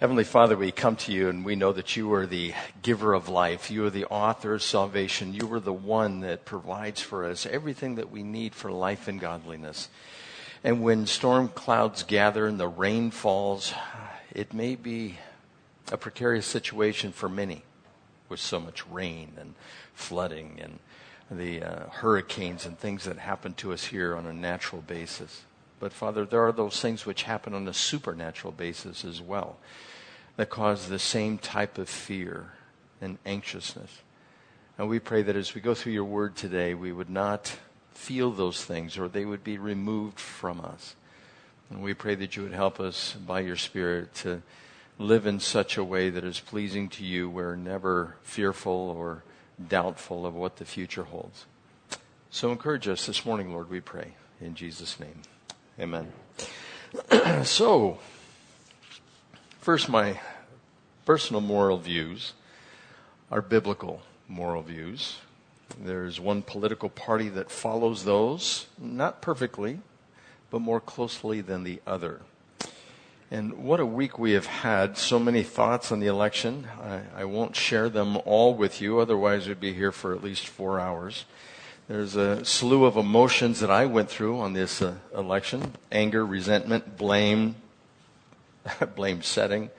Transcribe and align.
Heavenly 0.00 0.24
Father, 0.24 0.56
we 0.56 0.72
come 0.72 0.96
to 0.96 1.12
you 1.12 1.28
and 1.28 1.44
we 1.44 1.56
know 1.56 1.72
that 1.72 1.94
you 1.94 2.10
are 2.14 2.24
the 2.24 2.54
giver 2.80 3.12
of 3.12 3.28
life. 3.28 3.70
You 3.70 3.84
are 3.84 3.90
the 3.90 4.06
author 4.06 4.54
of 4.54 4.62
salvation. 4.62 5.34
You 5.34 5.52
are 5.52 5.60
the 5.60 5.74
one 5.74 6.20
that 6.20 6.46
provides 6.46 7.02
for 7.02 7.26
us 7.26 7.44
everything 7.44 7.96
that 7.96 8.10
we 8.10 8.22
need 8.22 8.54
for 8.54 8.72
life 8.72 9.08
and 9.08 9.20
godliness. 9.20 9.90
And 10.64 10.82
when 10.82 11.04
storm 11.04 11.48
clouds 11.48 12.02
gather 12.02 12.46
and 12.46 12.58
the 12.58 12.66
rain 12.66 13.10
falls, 13.10 13.74
it 14.34 14.54
may 14.54 14.74
be 14.74 15.18
a 15.92 15.98
precarious 15.98 16.46
situation 16.46 17.12
for 17.12 17.28
many 17.28 17.62
with 18.30 18.40
so 18.40 18.58
much 18.58 18.86
rain 18.86 19.34
and 19.38 19.52
flooding 19.92 20.62
and 20.62 20.78
the 21.30 21.62
uh, 21.62 21.90
hurricanes 21.90 22.64
and 22.64 22.78
things 22.78 23.04
that 23.04 23.18
happen 23.18 23.52
to 23.52 23.74
us 23.74 23.84
here 23.84 24.16
on 24.16 24.24
a 24.24 24.32
natural 24.32 24.80
basis. 24.80 25.42
But 25.78 25.92
Father, 25.92 26.24
there 26.24 26.46
are 26.46 26.52
those 26.52 26.80
things 26.80 27.04
which 27.04 27.24
happen 27.24 27.52
on 27.52 27.68
a 27.68 27.74
supernatural 27.74 28.52
basis 28.52 29.04
as 29.04 29.20
well 29.20 29.58
that 30.40 30.48
cause 30.48 30.88
the 30.88 30.98
same 30.98 31.36
type 31.36 31.76
of 31.76 31.86
fear 31.86 32.52
and 32.98 33.18
anxiousness. 33.26 33.98
And 34.78 34.88
we 34.88 34.98
pray 34.98 35.20
that 35.20 35.36
as 35.36 35.54
we 35.54 35.60
go 35.60 35.74
through 35.74 35.92
your 35.92 36.06
word 36.06 36.34
today, 36.34 36.72
we 36.72 36.92
would 36.92 37.10
not 37.10 37.58
feel 37.92 38.30
those 38.30 38.64
things 38.64 38.96
or 38.96 39.06
they 39.06 39.26
would 39.26 39.44
be 39.44 39.58
removed 39.58 40.18
from 40.18 40.62
us. 40.62 40.96
And 41.68 41.82
we 41.82 41.92
pray 41.92 42.14
that 42.14 42.36
you 42.36 42.42
would 42.42 42.54
help 42.54 42.80
us 42.80 43.12
by 43.12 43.40
your 43.40 43.56
Spirit 43.56 44.14
to 44.14 44.40
live 44.98 45.26
in 45.26 45.40
such 45.40 45.76
a 45.76 45.84
way 45.84 46.08
that 46.08 46.24
is 46.24 46.40
pleasing 46.40 46.88
to 46.88 47.04
you. 47.04 47.28
We're 47.28 47.54
never 47.54 48.16
fearful 48.22 48.72
or 48.72 49.24
doubtful 49.68 50.24
of 50.24 50.34
what 50.34 50.56
the 50.56 50.64
future 50.64 51.04
holds. 51.04 51.44
So 52.30 52.50
encourage 52.50 52.88
us 52.88 53.04
this 53.04 53.26
morning, 53.26 53.52
Lord, 53.52 53.68
we 53.68 53.80
pray. 53.80 54.14
In 54.40 54.54
Jesus' 54.54 54.98
name. 54.98 55.20
Amen. 55.78 56.10
so, 57.44 57.98
first, 59.60 59.90
my 59.90 60.18
personal 61.04 61.40
moral 61.40 61.78
views 61.78 62.32
are 63.30 63.42
biblical 63.42 64.02
moral 64.28 64.62
views. 64.62 65.18
There's 65.78 66.18
one 66.20 66.42
political 66.42 66.88
party 66.88 67.28
that 67.30 67.50
follows 67.50 68.04
those, 68.04 68.66
not 68.78 69.22
perfectly, 69.22 69.80
but 70.50 70.60
more 70.60 70.80
closely 70.80 71.40
than 71.40 71.64
the 71.64 71.80
other. 71.86 72.20
And 73.30 73.64
what 73.64 73.78
a 73.78 73.86
week 73.86 74.18
we 74.18 74.32
have 74.32 74.46
had. 74.46 74.98
So 74.98 75.20
many 75.20 75.44
thoughts 75.44 75.92
on 75.92 76.00
the 76.00 76.08
election. 76.08 76.66
I, 76.82 77.02
I, 77.14 77.24
won't 77.24 77.54
share 77.54 77.88
them 77.88 78.18
all 78.24 78.54
with 78.54 78.80
you, 78.80 78.98
otherwise, 78.98 79.46
we'd 79.46 79.60
be 79.60 79.72
here 79.72 79.92
for 79.92 80.12
at 80.12 80.24
least 80.24 80.48
four 80.48 80.80
hours. 80.80 81.26
There's 81.86 82.16
a 82.16 82.44
slew 82.44 82.84
of 82.84 82.96
emotions 82.96 83.60
that 83.60 83.70
I 83.70 83.86
went 83.86 84.10
through 84.10 84.40
on 84.40 84.52
this 84.52 84.82
uh, 84.82 84.94
election 85.16 85.74
anger, 85.92 86.26
resentment, 86.26 86.96
blame, 86.96 87.54
blame 88.96 89.22
setting, 89.22 89.70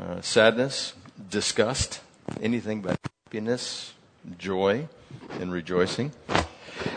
uh, 0.00 0.20
sadness, 0.20 0.94
disgust, 1.30 2.00
anything 2.40 2.82
but 2.82 2.98
happiness, 3.24 3.94
joy, 4.38 4.88
and 5.40 5.52
rejoicing. 5.52 6.12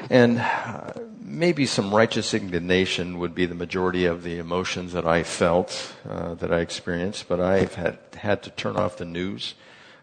And 0.10 0.40
uh, 0.40 0.94
maybe 1.22 1.66
some 1.66 1.94
righteous 1.94 2.34
indignation 2.34 3.20
would 3.20 3.34
be 3.34 3.46
the 3.46 3.56
majority 3.56 4.06
of 4.06 4.24
the 4.24 4.38
emotions 4.38 4.94
that 4.94 5.08
I 5.08 5.24
felt, 5.24 5.94
uh, 6.08 6.34
that 6.36 6.52
I 6.52 6.60
experienced, 6.60 7.28
but 7.28 7.40
I've 7.40 7.76
had, 7.76 8.00
had 8.18 8.44
to 8.44 8.50
turn 8.50 8.76
off 8.76 8.98
the 8.98 9.06
news 9.06 9.56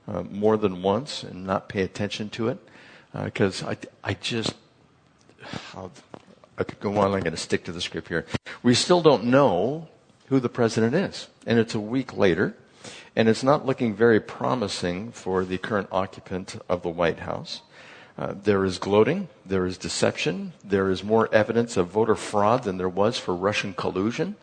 uh, 0.08 0.22
more 0.22 0.56
than 0.56 0.83
once 0.83 1.22
and 1.22 1.44
not 1.44 1.69
pay 1.69 1.83
attention 1.83 2.30
to 2.30 2.48
it 2.48 2.58
because 3.24 3.62
uh, 3.62 3.70
I, 3.70 3.77
I 4.11 4.14
just, 4.14 4.55
I'll, 5.74 5.92
I 6.58 6.64
could 6.64 6.80
go 6.80 6.97
on. 6.98 7.12
I'm 7.12 7.20
going 7.20 7.33
to 7.33 7.36
stick 7.36 7.64
to 7.64 7.72
the 7.72 7.80
script 7.80 8.08
here. 8.08 8.24
We 8.62 8.74
still 8.74 9.02
don't 9.02 9.24
know 9.24 9.89
who 10.27 10.41
the 10.41 10.48
president 10.48 10.94
is, 10.94 11.28
and 11.47 11.58
it's 11.58 11.74
a 11.74 11.80
week 11.80 12.17
later. 12.17 12.56
And 13.17 13.31
it's 13.31 13.42
not 13.42 13.64
looking 13.64 13.95
very 13.95 14.20
promising 14.20 15.11
for 15.11 15.45
the 15.47 15.56
current 15.56 15.89
occupant 15.91 16.62
of 16.69 16.83
the 16.83 16.91
White 16.91 17.20
House. 17.20 17.62
Uh, 18.19 18.34
there 18.45 18.64
is 18.64 18.78
gloating, 18.78 19.28
there 19.45 19.67
is 19.67 19.78
deception, 19.78 20.52
there 20.63 20.90
is 20.90 21.02
more 21.02 21.33
evidence 21.35 21.79
of 21.79 21.89
voter 21.89 22.14
fraud 22.14 22.64
than 22.64 22.77
there 22.77 22.89
was 22.89 23.18
for 23.18 23.35
Russian 23.35 23.73
collusion. 23.73 24.36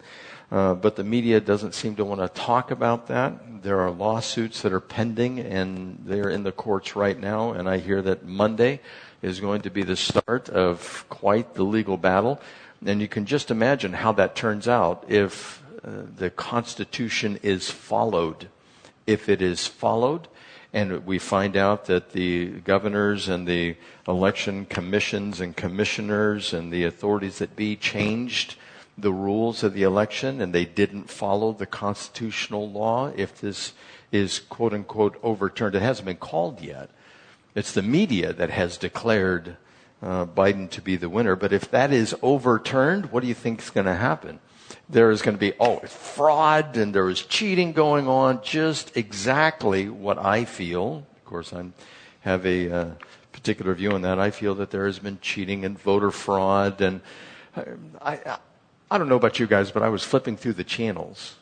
Uh, 0.52 0.74
but 0.74 0.96
the 0.96 1.03
media 1.03 1.40
doesn't 1.40 1.74
seem 1.74 1.96
to 1.96 2.06
want 2.06 2.22
to 2.22 2.28
talk 2.40 2.72
about 2.72 3.08
that. 3.08 3.64
There 3.64 3.80
are 3.80 3.92
lawsuits 3.92 4.62
that 4.62 4.74
are 4.74 4.80
pending, 4.80 5.40
and 5.40 6.00
they're 6.06 6.30
in 6.30 6.44
the 6.44 6.52
courts 6.52 6.96
right 6.96 7.20
now. 7.20 7.53
And 7.53 7.70
I 7.70 7.78
hear 7.78 8.02
that 8.03 8.26
Monday 8.26 8.81
is 9.22 9.40
going 9.40 9.62
to 9.62 9.72
be 9.72 9.84
the 9.84 9.96
start 9.96 10.50
of 10.50 11.06
quite 11.09 11.53
the 11.53 11.64
legal 11.64 11.97
battle. 11.97 12.40
And 12.86 13.02
you 13.02 13.08
can 13.08 13.26
just 13.26 13.50
imagine 13.50 13.94
how 13.94 14.12
that 14.14 14.36
turns 14.36 14.68
out 14.68 15.06
if 15.08 15.64
uh, 15.84 16.03
the 16.16 16.30
Constitution 16.30 17.40
is 17.42 17.72
followed 17.72 18.50
if 19.06 19.30
it 19.30 19.41
is 19.41 19.68
followed 19.68 20.28
and 20.74 21.06
we 21.06 21.19
find 21.19 21.56
out 21.56 21.86
that 21.86 22.14
the 22.14 22.47
governors 22.62 23.30
and 23.30 23.47
the 23.47 23.75
election 24.08 24.66
commissions 24.66 25.40
and 25.40 25.56
commissioners 25.56 26.52
and 26.52 26.74
the 26.74 26.84
authorities 26.84 27.38
that 27.38 27.56
be 27.56 27.75
changed 27.75 28.56
the 28.97 29.12
rules 29.12 29.64
of 29.64 29.74
the 29.74 29.84
election 29.84 30.41
and 30.41 30.53
they 30.53 30.66
didn't 30.66 31.09
follow 31.09 31.52
the 31.52 31.66
constitutional 31.66 32.69
law, 32.69 33.12
if 33.16 33.40
this 33.41 33.74
is 34.12 34.40
quote 34.40 34.74
unquote 34.74 35.18
overturned, 35.24 35.75
it 35.75 35.81
hasn't 35.81 36.06
been 36.06 36.18
called 36.18 36.62
yet. 36.62 36.90
It's 37.56 37.72
the 37.72 37.81
media 37.81 38.34
that 38.34 38.50
has 38.50 38.78
declared 38.78 39.58
uh, 40.02 40.25
Biden 40.25 40.70
to 40.72 40.81
be 40.81 40.96
the 40.96 41.09
winner. 41.09 41.35
But 41.35 41.53
if 41.53 41.72
that 41.72 41.91
is 41.91 42.16
overturned, 42.22 43.12
what 43.12 43.22
do 43.22 43.28
you 43.28 43.34
think 43.34 43.62
is 43.62 43.70
going 43.70 43.85
to 43.85 43.96
happen? 43.96 44.40
There 44.90 45.12
is 45.12 45.22
going 45.22 45.36
to 45.36 45.40
be, 45.40 45.54
oh, 45.60 45.80
fraud 45.80 46.78
and 46.78 46.94
there 46.94 47.10
is 47.10 47.22
cheating 47.22 47.74
going 47.74 48.08
on, 48.08 48.42
just 48.44 48.96
exactly 48.98 49.90
what 49.90 50.18
I 50.18 50.46
feel. 50.46 51.06
Of 51.18 51.26
course, 51.26 51.54
I 51.54 51.66
have 52.22 52.46
a 52.46 52.72
uh, 52.72 52.90
particular 53.32 53.74
view 53.74 53.92
on 53.92 54.02
that. 54.02 54.20
I 54.20 54.32
feel 54.32 54.56
that 54.56 54.72
there 54.72 54.86
has 54.86 55.00
been 55.00 55.20
cheating 55.22 55.66
and 55.66 55.80
voter 55.80 56.12
fraud. 56.12 56.82
And 56.82 57.02
I, 57.56 57.66
I, 58.02 58.38
I 58.92 58.98
don't 58.98 59.10
know 59.10 59.16
about 59.16 59.40
you 59.40 59.48
guys, 59.48 59.72
but 59.72 59.84
I 59.84 59.90
was 59.90 60.04
flipping 60.04 60.38
through 60.38 60.54
the 60.54 60.64
channels 60.64 61.36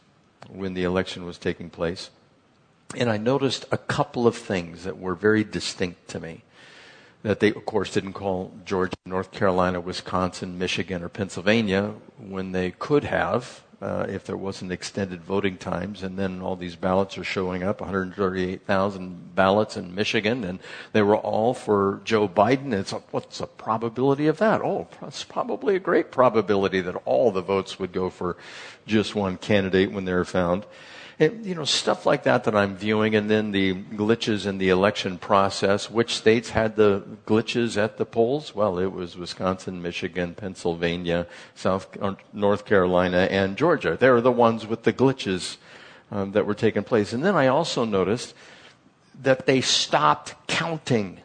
when 0.47 0.73
the 0.73 0.83
election 0.83 1.25
was 1.25 1.37
taking 1.37 1.69
place. 1.69 2.09
And 2.95 3.09
I 3.09 3.17
noticed 3.17 3.65
a 3.71 3.77
couple 3.77 4.27
of 4.27 4.35
things 4.35 4.83
that 4.83 4.97
were 4.99 5.15
very 5.15 5.43
distinct 5.43 6.07
to 6.09 6.19
me 6.19 6.43
that 7.23 7.39
they, 7.39 7.49
of 7.49 7.65
course, 7.65 7.93
didn't 7.93 8.13
call 8.13 8.51
Georgia, 8.65 8.95
North 9.05 9.31
Carolina, 9.31 9.79
Wisconsin, 9.79 10.57
Michigan, 10.57 11.03
or 11.03 11.09
Pennsylvania 11.09 11.93
when 12.17 12.51
they 12.51 12.71
could 12.71 13.03
have 13.03 13.61
uh, 13.81 14.05
if 14.07 14.23
there 14.25 14.37
wasn't 14.37 14.71
extended 14.71 15.23
voting 15.23 15.57
times. 15.57 16.03
And 16.03 16.17
then 16.17 16.41
all 16.41 16.55
these 16.55 16.75
ballots 16.75 17.17
are 17.17 17.23
showing 17.23 17.63
up 17.63 17.81
138,000 17.81 19.35
ballots 19.35 19.75
in 19.75 19.95
Michigan, 19.95 20.43
and 20.43 20.59
they 20.93 21.01
were 21.01 21.17
all 21.17 21.53
for 21.53 22.01
Joe 22.03 22.27
Biden. 22.27 22.73
It's 22.73 22.91
what's 23.11 23.39
the 23.39 23.47
probability 23.47 24.27
of 24.27 24.37
that? 24.37 24.61
Oh, 24.61 24.87
it's 25.01 25.23
probably 25.23 25.75
a 25.75 25.79
great 25.79 26.11
probability 26.11 26.81
that 26.81 27.01
all 27.05 27.31
the 27.31 27.41
votes 27.41 27.79
would 27.79 27.91
go 27.91 28.09
for 28.09 28.37
just 28.85 29.15
one 29.15 29.37
candidate 29.37 29.91
when 29.91 30.05
they're 30.05 30.25
found 30.25 30.65
you 31.21 31.55
know, 31.55 31.65
stuff 31.65 32.05
like 32.05 32.23
that 32.23 32.45
that 32.45 32.55
I'm 32.55 32.75
viewing, 32.75 33.15
and 33.15 33.29
then 33.29 33.51
the 33.51 33.75
glitches 33.75 34.45
in 34.47 34.57
the 34.57 34.69
election 34.69 35.17
process. 35.17 35.89
Which 35.89 36.15
states 36.15 36.49
had 36.49 36.75
the 36.75 37.03
glitches 37.27 37.77
at 37.77 37.97
the 37.97 38.05
polls? 38.05 38.55
Well, 38.55 38.79
it 38.79 38.91
was 38.91 39.15
Wisconsin, 39.15 39.81
Michigan, 39.81 40.33
Pennsylvania, 40.33 41.27
South, 41.53 41.95
uh, 42.01 42.15
North 42.33 42.65
Carolina, 42.65 43.27
and 43.29 43.55
Georgia. 43.55 43.97
They 43.99 44.09
were 44.09 44.21
the 44.21 44.31
ones 44.31 44.65
with 44.65 44.83
the 44.83 44.93
glitches 44.93 45.57
um, 46.11 46.31
that 46.31 46.45
were 46.45 46.55
taking 46.55 46.83
place. 46.83 47.13
And 47.13 47.23
then 47.23 47.35
I 47.35 47.47
also 47.47 47.85
noticed 47.85 48.33
that 49.21 49.45
they 49.45 49.61
stopped 49.61 50.35
counting 50.47 51.21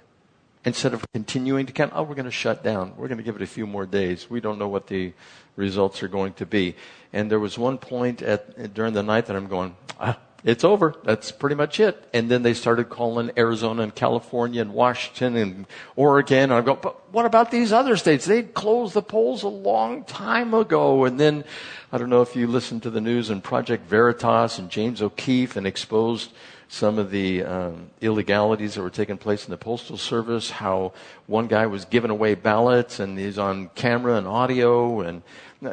instead 0.66 0.93
of 0.93 1.10
continuing 1.12 1.65
to 1.65 1.72
count. 1.72 1.93
Oh, 1.94 2.03
we're 2.03 2.16
going 2.16 2.27
to 2.27 2.31
shut 2.31 2.62
down. 2.65 2.93
We're 2.97 3.06
going 3.06 3.19
to 3.19 3.25
give 3.25 3.37
it 3.37 3.43
a 3.43 3.47
few 3.47 3.66
more 3.66 3.87
days. 3.87 4.28
We 4.28 4.41
don't 4.41 4.59
know 4.59 4.69
what 4.69 4.88
the 4.88 5.15
results 5.54 6.03
are 6.03 6.09
going 6.09 6.34
to 6.34 6.44
be. 6.44 6.75
And 7.12 7.31
there 7.31 7.38
was 7.38 7.56
one 7.56 7.78
point 7.78 8.21
at, 8.21 8.75
during 8.75 8.93
the 8.93 9.03
night 9.04 9.27
that 9.27 9.37
I'm 9.37 9.47
going, 9.47 9.77
ah, 10.00 10.19
it's 10.43 10.65
over. 10.65 10.94
That's 11.04 11.31
pretty 11.31 11.54
much 11.54 11.78
it. 11.78 12.09
And 12.13 12.28
then 12.28 12.42
they 12.42 12.53
started 12.53 12.89
calling 12.89 13.30
Arizona 13.39 13.83
and 13.83 13.95
California 13.95 14.60
and 14.60 14.74
Washington 14.74 15.36
and 15.36 15.66
Oregon. 15.95 16.51
And 16.51 16.54
I 16.54 16.60
go, 16.63 16.74
but 16.74 17.12
what 17.12 17.27
about 17.27 17.53
these 17.53 17.72
other 17.72 17.97
states? 17.97 18.24
They 18.24 18.42
closed 18.42 18.95
the 18.95 19.03
polls 19.03 19.45
a 19.45 19.48
long 19.48 20.03
time 20.03 20.53
ago. 20.53 21.04
And 21.04 21.19
then, 21.19 21.45
I 21.92 21.98
don't 21.98 22.10
know 22.10 22.22
if 22.22 22.34
you 22.34 22.48
listened 22.48 22.83
to 22.83 22.91
the 22.91 23.01
news 23.01 23.30
and 23.30 23.42
Project 23.42 23.89
Veritas 23.89 24.59
and 24.59 24.69
James 24.69 25.01
O'Keefe 25.01 25.57
and 25.57 25.65
exposed 25.65 26.33
some 26.68 26.98
of 26.98 27.10
the 27.10 27.42
um, 27.45 27.91
illegalities 28.01 28.74
that 28.74 28.83
were 28.83 28.91
taking 28.91 29.18
place 29.18 29.45
in 29.45 29.51
the 29.51 29.57
postal 29.57 29.97
service, 29.97 30.51
how 30.51 30.92
one 31.27 31.47
guy 31.47 31.66
was 31.66 31.84
giving 31.84 32.10
away 32.10 32.34
ballots 32.34 32.98
and 32.98 33.18
he's 33.18 33.39
on 33.39 33.71
camera 33.74 34.16
and 34.16 34.27
audio 34.27 35.01
and 35.01 35.22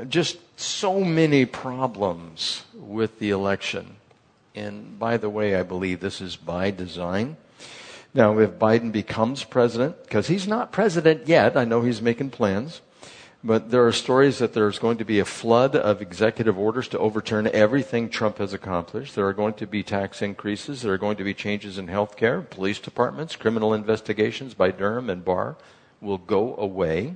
just 0.10 0.38
so 0.60 1.04
many 1.04 1.46
problems 1.46 2.64
with 2.74 3.20
the 3.20 3.32
election. 3.32 3.96
And 4.56 5.00
by 5.00 5.18
the 5.18 5.30
way, 5.30 5.56
I 5.56 5.64
believe 5.64 6.00
this 6.00 6.22
is 6.22 6.36
by 6.36 6.72
design. 6.72 7.38
Now, 8.14 8.38
if 8.38 8.52
Biden 8.52 8.92
becomes 8.92 9.44
president, 9.44 10.04
because 10.04 10.28
he's 10.28 10.48
not 10.48 10.72
president 10.72 11.28
yet, 11.28 11.58
I 11.58 11.66
know 11.66 11.82
he's 11.82 12.02
making 12.02 12.30
plans, 12.30 12.82
But 13.46 13.72
there 13.72 13.86
are 13.86 13.92
stories 13.92 14.40
that 14.40 14.54
there's 14.54 14.80
going 14.80 15.00
to 15.00 15.06
be 15.06 15.20
a 15.20 15.26
flood 15.26 15.76
of 15.76 16.02
executive 16.02 16.58
orders 16.58 16.88
to 16.90 17.00
overturn 17.00 17.48
everything 17.48 18.08
Trump 18.08 18.38
has 18.38 18.54
accomplished. 18.54 19.16
There 19.16 19.28
are 19.28 19.34
going 19.34 19.56
to 19.56 19.68
be 19.68 19.84
tax 19.84 20.22
increases. 20.22 20.82
There 20.82 20.94
are 20.94 20.98
going 20.98 21.18
to 21.18 21.26
be 21.26 21.34
changes 21.34 21.78
in 21.78 21.90
health 21.90 22.16
care, 22.16 22.42
police 22.42 22.80
departments, 22.80 23.36
criminal 23.36 23.74
investigations 23.74 24.54
by 24.54 24.72
Durham 24.72 25.10
and 25.10 25.26
Barr 25.26 25.58
will 26.00 26.20
go 26.20 26.56
away. 26.56 27.16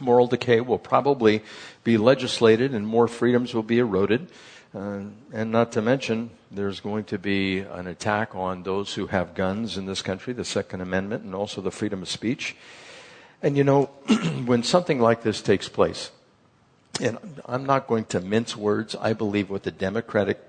Moral 0.00 0.26
decay 0.26 0.62
will 0.62 0.78
probably 0.78 1.42
be 1.84 1.98
legislated 1.98 2.72
and 2.72 2.86
more 2.86 3.06
freedoms 3.06 3.52
will 3.52 3.62
be 3.62 3.78
eroded. 3.78 4.28
Uh, 4.74 5.02
and 5.32 5.52
not 5.52 5.72
to 5.72 5.82
mention, 5.82 6.30
there's 6.50 6.80
going 6.80 7.04
to 7.04 7.18
be 7.18 7.58
an 7.58 7.86
attack 7.86 8.34
on 8.34 8.62
those 8.62 8.94
who 8.94 9.08
have 9.08 9.34
guns 9.34 9.76
in 9.76 9.84
this 9.84 10.00
country, 10.00 10.32
the 10.32 10.44
Second 10.44 10.80
Amendment, 10.80 11.22
and 11.22 11.34
also 11.34 11.60
the 11.60 11.70
freedom 11.70 12.00
of 12.00 12.08
speech. 12.08 12.56
And 13.44 13.58
you 13.58 13.62
know, 13.62 13.90
when 14.46 14.62
something 14.62 14.98
like 14.98 15.22
this 15.22 15.42
takes 15.42 15.68
place, 15.68 16.10
and 16.98 17.18
I'm 17.44 17.66
not 17.66 17.86
going 17.86 18.06
to 18.06 18.20
mince 18.22 18.56
words, 18.56 18.96
I 18.98 19.12
believe 19.12 19.50
what 19.50 19.64
the 19.64 19.70
Democratic 19.70 20.40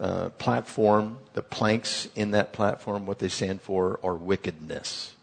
uh, 0.00 0.30
platform, 0.30 1.18
the 1.34 1.42
planks 1.42 2.08
in 2.16 2.32
that 2.32 2.52
platform, 2.52 3.06
what 3.06 3.20
they 3.20 3.28
stand 3.28 3.62
for 3.62 4.00
are 4.02 4.16
wickedness. 4.16 5.14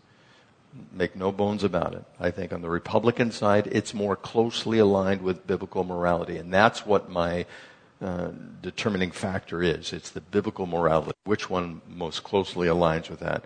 Make 0.94 1.18
no 1.18 1.34
bones 1.34 1.66
about 1.66 1.96
it. 1.96 2.06
I 2.18 2.31
think 2.31 2.54
on 2.54 2.62
the 2.62 2.69
Republican 2.69 3.31
side, 3.31 3.68
it's 3.68 3.94
more 3.94 4.16
closely 4.16 4.80
aligned 4.80 5.22
with 5.22 5.46
biblical 5.46 5.84
morality. 5.84 6.38
And 6.38 6.54
that's 6.54 6.86
what 6.86 7.10
my 7.10 7.46
uh, 8.02 8.30
determining 8.62 9.12
factor 9.12 9.62
is. 9.62 9.92
It's 9.92 10.12
the 10.12 10.22
biblical 10.22 10.66
morality. 10.66 11.12
Which 11.25 11.50
one 11.50 11.81
most 11.90 12.24
closely 12.24 12.69
aligns 12.69 13.10
with 13.10 13.19
that? 13.19 13.44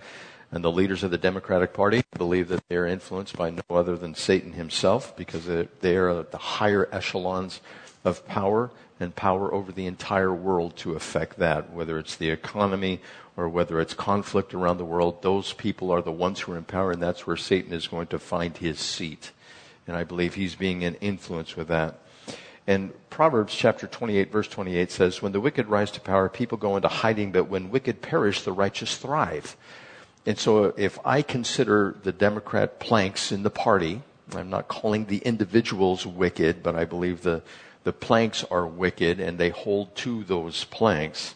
And 0.52 0.64
the 0.64 0.72
leaders 0.72 1.04
of 1.04 1.12
the 1.12 1.18
Democratic 1.18 1.74
Party 1.74 2.04
believe 2.18 2.48
that 2.50 2.64
they 2.70 2.76
are 2.76 2.86
influenced 2.86 3.36
by 3.36 3.50
no 3.50 3.64
other 3.70 3.98
than 3.98 4.16
Satan 4.16 4.54
himself 4.54 5.16
because 5.18 5.46
they 5.46 5.98
are 5.98 6.20
at 6.20 6.32
the 6.32 6.38
higher 6.38 6.88
echelons 6.92 7.60
of 8.04 8.26
power 8.28 8.72
and 9.00 9.16
power 9.16 9.54
over 9.54 9.72
the 9.72 9.88
entire 9.88 10.34
world 10.34 10.78
to 10.78 10.94
affect 10.94 11.38
that, 11.40 11.74
whether 11.74 12.00
it's 12.00 12.16
the 12.16 12.30
economy 12.30 13.02
or 13.36 13.50
whether 13.50 13.82
it's 13.82 13.94
conflict 13.94 14.54
around 14.54 14.78
the 14.78 14.86
world. 14.86 15.22
Those 15.22 15.52
people 15.54 15.92
are 15.92 16.02
the 16.02 16.12
ones 16.12 16.40
who 16.40 16.54
are 16.54 16.58
in 16.58 16.64
power, 16.64 16.92
and 16.92 17.02
that's 17.02 17.28
where 17.28 17.36
Satan 17.36 17.74
is 17.74 17.88
going 17.88 18.08
to 18.08 18.20
find 18.20 18.56
his 18.56 18.80
seat. 18.80 19.32
And 19.88 19.98
I 19.98 20.04
believe 20.04 20.36
he's 20.36 20.56
being 20.56 20.84
an 20.84 20.96
influence 20.96 21.56
with 21.56 21.68
that. 21.68 22.00
And 22.68 22.94
Proverbs 23.10 23.54
chapter 23.54 23.86
28, 23.86 24.32
verse 24.32 24.48
28 24.48 24.92
says, 24.92 25.22
When 25.22 25.34
the 25.34 25.42
wicked 25.42 25.68
rise 25.68 25.92
to 25.92 26.00
power, 26.00 26.30
people 26.30 26.58
go 26.58 26.76
into 26.76 26.88
hiding, 26.88 27.32
but 27.32 27.50
when 27.50 27.70
wicked 27.70 28.02
perish, 28.02 28.42
the 28.42 28.52
righteous 28.52 28.98
thrive. 28.98 29.56
And 30.26 30.40
so 30.40 30.74
if 30.78 30.98
I 31.06 31.22
consider 31.22 31.96
the 32.04 32.12
Democrat 32.12 32.80
planks 32.80 33.32
in 33.32 33.44
the 33.44 33.50
party, 33.50 34.02
I'm 34.34 34.50
not 34.50 34.68
calling 34.68 35.06
the 35.06 35.20
individuals 35.20 36.06
wicked, 36.06 36.64
but 36.64 36.76
I 36.76 36.86
believe 36.86 37.22
the, 37.22 37.44
the 37.84 37.94
planks 37.94 38.44
are 38.50 38.66
wicked 38.66 39.20
and 39.20 39.38
they 39.38 39.50
hold 39.50 39.96
to 39.98 40.24
those 40.24 40.64
planks. 40.64 41.36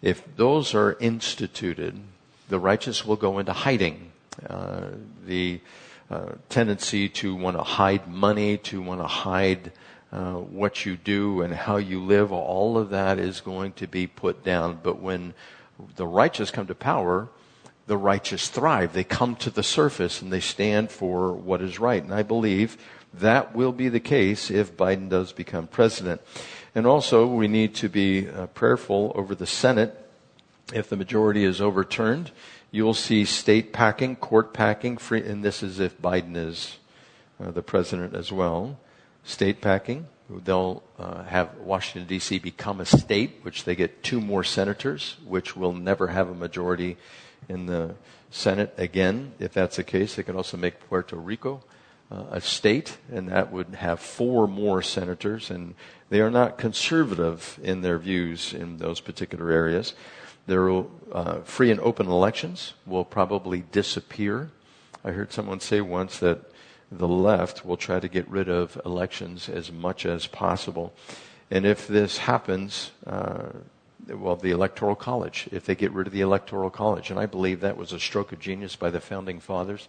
If 0.00 0.36
those 0.36 0.74
are 0.74 0.96
instituted, 1.00 1.98
the 2.48 2.60
righteous 2.60 3.04
will 3.04 3.16
go 3.16 3.38
into 3.38 3.52
hiding. 3.52 4.12
Uh, 4.48 4.90
the 5.26 5.60
uh, 6.10 6.32
tendency 6.48 7.08
to 7.08 7.34
want 7.34 7.56
to 7.56 7.62
hide 7.62 8.06
money, 8.06 8.58
to 8.58 8.80
want 8.80 9.00
to 9.00 9.06
hide 9.06 9.72
uh, 10.12 10.34
what 10.34 10.86
you 10.86 10.96
do 10.96 11.40
and 11.40 11.52
how 11.52 11.76
you 11.76 12.00
live, 12.00 12.30
all 12.30 12.78
of 12.78 12.90
that 12.90 13.18
is 13.18 13.40
going 13.40 13.72
to 13.72 13.86
be 13.88 14.06
put 14.06 14.44
down. 14.44 14.78
But 14.82 15.00
when 15.00 15.34
the 15.96 16.06
righteous 16.06 16.52
come 16.52 16.66
to 16.68 16.74
power, 16.74 17.28
the 17.86 17.96
righteous 17.96 18.48
thrive. 18.48 18.92
They 18.92 19.04
come 19.04 19.36
to 19.36 19.50
the 19.50 19.62
surface 19.62 20.22
and 20.22 20.32
they 20.32 20.40
stand 20.40 20.90
for 20.90 21.32
what 21.32 21.60
is 21.60 21.78
right. 21.78 22.02
And 22.02 22.14
I 22.14 22.22
believe 22.22 22.78
that 23.12 23.54
will 23.54 23.72
be 23.72 23.88
the 23.88 24.00
case 24.00 24.50
if 24.50 24.76
Biden 24.76 25.08
does 25.08 25.32
become 25.32 25.66
president. 25.66 26.20
And 26.74 26.86
also, 26.86 27.26
we 27.26 27.46
need 27.46 27.74
to 27.76 27.88
be 27.88 28.28
uh, 28.28 28.46
prayerful 28.48 29.12
over 29.14 29.34
the 29.34 29.46
Senate. 29.46 30.00
If 30.72 30.88
the 30.88 30.96
majority 30.96 31.44
is 31.44 31.60
overturned, 31.60 32.32
you'll 32.70 32.94
see 32.94 33.24
state 33.24 33.72
packing, 33.72 34.16
court 34.16 34.52
packing, 34.52 34.96
free, 34.96 35.22
and 35.22 35.44
this 35.44 35.62
is 35.62 35.78
if 35.78 36.00
Biden 36.00 36.36
is 36.36 36.78
uh, 37.38 37.52
the 37.52 37.62
president 37.62 38.14
as 38.14 38.32
well. 38.32 38.78
State 39.22 39.60
packing. 39.60 40.08
They'll 40.28 40.82
uh, 40.98 41.22
have 41.24 41.54
Washington, 41.58 42.08
D.C. 42.08 42.38
become 42.38 42.80
a 42.80 42.86
state, 42.86 43.40
which 43.42 43.64
they 43.64 43.76
get 43.76 44.02
two 44.02 44.20
more 44.20 44.42
senators, 44.42 45.16
which 45.24 45.54
will 45.54 45.74
never 45.74 46.08
have 46.08 46.30
a 46.30 46.34
majority 46.34 46.96
in 47.48 47.66
the 47.66 47.94
Senate 48.30 48.74
again. 48.76 49.32
If 49.38 49.52
that's 49.52 49.76
the 49.76 49.84
case, 49.84 50.16
they 50.16 50.22
could 50.22 50.36
also 50.36 50.56
make 50.56 50.80
Puerto 50.88 51.16
Rico 51.16 51.62
uh, 52.10 52.24
a 52.30 52.40
state, 52.40 52.98
and 53.12 53.28
that 53.28 53.52
would 53.52 53.74
have 53.76 54.00
four 54.00 54.46
more 54.46 54.82
senators. 54.82 55.50
And 55.50 55.74
they 56.10 56.20
are 56.20 56.30
not 56.30 56.58
conservative 56.58 57.58
in 57.62 57.82
their 57.82 57.98
views 57.98 58.52
in 58.52 58.78
those 58.78 59.00
particular 59.00 59.50
areas. 59.50 59.94
Their 60.46 60.84
uh, 61.12 61.40
free 61.44 61.70
and 61.70 61.80
open 61.80 62.06
elections 62.06 62.74
will 62.86 63.04
probably 63.04 63.64
disappear. 63.72 64.50
I 65.04 65.12
heard 65.12 65.32
someone 65.32 65.60
say 65.60 65.80
once 65.80 66.18
that 66.18 66.40
the 66.92 67.08
left 67.08 67.64
will 67.64 67.76
try 67.76 67.98
to 67.98 68.08
get 68.08 68.28
rid 68.28 68.48
of 68.48 68.80
elections 68.84 69.48
as 69.48 69.72
much 69.72 70.04
as 70.04 70.26
possible. 70.26 70.92
And 71.50 71.64
if 71.64 71.86
this 71.88 72.18
happens, 72.18 72.90
uh, 73.06 73.48
well, 74.08 74.36
the 74.36 74.50
Electoral 74.50 74.94
College, 74.94 75.48
if 75.52 75.64
they 75.64 75.74
get 75.74 75.92
rid 75.92 76.06
of 76.06 76.12
the 76.12 76.20
Electoral 76.20 76.70
College. 76.70 77.10
And 77.10 77.18
I 77.18 77.26
believe 77.26 77.60
that 77.60 77.76
was 77.76 77.92
a 77.92 78.00
stroke 78.00 78.32
of 78.32 78.40
genius 78.40 78.76
by 78.76 78.90
the 78.90 79.00
founding 79.00 79.40
fathers. 79.40 79.88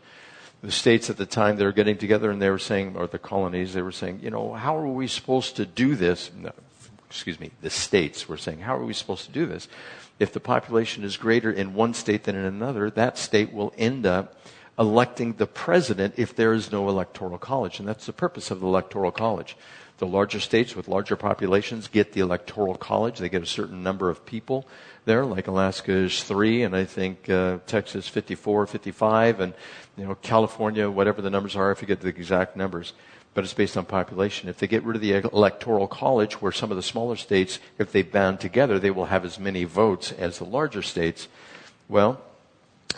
The 0.62 0.72
states 0.72 1.10
at 1.10 1.18
the 1.18 1.26
time, 1.26 1.58
they 1.58 1.66
were 1.66 1.72
getting 1.72 1.98
together 1.98 2.32
and 2.32 2.42
they 2.42 2.50
were 2.50 2.58
saying, 2.58 2.96
or 2.96 3.08
the 3.08 3.20
colonies, 3.20 3.74
they 3.74 3.82
were 3.82 3.92
saying, 3.92 4.22
you 4.24 4.32
know, 4.32 4.54
how 4.54 4.78
are 4.78 4.88
we 4.88 5.08
supposed 5.08 5.58
to 5.58 5.66
do 5.66 5.96
this? 5.96 6.32
No, 6.36 6.52
excuse 7.10 7.40
me, 7.40 7.52
the 7.62 7.70
states 7.70 8.28
were 8.28 8.38
saying, 8.38 8.60
how 8.60 8.76
are 8.76 8.84
we 8.84 8.94
supposed 8.94 9.26
to 9.26 9.32
do 9.32 9.46
this? 9.46 9.68
If 10.18 10.34
the 10.34 10.40
population 10.40 11.04
is 11.04 11.18
greater 11.18 11.52
in 11.52 11.74
one 11.74 11.94
state 11.94 12.24
than 12.24 12.36
in 12.36 12.46
another, 12.46 12.90
that 12.92 13.18
state 13.18 13.54
will 13.54 13.74
end 13.78 14.06
up 14.06 14.36
electing 14.80 15.34
the 15.34 15.48
president 15.48 16.16
if 16.18 16.36
there 16.36 16.54
is 16.54 16.72
no 16.72 16.90
electoral 16.90 17.38
college. 17.38 17.80
And 17.80 17.88
that's 17.88 18.06
the 18.06 18.14
purpose 18.14 18.52
of 18.52 18.60
the 18.62 18.68
electoral 18.68 19.12
college. 19.12 19.56
The 19.98 20.08
larger 20.08 20.42
states 20.42 20.76
with 20.76 20.88
larger 20.88 21.16
populations 21.16 21.88
get 21.88 22.12
the 22.12 22.20
electoral 22.20 22.76
college. 22.76 23.20
They 23.20 23.30
get 23.30 23.44
a 23.44 23.48
certain 23.48 23.82
number 23.82 24.10
of 24.10 24.26
people 24.26 24.68
there, 25.06 25.24
like 25.24 25.48
Alaska 25.48 25.92
is 25.92 26.24
three, 26.24 26.64
and 26.64 26.76
I 26.76 26.84
think 26.84 27.30
uh, 27.30 27.60
Texas 27.66 28.08
54, 28.08 28.68
55, 28.68 29.40
and 29.40 29.54
you 29.96 30.06
know 30.06 30.16
California, 30.16 30.90
whatever 30.90 31.22
the 31.22 31.30
numbers 31.30 31.56
are, 31.56 31.72
I 31.72 31.76
forget 31.76 32.02
the 32.02 32.10
exact 32.10 32.58
numbers, 32.58 32.94
but 33.34 33.44
it's 33.44 33.54
based 33.54 33.78
on 33.78 33.86
population. 33.86 34.50
If 34.50 34.58
they 34.58 34.68
get 34.68 34.84
rid 34.84 34.96
of 34.96 35.02
the 35.02 35.14
electoral 35.32 35.88
college, 35.88 36.42
where 36.42 36.52
some 36.52 36.72
of 36.72 36.78
the 36.78 36.84
smaller 36.84 37.16
states, 37.16 37.60
if 37.78 37.92
they 37.92 38.02
band 38.02 38.40
together, 38.40 38.80
they 38.80 38.92
will 38.92 39.06
have 39.06 39.24
as 39.24 39.40
many 39.40 39.64
votes 39.64 40.12
as 40.12 40.40
the 40.40 40.46
larger 40.46 40.82
states. 40.82 41.28
Well, 41.88 42.20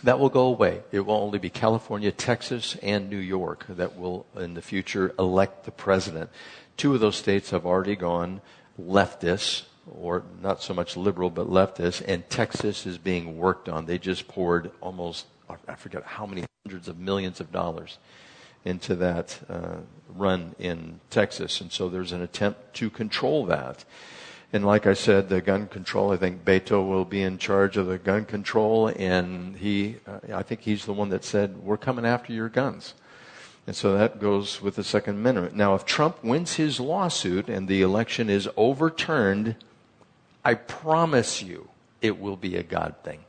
that 0.04 0.20
will 0.20 0.30
go 0.30 0.46
away. 0.46 0.82
It 0.92 1.01
will 1.01 1.16
only 1.16 1.39
be 1.39 1.50
California, 1.50 2.12
Texas, 2.12 2.77
and 2.82 3.10
New 3.10 3.18
York 3.18 3.66
that 3.68 3.98
will, 3.98 4.25
in 4.36 4.54
the 4.54 4.62
future, 4.62 5.13
elect 5.20 5.66
the 5.66 5.72
president. 5.72 6.30
Two 6.77 6.93
of 6.93 7.00
those 7.00 7.15
states 7.15 7.50
have 7.50 7.65
already 7.65 7.96
gone 7.96 8.41
leftist, 8.79 9.63
or 9.89 10.24
not 10.41 10.62
so 10.62 10.74
much 10.74 10.96
liberal, 10.96 11.29
but 11.29 11.50
leftist, 11.50 12.03
and 12.07 12.29
Texas 12.29 12.86
is 12.86 12.98
being 12.98 13.38
worked 13.38 13.67
on. 13.67 13.86
They 13.86 13.98
just 13.98 14.27
poured 14.27 14.72
almost, 14.79 15.25
I 15.67 15.75
forget 15.75 16.03
how 16.03 16.25
many 16.25 16.46
hundreds 16.65 16.88
of 16.88 17.00
millions 17.00 17.39
of 17.39 17.51
dollars 17.51 17.98
into 18.63 18.96
that 18.96 19.39
uh, 19.50 19.77
run 20.10 20.53
in 20.60 21.00
Texas. 21.10 21.62
And 21.62 21.72
so 21.72 21.89
there's 21.89 22.12
an 22.12 22.22
attempt 22.22 22.74
to 22.75 22.89
control 22.89 23.46
that. 23.46 23.86
And 24.53 24.65
like 24.65 24.86
I 24.86 24.93
said, 24.93 25.29
the 25.29 25.41
gun 25.41 25.67
control, 25.67 26.12
I 26.12 26.17
think 26.17 26.46
Beto 26.46 26.88
will 26.88 27.05
be 27.05 27.22
in 27.22 27.38
charge 27.38 27.75
of 27.75 27.88
the 27.88 27.98
gun 27.98 28.25
control, 28.25 28.88
and 28.88 29.57
he, 29.57 29.98
uh, 30.07 30.19
I 30.34 30.43
think 30.43 30.62
he's 30.62 30.86
the 30.86 30.93
one 30.93 31.10
that 31.10 31.25
said, 31.25 31.57
we're 31.57 31.77
coming 31.77 32.05
after 32.05 32.31
your 32.31 32.50
guns. 32.50 32.93
And 33.67 33.75
so 33.75 33.97
that 33.97 34.21
goes 34.21 34.62
with 34.62 34.77
the 34.77 34.83
Second 34.83 35.15
Amendment. 35.15 35.53
Now, 35.53 35.75
if 35.75 35.86
Trump 35.86 36.24
wins 36.24 36.53
his 36.53 36.79
lawsuit 36.79 37.50
and 37.50 37.67
the 37.67 37.81
election 37.81 38.29
is 38.29 38.47
overturned, 38.55 39.57
I 40.43 40.53
promise 40.53 41.43
you 41.43 41.67
it 42.01 42.17
will 42.17 42.38
be 42.38 42.55
a 42.55 42.63
God 42.63 42.95
thing. 43.03 43.25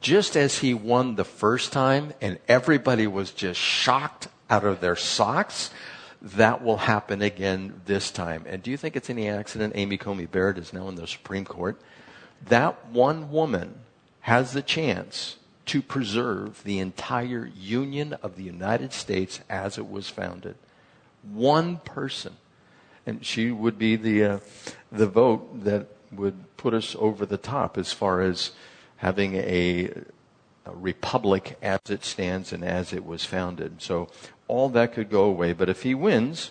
Just 0.00 0.36
as 0.36 0.58
he 0.58 0.74
won 0.74 1.14
the 1.14 1.24
first 1.24 1.72
time 1.72 2.12
and 2.20 2.40
everybody 2.48 3.06
was 3.06 3.30
just 3.30 3.60
shocked 3.60 4.26
out 4.50 4.64
of 4.64 4.80
their 4.80 4.96
socks, 4.96 5.70
that 6.20 6.64
will 6.64 6.78
happen 6.78 7.22
again 7.22 7.80
this 7.86 8.10
time. 8.10 8.44
And 8.46 8.60
do 8.60 8.72
you 8.72 8.76
think 8.76 8.96
it's 8.96 9.08
any 9.08 9.28
accident 9.28 9.74
Amy 9.76 9.98
Coney 9.98 10.26
Barrett 10.26 10.58
is 10.58 10.72
now 10.72 10.88
in 10.88 10.96
the 10.96 11.06
Supreme 11.06 11.44
Court? 11.44 11.80
That 12.46 12.86
one 12.88 13.30
woman 13.30 13.76
has 14.22 14.52
the 14.52 14.62
chance 14.62 15.36
to 15.68 15.82
preserve 15.82 16.64
the 16.64 16.78
entire 16.78 17.50
Union 17.54 18.14
of 18.22 18.36
the 18.36 18.42
United 18.42 18.92
States 18.92 19.40
as 19.48 19.78
it 19.78 19.88
was 19.88 20.08
founded. 20.08 20.56
One 21.22 21.76
person. 21.78 22.36
And 23.06 23.24
she 23.24 23.50
would 23.50 23.78
be 23.78 23.96
the, 23.96 24.24
uh, 24.24 24.38
the 24.90 25.06
vote 25.06 25.64
that 25.64 25.86
would 26.10 26.56
put 26.56 26.74
us 26.74 26.96
over 26.98 27.26
the 27.26 27.36
top 27.36 27.76
as 27.76 27.92
far 27.92 28.22
as 28.22 28.52
having 28.96 29.34
a, 29.34 29.90
a 30.64 30.72
republic 30.72 31.58
as 31.62 31.80
it 31.88 32.04
stands 32.04 32.52
and 32.52 32.64
as 32.64 32.92
it 32.92 33.04
was 33.04 33.24
founded. 33.24 33.82
So 33.82 34.08
all 34.46 34.70
that 34.70 34.94
could 34.94 35.10
go 35.10 35.24
away. 35.24 35.52
But 35.52 35.68
if 35.68 35.82
he 35.82 35.94
wins, 35.94 36.50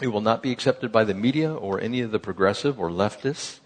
it 0.00 0.08
will 0.08 0.20
not 0.20 0.42
be 0.44 0.52
accepted 0.52 0.92
by 0.92 1.02
the 1.02 1.14
media 1.14 1.52
or 1.52 1.80
any 1.80 2.00
of 2.02 2.12
the 2.12 2.20
progressive 2.20 2.78
or 2.78 2.88
leftists. 2.88 3.58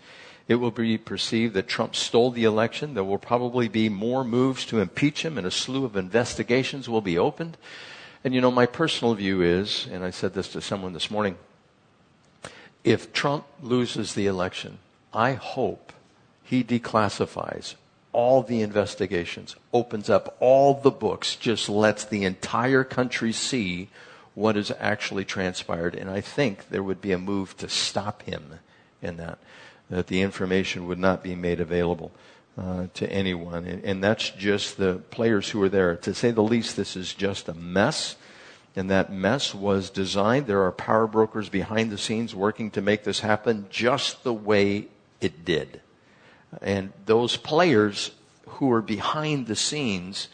It 0.53 0.57
will 0.57 0.71
be 0.71 0.99
perceived 0.99 1.55
that 1.55 1.67
Trump 1.67 1.97
stole 1.97 2.31
the 2.31 2.45
election. 2.45 2.93
There 2.93 3.03
will 3.03 3.17
probably 3.17 3.69
be 3.69 3.89
more 3.89 4.23
moves 4.23 4.67
to 4.67 4.81
impeach 4.81 5.25
him, 5.25 5.39
and 5.39 5.47
a 5.47 5.51
slew 5.51 5.87
of 5.87 5.97
investigations 5.97 6.91
will 6.91 7.01
be 7.01 7.17
opened. 7.17 7.57
And 8.23 8.35
you 8.35 8.43
know, 8.43 8.51
my 8.51 8.67
personal 8.67 9.15
view 9.15 9.41
is, 9.41 9.89
and 9.91 10.05
I 10.05 10.11
said 10.11 10.35
this 10.35 10.49
to 10.49 10.61
someone 10.61 10.93
this 10.93 11.11
morning, 11.11 11.39
if 12.85 13.15
Trump 13.15 13.47
loses 13.63 14.13
the 14.13 14.27
election, 14.27 14.77
I 15.15 15.33
hope 15.33 15.91
he 16.45 16.63
declassifies 16.63 17.77
all 18.13 18.43
the 18.43 18.61
investigations, 18.61 19.57
opens 19.73 20.11
up 20.11 20.37
all 20.39 20.75
the 20.75 20.91
books, 20.91 21.35
just 21.35 21.71
lets 21.71 22.05
the 22.05 22.25
entire 22.25 22.85
country 22.85 23.33
see 23.33 23.89
what 24.35 24.57
has 24.57 24.71
actually 24.79 25.25
transpired. 25.25 25.95
And 25.95 26.11
I 26.11 26.21
think 26.21 26.69
there 26.69 26.83
would 26.83 27.01
be 27.01 27.13
a 27.13 27.19
move 27.19 27.57
to 27.57 27.71
stop 27.71 28.21
him 28.25 28.59
in 29.01 29.17
that, 29.17 29.39
that 29.93 30.07
the 30.07 30.23
information 30.23 30.89
would 30.89 30.99
not 30.99 31.23
be 31.23 31.35
made 31.35 31.61
available. 31.61 32.11
Uh, 32.59 32.87
to 32.93 33.11
anyone. 33.11 33.65
And, 33.65 33.83
and 33.83 34.05
that's 34.05 34.29
just 34.29 34.77
the 34.77 34.97
players 35.11 35.49
who 35.49 35.63
are 35.63 35.71
there. 35.71 35.97
To 35.97 36.13
say 36.13 36.33
the 36.33 36.43
least, 36.43 36.77
this 36.77 36.97
is 36.97 37.15
just 37.15 37.49
a 37.49 37.55
mess. 37.55 38.17
And 38.77 38.91
that 38.91 39.11
mess 39.11 39.55
was 39.55 39.89
designed. 39.89 40.47
There 40.47 40.63
are 40.63 40.71
power 40.71 41.07
brokers 41.07 41.49
behind 41.49 41.91
the 41.91 41.97
scenes 41.97 42.35
working 42.35 42.71
to 42.73 42.83
make 42.83 43.05
this 43.05 43.21
happen 43.21 43.69
just 43.71 44.23
the 44.23 44.35
way 44.35 44.89
it 45.19 45.47
did. 45.47 45.81
And 46.61 46.93
those 47.07 47.39
players 47.39 48.11
who 48.47 48.71
are 48.71 48.83
behind 48.83 49.47
the 49.47 49.57
scenes, 49.57 50.29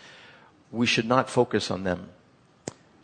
we 0.73 0.87
should 0.87 1.07
not 1.07 1.31
focus 1.31 1.71
on 1.71 1.85
them 1.85 2.09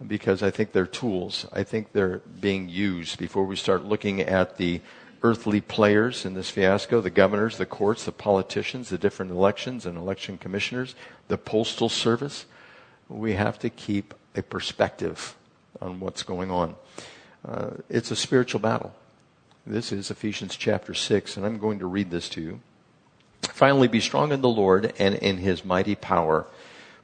because 0.04 0.42
I 0.42 0.50
think 0.50 0.72
they're 0.72 0.86
tools. 0.86 1.46
I 1.52 1.62
think 1.62 1.92
they're 1.92 2.18
being 2.18 2.68
used 2.68 3.16
before 3.18 3.44
we 3.44 3.54
start 3.54 3.84
looking 3.84 4.20
at 4.20 4.56
the 4.56 4.80
earthly 5.24 5.60
players 5.60 6.26
in 6.26 6.34
this 6.34 6.50
fiasco 6.50 7.00
the 7.00 7.10
governors, 7.10 7.56
the 7.56 7.66
courts, 7.66 8.04
the 8.04 8.12
politicians, 8.12 8.90
the 8.90 8.98
different 8.98 9.32
elections 9.32 9.86
and 9.86 9.96
election 9.96 10.36
commissioners, 10.36 10.94
the 11.28 11.38
postal 11.38 11.88
service. 11.88 12.44
We 13.08 13.32
have 13.32 13.58
to 13.60 13.70
keep 13.70 14.14
a 14.36 14.42
perspective 14.42 15.34
on 15.80 15.98
what's 15.98 16.22
going 16.22 16.50
on. 16.50 16.76
Uh, 17.46 17.70
it's 17.88 18.10
a 18.10 18.16
spiritual 18.16 18.60
battle. 18.60 18.94
This 19.66 19.92
is 19.92 20.10
Ephesians 20.10 20.56
chapter 20.56 20.92
6, 20.92 21.38
and 21.38 21.46
I'm 21.46 21.58
going 21.58 21.78
to 21.78 21.86
read 21.86 22.10
this 22.10 22.28
to 22.30 22.42
you. 22.42 22.60
Finally, 23.42 23.88
be 23.88 24.00
strong 24.00 24.30
in 24.30 24.42
the 24.42 24.48
Lord 24.48 24.92
and 24.98 25.14
in 25.14 25.38
his 25.38 25.64
mighty 25.64 25.94
power. 25.94 26.46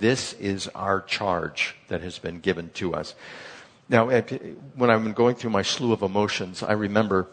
This 0.00 0.32
is 0.34 0.66
our 0.68 1.02
charge 1.02 1.76
that 1.88 2.00
has 2.00 2.18
been 2.18 2.40
given 2.40 2.70
to 2.74 2.94
us. 2.94 3.14
Now, 3.88 4.08
when 4.08 4.90
I'm 4.90 5.12
going 5.12 5.34
through 5.34 5.50
my 5.50 5.62
slew 5.62 5.92
of 5.92 6.02
emotions, 6.02 6.62
I 6.62 6.72
remember 6.72 7.28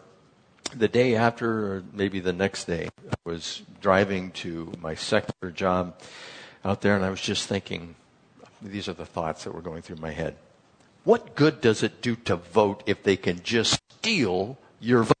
the 0.76 0.88
day 0.88 1.14
after, 1.14 1.48
or 1.48 1.84
maybe 1.94 2.20
the 2.20 2.32
next 2.32 2.66
day, 2.66 2.90
I 3.10 3.14
was 3.24 3.62
driving 3.80 4.32
to 4.32 4.72
my 4.80 4.94
secular 4.94 5.50
job 5.50 5.98
out 6.64 6.82
there, 6.82 6.94
and 6.94 7.04
I 7.04 7.10
was 7.10 7.22
just 7.22 7.48
thinking, 7.48 7.94
these 8.60 8.86
are 8.88 8.92
the 8.92 9.06
thoughts 9.06 9.44
that 9.44 9.54
were 9.54 9.62
going 9.62 9.80
through 9.82 9.96
my 9.96 10.10
head. 10.10 10.36
What 11.04 11.34
good 11.34 11.62
does 11.62 11.82
it 11.82 12.02
do 12.02 12.16
to 12.26 12.36
vote 12.36 12.82
if 12.84 13.02
they 13.02 13.16
can 13.16 13.42
just 13.42 13.80
steal 13.98 14.58
your 14.78 15.04
vote? 15.04 15.14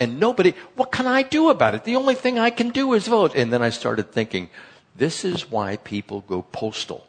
And 0.00 0.18
nobody, 0.18 0.54
what 0.74 0.90
can 0.90 1.06
I 1.06 1.22
do 1.22 1.48
about 1.48 1.76
it? 1.76 1.84
The 1.84 1.94
only 1.94 2.16
thing 2.16 2.38
I 2.40 2.50
can 2.50 2.70
do 2.70 2.92
is 2.94 3.06
vote. 3.06 3.36
And 3.36 3.52
then 3.52 3.62
I 3.62 3.70
started 3.70 4.10
thinking, 4.10 4.50
this 4.96 5.24
is 5.24 5.50
why 5.50 5.76
people 5.76 6.22
go 6.22 6.42
postal. 6.42 7.06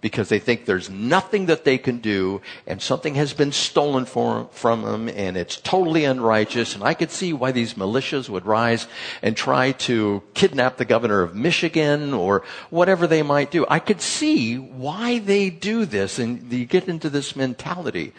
Because 0.00 0.28
they 0.28 0.40
think 0.40 0.64
there's 0.64 0.90
nothing 0.90 1.46
that 1.46 1.64
they 1.64 1.78
can 1.78 1.98
do 1.98 2.42
and 2.66 2.82
something 2.82 3.14
has 3.14 3.34
been 3.34 3.52
stolen 3.52 4.04
from 4.04 4.82
them 4.82 5.08
and 5.08 5.36
it's 5.36 5.56
totally 5.58 6.04
unrighteous. 6.04 6.74
And 6.74 6.82
I 6.82 6.94
could 6.94 7.12
see 7.12 7.32
why 7.32 7.52
these 7.52 7.74
militias 7.74 8.28
would 8.28 8.44
rise 8.44 8.88
and 9.22 9.36
try 9.36 9.70
to 9.72 10.24
kidnap 10.34 10.76
the 10.76 10.84
governor 10.84 11.22
of 11.22 11.36
Michigan 11.36 12.14
or 12.14 12.42
whatever 12.68 13.06
they 13.06 13.22
might 13.22 13.52
do. 13.52 13.64
I 13.68 13.78
could 13.78 14.00
see 14.00 14.58
why 14.58 15.20
they 15.20 15.50
do 15.50 15.84
this 15.84 16.18
and 16.18 16.52
you 16.52 16.66
get 16.66 16.88
into 16.88 17.08
this 17.08 17.36
mentality. 17.36 18.12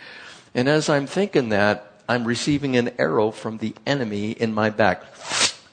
And 0.55 0.69
as 0.69 0.88
I'm 0.88 1.05
thinking 1.05 1.50
that, 1.50 1.91
I'm 2.07 2.24
receiving 2.24 2.77
an 2.77 2.91
arrow 2.98 3.31
from 3.31 3.57
the 3.57 3.75
enemy 3.86 4.31
in 4.31 4.53
my 4.53 4.69
back 4.69 5.03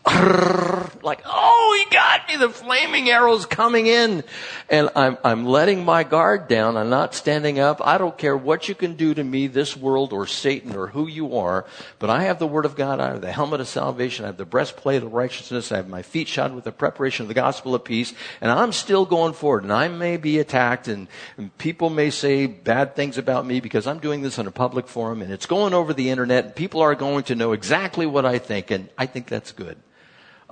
like, 0.07 1.21
oh, 1.27 1.85
he 1.85 1.95
got 1.95 2.27
me. 2.27 2.37
The 2.37 2.49
flaming 2.49 3.11
arrow's 3.11 3.45
coming 3.45 3.87
in. 3.87 4.25
And 4.71 4.89
I'm, 4.97 5.19
I'm 5.23 5.45
letting 5.45 5.85
my 5.85 6.05
guard 6.05 6.49
down. 6.49 6.77
I'm 6.79 6.89
not 6.89 7.15
standing 7.15 7.59
up. 7.59 7.87
I 7.87 7.99
don't 7.99 8.17
care 8.17 8.37
what 8.37 8.69
you 8.69 8.75
can 8.75 8.95
do 8.95 9.13
to 9.13 9.23
me, 9.23 9.47
this 9.47 9.77
world 9.77 10.13
or 10.13 10.27
Satan 10.27 10.75
or 10.75 10.89
who 10.89 11.07
you 11.07 11.37
are. 11.37 11.67
But 11.99 12.09
I 12.09 12.25
have 12.25 12.39
the 12.39 12.47
word 12.47 12.65
of 12.65 12.77
God. 12.77 12.99
I 12.99 13.09
have 13.09 13.21
the 13.21 13.31
helmet 13.31 13.61
of 13.61 13.69
salvation. 13.69 14.25
I 14.25 14.29
have 14.29 14.39
the 14.39 14.47
breastplate 14.47 15.03
of 15.03 15.13
righteousness. 15.13 15.71
I 15.71 15.77
have 15.77 15.89
my 15.89 16.03
feet 16.03 16.29
shod 16.29 16.55
with 16.55 16.65
the 16.65 16.73
preparation 16.73 17.25
of 17.25 17.29
the 17.29 17.35
gospel 17.35 17.75
of 17.75 17.85
peace. 17.85 18.15
And 18.41 18.51
I'm 18.51 18.73
still 18.73 19.05
going 19.05 19.35
forward. 19.35 19.65
And 19.65 19.73
I 19.73 19.89
may 19.89 20.17
be 20.17 20.39
attacked 20.39 20.89
and, 20.89 21.09
and 21.37 21.57
people 21.59 21.91
may 21.91 22.09
say 22.09 22.47
bad 22.47 22.97
things 22.97 23.19
about 23.19 23.45
me 23.45 23.61
because 23.61 23.87
I'm 23.87 23.99
doing 23.99 24.23
this 24.23 24.39
in 24.39 24.47
a 24.47 24.53
public 24.53 24.89
forum 24.89 25.21
and 25.21 25.31
it's 25.31 25.47
going 25.47 25.75
over 25.75 25.93
the 25.93 26.09
internet 26.09 26.45
and 26.47 26.57
people 26.57 26.81
are 26.81 26.95
going 26.95 27.25
to 27.25 27.35
know 27.35 27.53
exactly 27.53 28.07
what 28.07 28.25
I 28.25 28.39
think. 28.39 28.71
And 28.71 28.89
I 28.97 29.05
think 29.05 29.27
that's 29.27 29.53
good. 29.53 29.77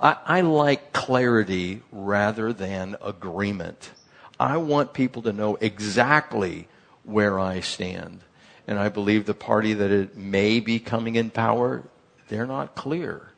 I, 0.01 0.17
I 0.25 0.41
like 0.41 0.93
clarity 0.93 1.81
rather 1.91 2.53
than 2.53 2.95
agreement. 3.01 3.91
I 4.39 4.57
want 4.57 4.93
people 4.93 5.21
to 5.23 5.33
know 5.33 5.57
exactly 5.59 6.67
where 7.03 7.39
I 7.39 7.59
stand. 7.59 8.21
And 8.67 8.79
I 8.79 8.89
believe 8.89 9.25
the 9.25 9.33
party 9.33 9.73
that 9.73 9.91
it 9.91 10.15
may 10.15 10.59
be 10.59 10.79
coming 10.79 11.15
in 11.15 11.31
power, 11.31 11.83
they're 12.27 12.45
not 12.45 12.75
clear. 12.75 13.29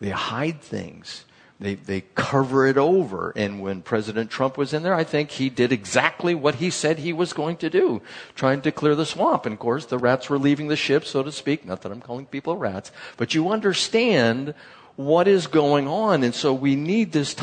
They 0.00 0.10
hide 0.10 0.60
things. 0.60 1.24
They, 1.60 1.74
they 1.74 2.00
cover 2.14 2.66
it 2.66 2.78
over. 2.78 3.32
And 3.36 3.60
when 3.60 3.82
President 3.82 4.30
Trump 4.30 4.56
was 4.56 4.72
in 4.72 4.82
there, 4.82 4.94
I 4.94 5.04
think 5.04 5.30
he 5.30 5.50
did 5.50 5.72
exactly 5.72 6.34
what 6.34 6.56
he 6.56 6.70
said 6.70 6.98
he 6.98 7.12
was 7.12 7.34
going 7.34 7.58
to 7.58 7.68
do, 7.70 8.00
trying 8.34 8.62
to 8.62 8.72
clear 8.72 8.94
the 8.94 9.04
swamp. 9.04 9.44
And 9.44 9.52
of 9.52 9.58
course, 9.58 9.84
the 9.84 9.98
rats 9.98 10.30
were 10.30 10.38
leaving 10.38 10.68
the 10.68 10.76
ship, 10.76 11.04
so 11.04 11.22
to 11.22 11.30
speak. 11.30 11.66
Not 11.66 11.82
that 11.82 11.92
I'm 11.92 12.00
calling 12.00 12.26
people 12.26 12.56
rats, 12.56 12.90
but 13.18 13.34
you 13.34 13.50
understand 13.50 14.54
what 15.06 15.28
is 15.28 15.46
going 15.46 15.88
on. 15.88 16.22
And 16.22 16.34
so 16.34 16.52
we 16.52 16.76
need 16.76 17.12
this 17.12 17.36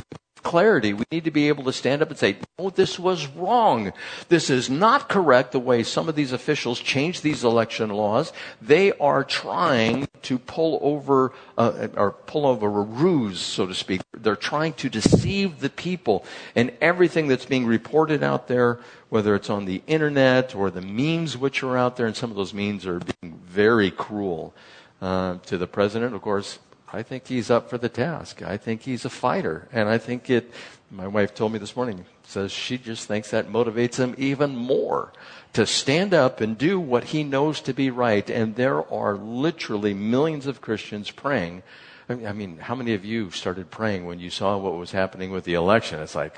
clarity. 0.44 0.94
We 0.94 1.04
need 1.12 1.26
to 1.26 1.32
be 1.32 1.50
able 1.50 1.66
to 1.66 1.74
stand 1.74 2.02
up 2.02 2.10
and 2.10 2.18
say, 2.18 2.38
oh, 2.58 2.70
this 2.70 2.98
was 2.98 3.28
wrong. 3.28 3.92
This 4.30 4.50
is 4.50 4.70
not 4.70 5.10
correct 5.10 5.52
the 5.52 5.60
way 5.60 5.84
some 5.84 6.08
of 6.08 6.16
these 6.16 6.32
officials 6.32 6.80
change 6.80 7.20
these 7.20 7.44
election 7.44 7.90
laws. 7.90 8.32
They 8.62 8.94
are 8.94 9.26
trying 9.26 10.08
to 10.22 10.40
pull 10.40 10.80
over, 10.82 11.34
uh, 11.58 11.90
or 11.98 12.12
pull 12.12 12.46
over 12.46 12.66
a 12.66 12.82
ruse, 12.82 13.42
so 13.42 13.66
to 13.66 13.76
speak. 13.76 14.02
They're 14.14 14.38
trying 14.38 14.74
to 14.74 14.90
deceive 14.90 15.60
the 15.60 15.70
people. 15.70 16.24
And 16.56 16.72
everything 16.80 17.28
that's 17.28 17.46
being 17.46 17.66
reported 17.66 18.24
out 18.24 18.48
there, 18.48 18.80
whether 19.10 19.36
it's 19.36 19.50
on 19.50 19.66
the 19.66 19.82
internet 19.86 20.56
or 20.56 20.72
the 20.72 20.82
memes 20.82 21.38
which 21.38 21.62
are 21.62 21.78
out 21.78 21.98
there, 21.98 22.06
and 22.06 22.16
some 22.16 22.30
of 22.30 22.38
those 22.38 22.54
memes 22.54 22.86
are 22.86 23.00
being 23.00 23.38
very 23.46 23.92
cruel 23.92 24.54
uh, 25.02 25.36
to 25.46 25.58
the 25.58 25.68
president. 25.68 26.16
Of 26.16 26.22
course, 26.22 26.60
I 26.92 27.04
think 27.04 27.28
he's 27.28 27.50
up 27.50 27.70
for 27.70 27.78
the 27.78 27.90
task. 27.90 28.42
I 28.42 28.58
think 28.58 28.84
he's 28.84 29.06
a 29.06 29.10
fighter. 29.10 29.68
And 29.72 29.90
I 29.90 29.98
think 29.98 30.30
it, 30.30 30.52
my 30.90 31.08
wife 31.08 31.36
told 31.36 31.52
me 31.52 31.60
this 31.60 31.76
morning, 31.76 32.06
says 32.24 32.52
she 32.52 32.78
just 32.78 33.08
thinks 33.08 33.32
that 33.32 33.50
motivates 33.50 33.98
him 33.98 34.16
even 34.18 34.56
more 34.56 35.12
to 35.54 35.66
stand 35.66 36.14
up 36.14 36.40
and 36.40 36.58
do 36.58 36.80
what 36.80 37.06
he 37.06 37.24
knows 37.24 37.60
to 37.62 37.74
be 37.74 37.90
right. 37.90 38.30
And 38.30 38.56
there 38.56 38.90
are 38.92 39.16
literally 39.16 39.94
millions 39.94 40.48
of 40.48 40.62
Christians 40.62 41.12
praying 41.12 41.64
I 42.10 42.32
mean, 42.32 42.58
how 42.58 42.74
many 42.74 42.94
of 42.94 43.04
you 43.04 43.32
started 43.32 43.70
praying 43.70 44.06
when 44.06 44.22
you 44.22 44.30
saw 44.30 44.58
what 44.58 44.76
was 44.76 44.92
happening 44.92 45.30
with 45.30 45.44
the 45.44 45.56
election? 45.56 46.00
It's 46.00 46.16
like, 46.16 46.38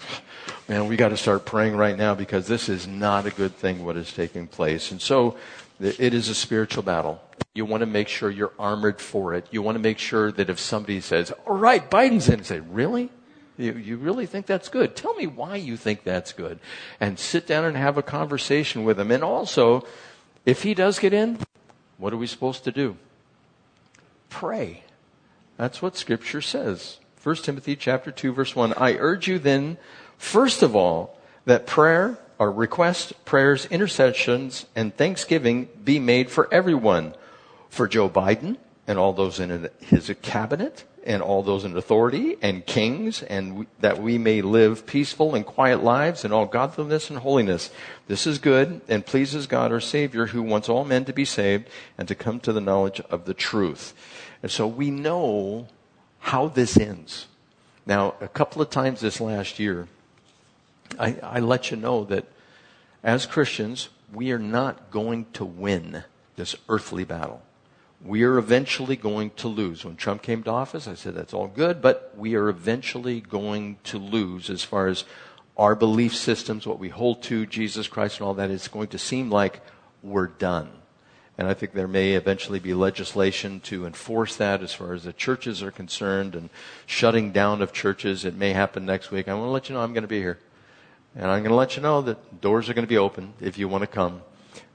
man, 0.68 0.88
we 0.88 0.96
got 0.96 1.10
to 1.10 1.18
start 1.18 1.46
praying 1.46 1.76
right 1.76 1.96
now 1.96 2.16
because 2.16 2.48
this 2.48 2.70
is 2.70 2.88
not 2.88 3.28
a 3.28 3.30
good 3.30 3.56
thing 3.56 3.86
what 3.86 3.96
is 3.96 4.12
taking 4.12 4.48
place. 4.48 4.90
And 4.90 5.00
so 5.00 5.38
it 5.80 6.14
is 6.16 6.28
a 6.28 6.34
spiritual 6.34 6.82
battle. 6.82 7.22
You 7.60 7.66
want 7.66 7.82
to 7.82 7.88
make 7.88 8.08
sure 8.08 8.30
you're 8.30 8.54
armored 8.58 9.02
for 9.02 9.34
it. 9.34 9.46
You 9.52 9.62
want 9.62 9.76
to 9.76 9.82
make 9.82 10.00
sure 10.00 10.32
that 10.32 10.50
if 10.50 10.62
somebody 10.62 11.02
says, 11.02 11.34
all 11.46 11.58
right, 11.58 11.92
Biden's 11.92 12.30
in, 12.30 12.46
say, 12.46 12.62
really? 12.62 13.10
You, 13.58 13.74
you 13.74 13.98
really 13.98 14.28
think 14.28 14.46
that's 14.46 14.70
good? 14.70 14.96
Tell 14.96 15.14
me 15.16 15.28
why 15.28 15.58
you 15.58 15.76
think 15.76 16.06
that's 16.06 16.32
good. 16.32 16.62
And 17.02 17.20
sit 17.20 17.48
down 17.48 17.66
and 17.66 17.76
have 17.76 17.98
a 17.98 18.02
conversation 18.02 18.86
with 18.86 18.98
him. 18.98 19.12
And 19.12 19.26
also, 19.26 19.86
if 20.46 20.64
he 20.64 20.74
does 20.74 21.00
get 21.00 21.12
in, 21.12 21.38
what 21.98 22.14
are 22.14 22.18
we 22.18 22.28
supposed 22.28 22.64
to 22.64 22.72
do? 22.72 22.96
Pray. 24.30 24.86
That's 25.58 25.82
what 25.82 25.98
scripture 25.98 26.40
says. 26.40 27.00
1 27.22 27.36
Timothy 27.36 27.76
chapter 27.76 28.10
2 28.10 28.32
verse 28.32 28.56
1. 28.56 28.72
I 28.76 28.94
urge 28.94 29.28
you 29.28 29.38
then, 29.38 29.78
first 30.18 30.64
of 30.64 30.78
all, 30.78 31.20
that 31.44 31.68
prayer 31.68 32.20
or 32.38 32.54
request, 32.54 33.26
prayers, 33.26 33.66
intercessions, 33.66 34.66
and 34.78 34.96
thanksgiving 34.96 35.68
be 35.84 36.00
made 36.00 36.32
for 36.32 36.48
everyone. 36.54 37.16
For 37.70 37.88
Joe 37.88 38.10
Biden 38.10 38.58
and 38.88 38.98
all 38.98 39.14
those 39.14 39.40
in 39.40 39.70
his 39.80 40.12
cabinet 40.22 40.84
and 41.04 41.22
all 41.22 41.44
those 41.44 41.64
in 41.64 41.76
authority 41.78 42.38
and 42.42 42.66
kings 42.66 43.24
and 43.24 43.68
that 43.80 44.02
we 44.02 44.18
may 44.18 44.42
live 44.42 44.86
peaceful 44.86 45.36
and 45.36 45.46
quiet 45.46 45.84
lives 45.84 46.26
in 46.26 46.32
all 46.32 46.46
godliness 46.46 47.10
and 47.10 47.20
holiness. 47.20 47.70
This 48.08 48.28
is 48.28 48.40
good 48.40 48.82
and 48.88 49.06
pleases 49.06 49.48
God 49.48 49.72
our 49.72 49.80
Savior 49.80 50.28
who 50.28 50.42
wants 50.42 50.70
all 50.70 50.86
men 50.86 51.06
to 51.06 51.14
be 51.14 51.26
saved 51.26 51.70
and 51.98 52.08
to 52.08 52.16
come 52.16 52.40
to 52.42 52.54
the 52.54 52.62
knowledge 52.62 53.00
of 53.10 53.26
the 53.26 53.34
truth. 53.34 53.94
And 54.42 54.52
so 54.52 54.68
we 54.68 54.92
know 54.92 55.68
how 56.20 56.48
this 56.48 56.78
ends. 56.78 57.28
Now, 57.86 58.16
a 58.22 58.28
couple 58.28 58.62
of 58.62 58.70
times 58.70 59.02
this 59.02 59.22
last 59.22 59.58
year, 59.60 59.88
I, 61.00 61.18
I 61.24 61.40
let 61.40 61.72
you 61.72 61.78
know 61.78 62.04
that 62.06 62.26
as 63.04 63.26
Christians, 63.26 63.90
we 64.14 64.32
are 64.32 64.40
not 64.40 64.92
going 64.92 65.28
to 65.34 65.46
win 65.46 66.04
this 66.36 66.56
earthly 66.68 67.04
battle. 67.04 67.42
We 68.04 68.24
are 68.24 68.38
eventually 68.38 68.96
going 68.96 69.32
to 69.38 69.50
lose. 69.50 69.84
When 69.84 69.98
Trump 69.98 70.22
came 70.22 70.42
to 70.44 70.52
office, 70.52 70.88
I 70.88 70.94
said 70.94 71.16
that's 71.16 71.34
all 71.34 71.48
good, 71.48 71.82
but 71.82 72.14
we 72.16 72.36
are 72.36 72.48
eventually 72.48 73.20
going 73.20 73.78
to 73.86 73.98
lose 73.98 74.50
as 74.50 74.64
far 74.64 74.88
as 74.88 75.04
our 75.58 75.76
belief 75.76 76.16
systems, 76.16 76.66
what 76.66 76.80
we 76.80 76.88
hold 76.88 77.22
to, 77.24 77.46
Jesus 77.46 77.90
Christ, 77.90 78.20
and 78.20 78.28
all 78.28 78.34
that. 78.36 78.50
It's 78.50 78.70
going 78.70 78.88
to 78.90 78.98
seem 78.98 79.30
like 79.30 79.62
we're 80.02 80.28
done. 80.28 80.70
And 81.38 81.48
I 81.48 81.54
think 81.54 81.74
there 81.74 81.88
may 81.88 82.14
eventually 82.14 82.60
be 82.60 82.74
legislation 82.74 83.60
to 83.62 83.86
enforce 83.86 84.38
that 84.38 84.62
as 84.62 84.74
far 84.74 84.94
as 84.94 85.04
the 85.04 85.14
churches 85.14 85.62
are 85.62 85.72
concerned 85.72 86.36
and 86.36 86.50
shutting 86.86 87.32
down 87.32 87.62
of 87.62 87.74
churches. 87.74 88.24
It 88.24 88.36
may 88.36 88.54
happen 88.54 88.86
next 88.86 89.12
week. 89.12 89.28
I 89.28 89.34
want 89.34 89.48
to 89.48 89.52
let 89.52 89.70
you 89.70 89.76
know 89.76 89.82
I'm 89.82 89.94
going 89.94 90.04
to 90.04 90.08
be 90.08 90.20
here. 90.20 90.40
And 91.16 91.26
I'm 91.26 91.40
going 91.40 91.52
to 91.52 91.56
let 91.56 91.76
you 91.76 91.82
know 91.82 92.02
that 92.02 92.42
doors 92.42 92.70
are 92.70 92.74
going 92.74 92.86
to 92.86 92.90
be 92.90 92.98
open 92.98 93.34
if 93.42 93.58
you 93.58 93.68
want 93.68 93.82
to 93.82 93.88
come. 93.88 94.22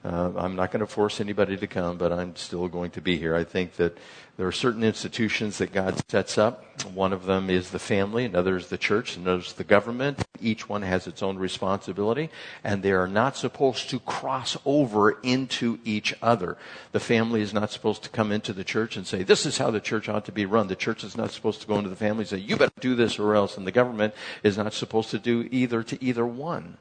Uh, 0.05 0.33
I'm 0.37 0.55
not 0.55 0.71
going 0.71 0.81
to 0.81 0.87
force 0.87 1.19
anybody 1.19 1.57
to 1.57 1.67
come, 1.67 1.97
but 1.97 2.13
I'm 2.13 2.37
still 2.37 2.69
going 2.69 2.91
to 2.91 3.01
be 3.01 3.17
here. 3.17 3.35
I 3.35 3.43
think 3.43 3.77
that 3.77 3.97
there 4.37 4.47
are 4.47 4.53
certain 4.53 4.85
institutions 4.85 5.57
that 5.59 5.73
God 5.73 5.99
sets 6.11 6.37
up. 6.37 6.83
One 6.93 7.15
of 7.15 7.25
them 7.25 7.49
is 7.49 7.71
the 7.71 7.79
family, 7.79 8.27
another 8.27 8.59
is 8.59 8.67
the 8.67 8.77
church, 8.77 9.17
another 9.17 9.41
is 9.41 9.55
the 9.55 9.65
government. 9.65 10.23
Each 10.43 10.69
one 10.69 10.83
has 10.83 11.07
its 11.07 11.23
own 11.23 11.39
responsibility, 11.39 12.29
and 12.63 12.83
they 12.83 12.93
are 12.93 13.07
not 13.07 13.37
supposed 13.37 13.89
to 13.91 14.01
cross 14.01 14.59
over 14.67 15.13
into 15.23 15.79
each 15.85 16.15
other. 16.21 16.59
The 16.93 17.01
family 17.01 17.41
is 17.41 17.55
not 17.55 17.71
supposed 17.71 18.03
to 18.03 18.11
come 18.11 18.31
into 18.31 18.53
the 18.53 18.65
church 18.65 18.99
and 18.99 19.07
say, 19.07 19.23
This 19.23 19.47
is 19.47 19.57
how 19.57 19.71
the 19.71 19.81
church 19.81 20.11
ought 20.11 20.27
to 20.27 20.33
be 20.33 20.45
run. 20.45 20.67
The 20.67 20.77
church 20.77 21.03
is 21.03 21.17
not 21.17 21.31
supposed 21.31 21.63
to 21.63 21.67
go 21.67 21.79
into 21.79 21.89
the 21.89 21.97
family 21.97 22.23
and 22.23 22.29
say, 22.29 22.39
You 22.39 22.59
better 22.59 22.73
do 22.81 22.95
this 22.95 23.19
or 23.19 23.35
else. 23.35 23.57
And 23.57 23.67
the 23.67 23.73
government 23.73 24.13
is 24.43 24.59
not 24.59 24.75
supposed 24.75 25.11
to 25.13 25.19
do 25.19 25.49
either 25.51 25.83
to 25.85 26.05
either 26.05 26.27
one. 26.27 26.77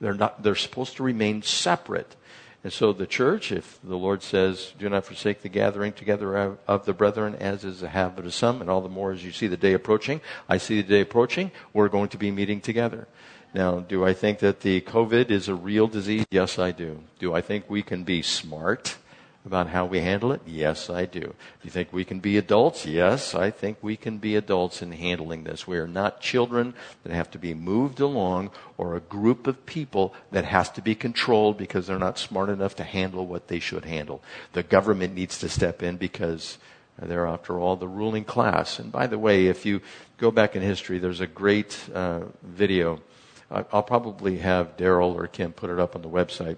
They're, 0.00 0.14
not, 0.14 0.42
they're 0.42 0.56
supposed 0.56 0.96
to 0.96 1.04
remain 1.04 1.42
separate. 1.42 2.16
And 2.64 2.72
so 2.72 2.92
the 2.92 3.08
church, 3.08 3.50
if 3.50 3.80
the 3.82 3.96
Lord 3.96 4.22
says, 4.22 4.72
do 4.78 4.88
not 4.88 5.04
forsake 5.04 5.42
the 5.42 5.48
gathering 5.48 5.92
together 5.92 6.56
of 6.68 6.84
the 6.84 6.92
brethren, 6.92 7.34
as 7.34 7.64
is 7.64 7.80
the 7.80 7.88
habit 7.88 8.24
of 8.24 8.34
some, 8.34 8.60
and 8.60 8.70
all 8.70 8.80
the 8.80 8.88
more 8.88 9.10
as 9.10 9.24
you 9.24 9.32
see 9.32 9.48
the 9.48 9.56
day 9.56 9.72
approaching, 9.72 10.20
I 10.48 10.58
see 10.58 10.80
the 10.80 10.88
day 10.88 11.00
approaching, 11.00 11.50
we're 11.72 11.88
going 11.88 12.08
to 12.10 12.18
be 12.18 12.30
meeting 12.30 12.60
together. 12.60 13.08
Now, 13.52 13.80
do 13.80 14.04
I 14.04 14.14
think 14.14 14.38
that 14.38 14.60
the 14.60 14.80
COVID 14.80 15.30
is 15.30 15.48
a 15.48 15.54
real 15.54 15.88
disease? 15.88 16.24
Yes, 16.30 16.58
I 16.58 16.70
do. 16.70 17.02
Do 17.18 17.34
I 17.34 17.40
think 17.40 17.68
we 17.68 17.82
can 17.82 18.04
be 18.04 18.22
smart? 18.22 18.96
About 19.44 19.68
how 19.68 19.84
we 19.84 20.00
handle 20.00 20.30
it? 20.32 20.40
Yes, 20.46 20.88
I 20.88 21.04
do. 21.04 21.20
Do 21.20 21.34
you 21.64 21.70
think 21.70 21.92
we 21.92 22.04
can 22.04 22.20
be 22.20 22.36
adults? 22.36 22.86
Yes, 22.86 23.34
I 23.34 23.50
think 23.50 23.78
we 23.82 23.96
can 23.96 24.18
be 24.18 24.36
adults 24.36 24.82
in 24.82 24.92
handling 24.92 25.44
this. 25.44 25.66
We 25.66 25.78
are 25.78 25.88
not 25.88 26.20
children 26.20 26.74
that 27.02 27.12
have 27.12 27.30
to 27.32 27.38
be 27.38 27.52
moved 27.52 27.98
along 27.98 28.50
or 28.78 28.94
a 28.94 29.00
group 29.00 29.46
of 29.48 29.66
people 29.66 30.14
that 30.30 30.44
has 30.44 30.70
to 30.70 30.82
be 30.82 30.94
controlled 30.94 31.58
because 31.58 31.86
they're 31.86 31.98
not 31.98 32.18
smart 32.18 32.50
enough 32.50 32.76
to 32.76 32.84
handle 32.84 33.26
what 33.26 33.48
they 33.48 33.58
should 33.58 33.84
handle. 33.84 34.22
The 34.52 34.62
government 34.62 35.14
needs 35.14 35.38
to 35.38 35.48
step 35.48 35.82
in 35.82 35.96
because 35.96 36.58
they're, 36.98 37.26
after 37.26 37.58
all, 37.58 37.74
the 37.74 37.88
ruling 37.88 38.24
class. 38.24 38.78
And 38.78 38.92
by 38.92 39.08
the 39.08 39.18
way, 39.18 39.46
if 39.46 39.66
you 39.66 39.80
go 40.18 40.30
back 40.30 40.54
in 40.54 40.62
history, 40.62 40.98
there's 40.98 41.20
a 41.20 41.26
great 41.26 41.78
uh, 41.92 42.20
video. 42.44 43.00
I'll 43.50 43.82
probably 43.82 44.38
have 44.38 44.76
Daryl 44.76 45.14
or 45.14 45.26
Kim 45.26 45.52
put 45.52 45.68
it 45.68 45.80
up 45.80 45.96
on 45.96 46.02
the 46.02 46.08
website 46.08 46.56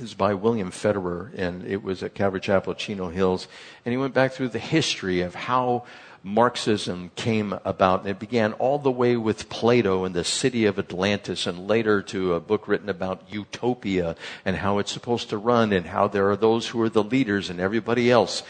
is 0.00 0.14
by 0.14 0.34
William 0.34 0.70
Federer, 0.70 1.30
and 1.36 1.64
it 1.66 1.82
was 1.82 2.02
at 2.02 2.14
Calvary 2.14 2.40
Chapel, 2.40 2.74
Chino 2.74 3.08
Hills. 3.10 3.48
And 3.84 3.92
he 3.92 3.96
went 3.96 4.14
back 4.14 4.32
through 4.32 4.48
the 4.48 4.58
history 4.58 5.20
of 5.20 5.34
how 5.34 5.84
Marxism 6.22 7.10
came 7.16 7.52
about. 7.64 8.00
And 8.00 8.08
it 8.08 8.18
began 8.18 8.54
all 8.54 8.78
the 8.78 8.90
way 8.90 9.16
with 9.16 9.50
Plato 9.50 10.04
and 10.04 10.14
the 10.14 10.24
city 10.24 10.64
of 10.64 10.78
Atlantis, 10.78 11.46
and 11.46 11.68
later 11.68 12.00
to 12.02 12.34
a 12.34 12.40
book 12.40 12.66
written 12.66 12.88
about 12.88 13.22
utopia 13.30 14.16
and 14.44 14.56
how 14.56 14.78
it's 14.78 14.90
supposed 14.90 15.28
to 15.30 15.38
run, 15.38 15.72
and 15.72 15.86
how 15.86 16.08
there 16.08 16.30
are 16.30 16.36
those 16.36 16.68
who 16.68 16.80
are 16.80 16.88
the 16.88 17.04
leaders 17.04 17.50
and 17.50 17.60
everybody 17.60 18.10
else 18.10 18.42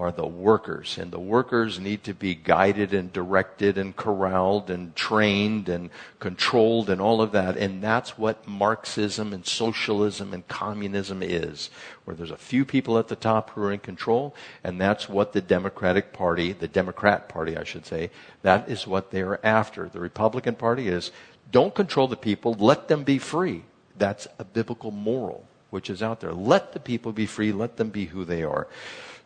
are 0.00 0.10
the 0.10 0.26
workers. 0.26 0.96
And 0.98 1.12
the 1.12 1.20
workers 1.20 1.78
need 1.78 2.02
to 2.04 2.14
be 2.14 2.34
guided 2.34 2.94
and 2.94 3.12
directed 3.12 3.76
and 3.76 3.94
corralled 3.94 4.70
and 4.70 4.96
trained 4.96 5.68
and 5.68 5.90
controlled 6.18 6.88
and 6.88 7.00
all 7.00 7.20
of 7.20 7.32
that. 7.32 7.56
And 7.58 7.82
that's 7.82 8.16
what 8.16 8.48
Marxism 8.48 9.34
and 9.34 9.46
socialism 9.46 10.32
and 10.32 10.48
communism 10.48 11.22
is, 11.22 11.68
where 12.04 12.16
there's 12.16 12.30
a 12.30 12.36
few 12.38 12.64
people 12.64 12.98
at 12.98 13.08
the 13.08 13.16
top 13.16 13.50
who 13.50 13.62
are 13.62 13.72
in 13.72 13.80
control. 13.80 14.34
And 14.64 14.80
that's 14.80 15.06
what 15.08 15.34
the 15.34 15.42
Democratic 15.42 16.14
Party, 16.14 16.52
the 16.52 16.68
Democrat 16.68 17.28
Party, 17.28 17.56
I 17.58 17.64
should 17.64 17.84
say, 17.84 18.10
that 18.40 18.70
is 18.70 18.86
what 18.86 19.10
they're 19.10 19.44
after. 19.44 19.88
The 19.88 20.00
Republican 20.00 20.54
Party 20.54 20.88
is 20.88 21.12
don't 21.52 21.74
control 21.74 22.08
the 22.08 22.16
people, 22.16 22.54
let 22.54 22.88
them 22.88 23.04
be 23.04 23.18
free. 23.18 23.64
That's 23.98 24.26
a 24.38 24.44
biblical 24.44 24.90
moral 24.90 25.44
which 25.68 25.88
is 25.88 26.02
out 26.02 26.20
there. 26.20 26.32
Let 26.32 26.72
the 26.72 26.80
people 26.80 27.12
be 27.12 27.26
free, 27.26 27.52
let 27.52 27.76
them 27.76 27.90
be 27.90 28.06
who 28.06 28.24
they 28.24 28.42
are. 28.42 28.66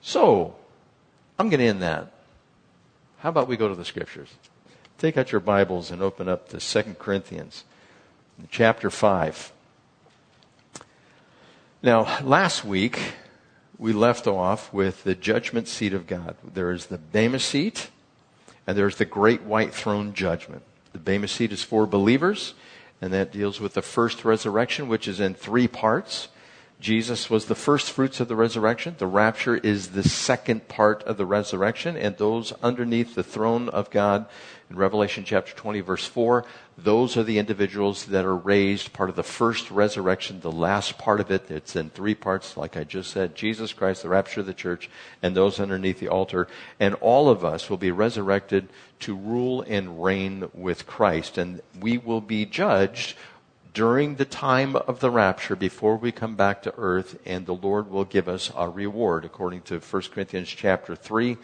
So, 0.00 0.56
I'm 1.38 1.48
going 1.48 1.60
to 1.60 1.66
end 1.66 1.82
that. 1.82 2.12
How 3.18 3.28
about 3.28 3.48
we 3.48 3.56
go 3.56 3.68
to 3.68 3.74
the 3.74 3.84
scriptures? 3.84 4.28
Take 4.98 5.16
out 5.16 5.32
your 5.32 5.40
Bibles 5.40 5.90
and 5.90 6.00
open 6.00 6.28
up 6.28 6.48
to 6.50 6.58
2 6.58 6.94
Corinthians, 6.94 7.64
chapter 8.50 8.88
5. 8.88 9.52
Now, 11.82 12.22
last 12.22 12.64
week, 12.64 13.14
we 13.78 13.92
left 13.92 14.28
off 14.28 14.72
with 14.72 15.02
the 15.02 15.16
judgment 15.16 15.66
seat 15.66 15.92
of 15.92 16.06
God. 16.06 16.36
There 16.44 16.70
is 16.70 16.86
the 16.86 16.98
Bema 16.98 17.40
seat, 17.40 17.90
and 18.64 18.78
there's 18.78 18.96
the 18.96 19.04
great 19.04 19.42
white 19.42 19.74
throne 19.74 20.14
judgment. 20.14 20.62
The 20.92 21.00
Bema 21.00 21.26
seat 21.26 21.50
is 21.50 21.64
for 21.64 21.84
believers, 21.84 22.54
and 23.02 23.12
that 23.12 23.32
deals 23.32 23.58
with 23.58 23.74
the 23.74 23.82
first 23.82 24.24
resurrection, 24.24 24.86
which 24.86 25.08
is 25.08 25.18
in 25.18 25.34
three 25.34 25.66
parts. 25.66 26.28
Jesus 26.84 27.30
was 27.30 27.46
the 27.46 27.54
first 27.54 27.90
fruits 27.90 28.20
of 28.20 28.28
the 28.28 28.36
resurrection. 28.36 28.94
The 28.98 29.06
rapture 29.06 29.56
is 29.56 29.92
the 29.92 30.02
second 30.02 30.68
part 30.68 31.02
of 31.04 31.16
the 31.16 31.24
resurrection. 31.24 31.96
And 31.96 32.14
those 32.18 32.52
underneath 32.62 33.14
the 33.14 33.22
throne 33.22 33.70
of 33.70 33.88
God 33.88 34.26
in 34.68 34.76
Revelation 34.76 35.24
chapter 35.24 35.54
20, 35.54 35.80
verse 35.80 36.04
4, 36.04 36.44
those 36.76 37.16
are 37.16 37.22
the 37.22 37.38
individuals 37.38 38.04
that 38.06 38.26
are 38.26 38.36
raised, 38.36 38.92
part 38.92 39.08
of 39.08 39.16
the 39.16 39.22
first 39.22 39.70
resurrection, 39.70 40.40
the 40.40 40.52
last 40.52 40.98
part 40.98 41.20
of 41.20 41.30
it. 41.30 41.50
It's 41.50 41.74
in 41.74 41.88
three 41.88 42.14
parts, 42.14 42.54
like 42.54 42.76
I 42.76 42.84
just 42.84 43.10
said 43.10 43.34
Jesus 43.34 43.72
Christ, 43.72 44.02
the 44.02 44.10
rapture 44.10 44.40
of 44.40 44.46
the 44.46 44.52
church, 44.52 44.90
and 45.22 45.34
those 45.34 45.58
underneath 45.58 46.00
the 46.00 46.08
altar. 46.08 46.48
And 46.78 46.96
all 46.96 47.30
of 47.30 47.46
us 47.46 47.70
will 47.70 47.78
be 47.78 47.92
resurrected 47.92 48.68
to 49.00 49.16
rule 49.16 49.64
and 49.66 50.04
reign 50.04 50.50
with 50.52 50.86
Christ. 50.86 51.38
And 51.38 51.62
we 51.80 51.96
will 51.96 52.20
be 52.20 52.44
judged 52.44 53.16
during 53.74 54.14
the 54.14 54.24
time 54.24 54.76
of 54.76 55.00
the 55.00 55.10
rapture 55.10 55.56
before 55.56 55.96
we 55.96 56.12
come 56.12 56.36
back 56.36 56.62
to 56.62 56.72
earth 56.78 57.18
and 57.26 57.44
the 57.44 57.54
Lord 57.54 57.90
will 57.90 58.04
give 58.04 58.28
us 58.28 58.48
our 58.52 58.70
reward 58.70 59.24
according 59.24 59.62
to 59.62 59.80
1 59.80 60.02
Corinthians 60.12 60.48
chapter 60.48 60.94
3 60.94 61.36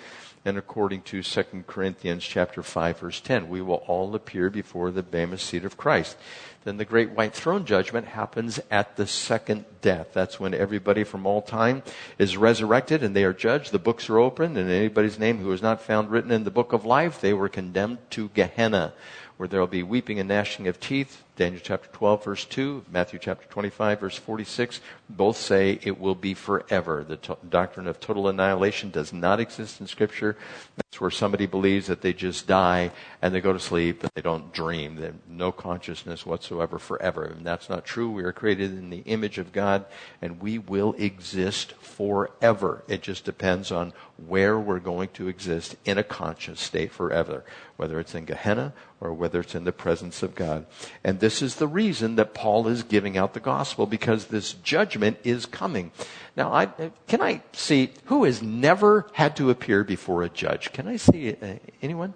and 0.45 0.57
according 0.57 1.03
to 1.03 1.25
2 1.25 1.45
Corinthians 1.67 2.23
chapter 2.23 2.63
5 2.63 3.01
verse 3.01 3.21
10. 3.21 3.49
We 3.49 3.61
will 3.61 3.83
all 3.89 4.15
appear 4.15 4.49
before 4.49 4.93
the 4.93 5.03
Bema 5.03 5.39
seat 5.39 5.65
of 5.65 5.77
Christ. 5.77 6.17
Then 6.63 6.77
the 6.77 6.85
great 6.85 7.11
white 7.11 7.35
throne 7.35 7.65
judgment 7.65 8.07
happens 8.07 8.61
at 8.71 8.97
the 8.97 9.09
second 9.09 9.65
death. 9.83 10.11
That's 10.13 10.39
when 10.39 10.55
everybody 10.55 11.03
from 11.03 11.27
all 11.27 11.43
time 11.43 11.83
is 12.17 12.37
resurrected 12.37 13.03
and 13.03 13.17
they 13.17 13.25
are 13.25 13.33
judged. 13.33 13.73
The 13.73 13.81
books 13.81 14.09
are 14.09 14.19
opened 14.19 14.57
and 14.57 14.71
anybody's 14.71 15.19
name 15.19 15.39
who 15.39 15.51
is 15.51 15.63
not 15.63 15.83
found 15.83 16.11
written 16.11 16.31
in 16.31 16.45
the 16.45 16.51
book 16.53 16.73
of 16.73 16.85
life, 16.85 17.21
they 17.21 17.33
were 17.33 17.49
condemned 17.49 17.99
to 18.11 18.29
Gehenna, 18.29 18.93
where 19.37 19.49
there 19.49 19.59
will 19.59 19.67
be 19.67 19.83
weeping 19.83 20.21
and 20.21 20.29
gnashing 20.29 20.69
of 20.69 20.79
teeth. 20.79 21.25
Daniel 21.41 21.63
chapter 21.65 21.89
12 21.95 22.25
verse 22.25 22.45
2, 22.45 22.85
Matthew 22.93 23.19
chapter 23.19 23.47
25 23.49 24.01
verse 24.01 24.17
46, 24.19 24.83
both 25.09 25.39
say 25.39 25.79
it 25.81 25.99
will 25.99 26.15
be 26.15 26.35
forever. 26.35 27.03
The 27.03 27.17
doctrine 27.49 27.87
of 27.87 27.99
total 27.99 28.29
annihilation 28.29 28.91
does 28.91 29.11
not 29.11 29.41
exist 29.41 29.81
in 29.81 29.87
scripture. 29.87 30.37
That's 30.77 31.01
where 31.01 31.11
somebody 31.11 31.47
believes 31.47 31.87
that 31.87 32.03
they 32.03 32.13
just 32.13 32.47
die 32.47 32.91
and 33.23 33.35
they 33.35 33.41
go 33.41 33.55
to 33.55 33.59
sleep 33.59 34.03
and 34.03 34.13
they 34.15 34.21
don't 34.21 34.53
dream. 34.53 34.97
They 34.97 35.13
no 35.29 35.51
consciousness 35.51 36.27
whatsoever 36.27 36.79
forever. 36.79 37.25
And 37.25 37.47
that's 37.47 37.71
not 37.71 37.87
true. 37.87 38.11
We 38.11 38.25
are 38.25 38.33
created 38.33 38.73
in 38.73 38.91
the 38.91 39.03
image 39.07 39.39
of 39.39 39.51
God 39.51 39.87
and 40.21 40.43
we 40.43 40.59
will 40.59 40.93
exist 40.99 41.73
forever. 41.73 42.85
It 42.87 43.01
just 43.01 43.25
depends 43.25 43.73
on 43.73 43.95
where 44.27 44.59
we're 44.59 44.81
going 44.81 45.09
to 45.15 45.29
exist 45.29 45.77
in 45.87 45.97
a 45.97 46.05
conscious 46.05 46.61
state 46.61 46.93
forever, 46.93 47.45
whether 47.77 47.99
it's 47.99 48.15
in 48.15 48.27
Gehenna 48.27 48.75
or 49.01 49.15
whether 49.15 49.41
it's 49.41 49.55
in 49.55 49.65
the 49.65 49.73
presence 49.73 50.23
of 50.23 50.35
God. 50.35 50.67
And 51.03 51.21
this 51.21 51.30
this 51.31 51.43
is 51.43 51.55
the 51.55 51.69
reason 51.69 52.17
that 52.17 52.35
Paul 52.35 52.67
is 52.67 52.83
giving 52.83 53.17
out 53.17 53.35
the 53.35 53.41
gospel 53.41 53.87
because 53.87 54.27
this 54.27 54.53
judgment 54.53 55.17
is 55.23 55.47
coming. 55.47 55.93
Now, 56.37 56.53
I, 56.53 56.67
can 57.07 57.23
I 57.23 57.43
see 57.53 57.93
who 58.07 58.25
has 58.25 58.43
never 58.43 59.07
had 59.13 59.37
to 59.37 59.49
appear 59.49 59.85
before 59.85 60.25
a 60.25 60.29
judge? 60.29 60.73
Can 60.73 60.89
I 60.89 60.97
see 60.97 61.37
uh, 61.41 61.55
anyone? 61.83 62.15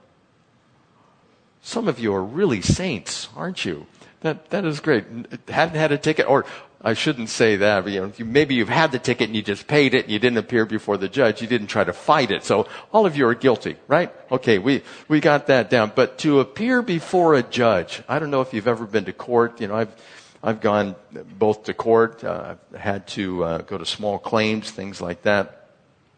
Some 1.62 1.86
of 1.86 2.00
you 2.00 2.12
are 2.12 2.24
really 2.24 2.60
saints, 2.60 3.28
aren't 3.36 3.64
you? 3.64 3.86
That, 4.24 4.48
that 4.52 4.64
is 4.64 4.80
great. 4.80 5.04
Hadn't 5.48 5.76
had 5.76 5.92
a 5.92 5.98
ticket, 5.98 6.26
or 6.26 6.46
I 6.80 6.94
shouldn't 6.94 7.28
say 7.28 7.56
that. 7.56 7.84
But, 7.84 7.92
you 7.92 8.00
know, 8.00 8.12
maybe 8.24 8.54
you've 8.54 8.70
had 8.70 8.90
the 8.90 8.98
ticket 8.98 9.28
and 9.28 9.36
you 9.36 9.42
just 9.42 9.66
paid 9.66 9.92
it 9.92 10.04
and 10.04 10.10
you 10.10 10.18
didn't 10.18 10.38
appear 10.38 10.64
before 10.64 10.96
the 10.96 11.10
judge. 11.10 11.42
You 11.42 11.46
didn't 11.46 11.66
try 11.66 11.84
to 11.84 11.92
fight 11.92 12.30
it. 12.30 12.42
So 12.42 12.66
all 12.90 13.04
of 13.04 13.18
you 13.18 13.26
are 13.26 13.34
guilty, 13.34 13.76
right? 13.86 14.10
Okay, 14.32 14.58
we, 14.58 14.82
we 15.08 15.20
got 15.20 15.48
that 15.48 15.68
down. 15.68 15.92
But 15.94 16.16
to 16.20 16.40
appear 16.40 16.80
before 16.80 17.34
a 17.34 17.42
judge, 17.42 18.02
I 18.08 18.18
don't 18.18 18.30
know 18.30 18.40
if 18.40 18.54
you've 18.54 18.66
ever 18.66 18.86
been 18.86 19.04
to 19.04 19.12
court. 19.12 19.60
You 19.60 19.68
know, 19.68 19.76
I've, 19.76 19.94
I've 20.42 20.62
gone 20.62 20.96
both 21.38 21.64
to 21.64 21.74
court, 21.74 22.24
uh, 22.24 22.56
I've 22.72 22.80
had 22.80 23.06
to 23.08 23.44
uh, 23.44 23.58
go 23.58 23.76
to 23.76 23.84
small 23.84 24.18
claims, 24.18 24.70
things 24.70 25.02
like 25.02 25.20
that. 25.22 25.68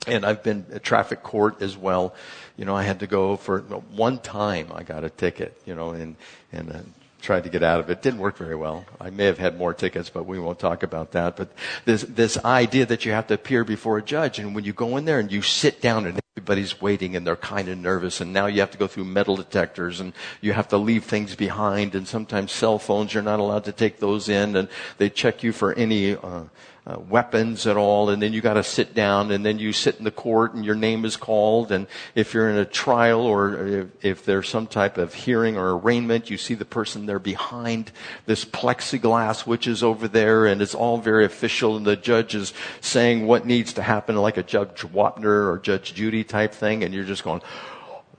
And 0.07 0.25
I've 0.25 0.45
been 0.45 0.65
at 0.73 0.85
traffic 0.85 1.25
court 1.25 1.61
as 1.61 1.77
well. 1.77 2.15
You 2.57 2.67
know, 2.67 2.77
I 2.77 2.85
had 2.85 3.01
to 3.01 3.09
go 3.09 3.35
for 3.35 3.63
one 3.63 4.19
time 4.19 4.71
I 4.73 4.85
got 4.85 5.03
a 5.03 5.11
ticket, 5.11 5.61
you 5.65 5.75
know, 5.75 5.91
and, 5.91 6.15
and 6.53 6.71
uh, 6.71 6.79
tried 7.21 7.45
to 7.45 7.51
get 7.51 7.63
out 7.63 7.81
of 7.81 7.91
it. 7.91 8.03
Didn't 8.03 8.21
work 8.21 8.37
very 8.37 8.55
well. 8.55 8.85
I 9.01 9.11
may 9.11 9.25
have 9.25 9.39
had 9.39 9.59
more 9.59 9.75
tickets, 9.75 10.11
but 10.11 10.27
we 10.27 10.39
won't 10.39 10.59
talk 10.59 10.83
about 10.83 11.13
that. 11.13 11.37
But 11.37 11.51
this, 11.85 12.03
this 12.03 12.37
idea 12.45 12.87
that 12.87 13.05
you 13.05 13.13
have 13.13 13.27
to 13.29 13.35
appear 13.35 13.65
before 13.65 13.99
a 13.99 14.03
judge 14.03 14.39
and 14.39 14.55
when 14.55 14.65
you 14.65 14.73
go 14.73 14.97
in 14.97 15.05
there 15.05 15.19
and 15.19 15.31
you 15.31 15.43
sit 15.43 15.81
down 15.81 16.07
and 16.07 16.21
everybody's 16.37 16.81
waiting 16.81 17.17
and 17.17 17.27
they're 17.27 17.35
kind 17.35 17.69
of 17.69 17.79
nervous 17.79 18.21
and 18.21 18.33
now 18.33 18.47
you 18.47 18.61
have 18.61 18.71
to 18.71 18.79
go 18.79 18.87
through 18.87 19.05
metal 19.05 19.37
detectors 19.37 20.01
and 20.01 20.13
you 20.43 20.53
have 20.53 20.69
to 20.69 20.77
leave 20.77 21.05
things 21.05 21.35
behind 21.35 21.95
and 21.95 22.07
sometimes 22.07 22.53
cell 22.53 22.79
phones 22.79 23.15
you're 23.15 23.23
not 23.23 23.41
allowed 23.41 23.65
to 23.65 23.73
take 23.73 23.99
those 23.99 24.29
in 24.29 24.55
and 24.55 24.69
they 24.99 25.09
check 25.09 25.43
you 25.43 25.51
for 25.51 25.73
any 25.75 26.15
uh, 26.15 26.43
uh, 26.87 27.01
weapons 27.09 27.67
at 27.67 27.77
all, 27.77 28.11
and 28.11 28.23
then 28.23 28.33
you 28.33 28.41
got 28.41 28.55
to 28.55 28.63
sit 28.63 28.95
down, 28.95 29.33
and 29.33 29.45
then 29.45 29.59
you 29.59 29.73
sit 29.73 29.97
in 29.99 30.05
the 30.05 30.11
court, 30.11 30.55
and 30.55 30.65
your 30.65 30.77
name 30.77 31.05
is 31.05 31.17
called, 31.17 31.73
and 31.73 31.89
if 32.15 32.33
you're 32.33 32.49
in 32.49 32.57
a 32.57 32.65
trial 32.65 33.23
or 33.23 33.67
if, 33.67 34.05
if 34.05 34.25
there's 34.25 34.49
some 34.49 34.69
type 34.69 34.97
of 34.97 35.13
hearing 35.13 35.57
or 35.57 35.77
arraignment, 35.77 36.31
you 36.31 36.39
see 36.39 36.55
the 36.55 36.65
person 36.65 37.07
there 37.07 37.19
behind 37.19 37.91
this 38.27 38.45
plexiglass, 38.45 39.47
which 39.47 39.67
is 39.67 39.83
over 39.83 40.07
there, 40.07 40.47
and 40.47 40.63
it's 40.63 40.77
all 40.77 40.99
very 40.99 41.25
official, 41.25 41.77
and 41.77 41.85
the 41.85 41.97
judge 41.97 42.37
is 42.37 42.55
saying 42.81 43.27
what 43.27 43.45
needs 43.45 43.73
to 43.73 43.83
happen, 43.83 44.15
like 44.15 44.37
a 44.37 44.45
Judge 44.45 44.83
Wapner 44.83 45.49
or 45.49 45.59
Judge 45.61 45.93
Judy 45.93 46.23
type 46.23 46.55
thing, 46.55 46.85
and 46.85 46.95
you're 46.95 47.05
just 47.05 47.25
going, 47.25 47.43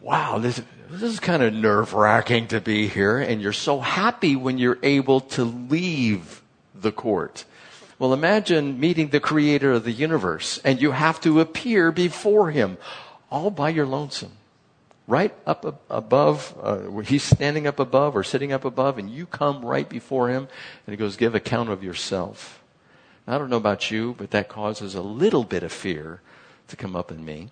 wow, 0.02 0.40
this, 0.40 0.62
this 0.90 1.04
is 1.04 1.22
kind 1.22 1.42
of 1.42 1.54
nerve 1.54 1.94
wracking 1.94 2.48
to 2.48 2.60
be 2.60 2.90
here, 2.90 3.18
and 3.18 3.42
you're 3.42 3.54
so 3.54 3.80
happy 3.80 4.36
when 4.36 4.58
you're 4.58 4.80
able 4.84 5.22
to 5.22 5.46
leave 5.46 6.42
the 6.76 6.92
court 6.92 7.46
well, 8.00 8.14
imagine 8.14 8.80
meeting 8.80 9.10
the 9.10 9.20
creator 9.20 9.74
of 9.74 9.84
the 9.84 9.92
universe 9.92 10.60
and 10.64 10.82
you 10.82 10.92
have 10.92 11.20
to 11.22 11.40
appear 11.40 11.92
before 11.92 12.52
him 12.52 12.78
all 13.32 13.50
by 13.50 13.70
your 13.70 13.88
lonesome. 13.88 14.34
Right 15.08 15.34
up 15.46 15.82
above, 15.90 16.54
uh, 16.62 17.00
he's 17.00 17.24
standing 17.24 17.66
up 17.66 17.80
above 17.80 18.16
or 18.16 18.24
sitting 18.24 18.52
up 18.52 18.66
above 18.66 18.98
and 18.98 19.10
you 19.10 19.26
come 19.26 19.66
right 19.66 19.88
before 19.88 20.30
him 20.30 20.48
and 20.86 20.94
he 20.94 20.98
goes, 20.98 21.16
give 21.16 21.34
account 21.34 21.70
of 21.70 21.84
yourself. 21.84 22.62
I 23.26 23.38
don't 23.38 23.50
know 23.50 23.58
about 23.58 23.90
you, 23.90 24.16
but 24.18 24.32
that 24.32 24.48
causes 24.48 24.96
a 24.96 25.02
little 25.02 25.44
bit 25.44 25.64
of 25.64 25.72
fear 25.72 26.22
to 26.68 26.76
come 26.76 26.96
up 26.96 27.12
in 27.12 27.26
me. 27.26 27.50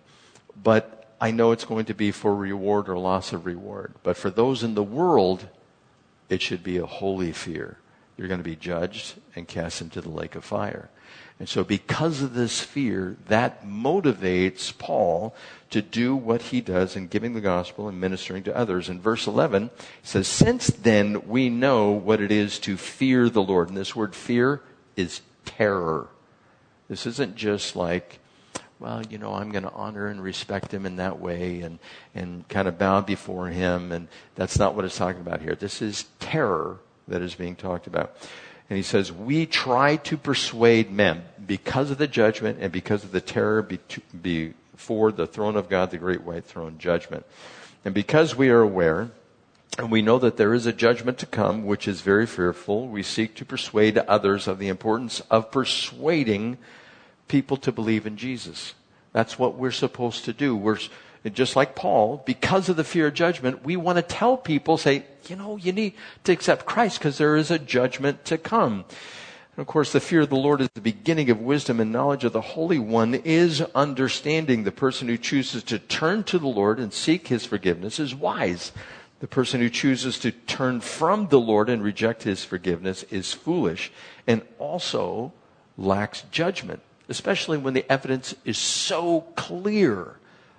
But 0.62 1.16
I 1.20 1.32
know 1.32 1.52
it's 1.52 1.66
going 1.66 1.86
to 1.86 1.94
be 1.94 2.12
for 2.12 2.36
reward 2.36 2.88
or 2.88 2.98
loss 2.98 3.34
of 3.34 3.46
reward. 3.46 3.94
But 4.04 4.16
for 4.16 4.30
those 4.30 4.64
in 4.64 4.76
the 4.76 4.84
world, 4.84 5.48
it 6.30 6.42
should 6.42 6.64
be 6.64 6.78
a 6.78 6.86
holy 6.86 7.32
fear 7.32 7.78
you're 8.18 8.28
going 8.28 8.40
to 8.40 8.50
be 8.50 8.56
judged 8.56 9.16
and 9.36 9.48
cast 9.48 9.82
into 9.82 10.02
the 10.02 10.10
lake 10.10 10.36
of 10.36 10.46
fire. 10.46 10.90
And 11.38 11.50
so, 11.50 11.66
because 11.66 12.22
of 12.22 12.34
this 12.34 12.62
fear, 12.62 13.18
that 13.28 13.66
motivates 13.66 14.76
Paul 14.78 15.36
to 15.70 15.82
do 15.82 16.16
what 16.16 16.42
he 16.42 16.62
does 16.62 16.96
in 16.96 17.08
giving 17.08 17.34
the 17.34 17.42
gospel 17.42 17.90
and 17.90 18.00
ministering 18.00 18.44
to 18.44 18.56
others. 18.56 18.88
In 18.88 19.02
verse 19.02 19.28
11, 19.28 19.66
it 19.66 19.72
says, 20.04 20.30
Since 20.30 20.68
then 20.68 21.28
we 21.28 21.50
know 21.50 21.92
what 21.92 22.22
it 22.22 22.32
is 22.32 22.58
to 22.60 22.78
fear 22.78 23.30
the 23.30 23.44
Lord. 23.44 23.68
And 23.68 23.78
this 23.78 23.96
word 23.96 24.16
fear 24.16 24.62
is 24.96 25.22
terror. 25.44 26.08
This 26.88 27.06
isn't 27.06 27.36
just 27.36 27.76
like, 27.76 28.20
well, 28.80 29.02
you 29.10 29.18
know, 29.18 29.34
I'm 29.34 29.52
going 29.52 29.64
to 29.64 29.72
honor 29.72 30.08
and 30.08 30.22
respect 30.22 30.74
him 30.74 30.86
in 30.86 30.98
that 30.98 31.20
way 31.20 31.62
and, 31.62 31.80
and 32.14 32.48
kind 32.48 32.68
of 32.68 32.78
bow 32.78 33.02
before 33.02 33.48
him. 33.48 33.92
And 33.92 34.08
that's 34.36 34.58
not 34.58 34.74
what 34.74 34.86
it's 34.86 34.98
talking 34.98 35.22
about 35.22 35.42
here. 35.42 35.56
This 35.56 35.82
is 35.82 36.06
terror 36.20 36.80
that 37.08 37.22
is 37.22 37.36
being 37.36 37.56
talked 37.56 37.88
about. 37.88 38.16
And 38.70 38.78
he 38.78 38.84
says, 38.84 39.12
We 39.12 39.46
try 39.46 39.98
to 39.98 40.18
persuade 40.18 40.92
men 40.92 41.24
because 41.46 41.92
of 41.92 41.98
the 41.98 42.08
judgment 42.08 42.60
and 42.62 42.72
because 42.72 43.04
of 43.04 43.12
the 43.12 43.22
terror 43.22 43.62
before 44.22 45.12
the 45.12 45.28
throne 45.28 45.56
of 45.56 45.70
God, 45.70 45.92
the 45.92 45.98
great 45.98 46.24
white 46.24 46.46
throne 46.46 46.78
judgment. 46.78 47.26
And 47.84 47.94
because 47.94 48.36
we 48.36 48.50
are 48.50 48.62
aware 48.62 49.12
and 49.78 49.92
we 49.92 50.02
know 50.02 50.18
that 50.20 50.38
there 50.38 50.54
is 50.54 50.66
a 50.66 50.74
judgment 50.74 51.18
to 51.20 51.26
come, 51.26 51.66
which 51.66 51.88
is 51.88 52.02
very 52.02 52.26
fearful, 52.26 52.88
we 52.88 53.04
seek 53.04 53.36
to 53.36 53.46
persuade 53.46 53.98
others 53.98 54.48
of 54.48 54.58
the 54.58 54.70
importance 54.70 55.22
of 55.30 55.52
persuading 55.52 56.58
people 57.28 57.58
to 57.58 57.72
believe 57.72 58.08
in 58.08 58.18
Jesus. 58.18 58.74
That's 59.12 59.38
what 59.38 59.56
we're 59.56 59.72
supposed 59.72 60.26
to 60.26 60.34
do. 60.34 60.56
We're, 60.56 60.80
just 61.34 61.56
like 61.56 61.76
Paul, 61.76 62.22
because 62.26 62.70
of 62.70 62.76
the 62.76 62.84
fear 62.84 63.08
of 63.08 63.16
judgment, 63.16 63.66
we 63.66 63.76
want 63.76 63.98
to 63.98 64.04
tell 64.04 64.38
people, 64.38 64.78
say, 64.78 65.06
you 65.28 65.36
know, 65.36 65.58
you 65.58 65.72
need 65.72 65.94
to 66.24 66.32
accept 66.32 66.66
Christ 66.66 67.00
because 67.00 67.18
there 67.18 67.36
is 67.36 67.50
a 67.50 67.58
judgment 67.58 68.26
to 68.26 68.38
come. 68.38 68.86
And 69.56 69.62
of 69.62 69.68
course, 69.68 69.92
the 69.92 70.00
fear 70.00 70.22
of 70.22 70.30
the 70.30 70.36
Lord 70.36 70.62
is 70.62 70.70
the 70.74 70.82
beginning 70.82 71.30
of 71.30 71.40
wisdom 71.40 71.80
and 71.80 71.92
knowledge 71.92 72.26
of 72.26 72.34
the 72.34 72.42
Holy 72.42 72.78
One 72.78 73.16
is 73.16 73.62
understanding. 73.74 74.64
The 74.64 74.72
person 74.72 75.08
who 75.08 75.18
chooses 75.18 75.64
to 75.64 75.80
turn 75.80 76.26
to 76.26 76.38
the 76.38 76.48
Lord 76.48 76.80
and 76.80 76.94
seek 76.94 77.30
his 77.30 77.46
forgiveness 77.46 78.00
is 78.00 78.14
wise. 78.14 78.72
The 79.20 79.28
person 79.28 79.62
who 79.62 79.70
chooses 79.70 80.20
to 80.20 80.32
turn 80.32 80.82
from 80.82 81.30
the 81.30 81.40
Lord 81.40 81.70
and 81.70 81.82
reject 81.82 82.24
his 82.24 82.44
forgiveness 82.44 83.04
is 83.04 83.34
foolish 83.34 83.92
and 84.28 84.42
also 84.60 85.34
lacks 85.78 86.24
judgment, 86.32 86.82
especially 87.10 87.58
when 87.58 87.74
the 87.74 87.90
evidence 87.92 88.36
is 88.44 88.58
so 88.58 89.22
clear 89.36 90.18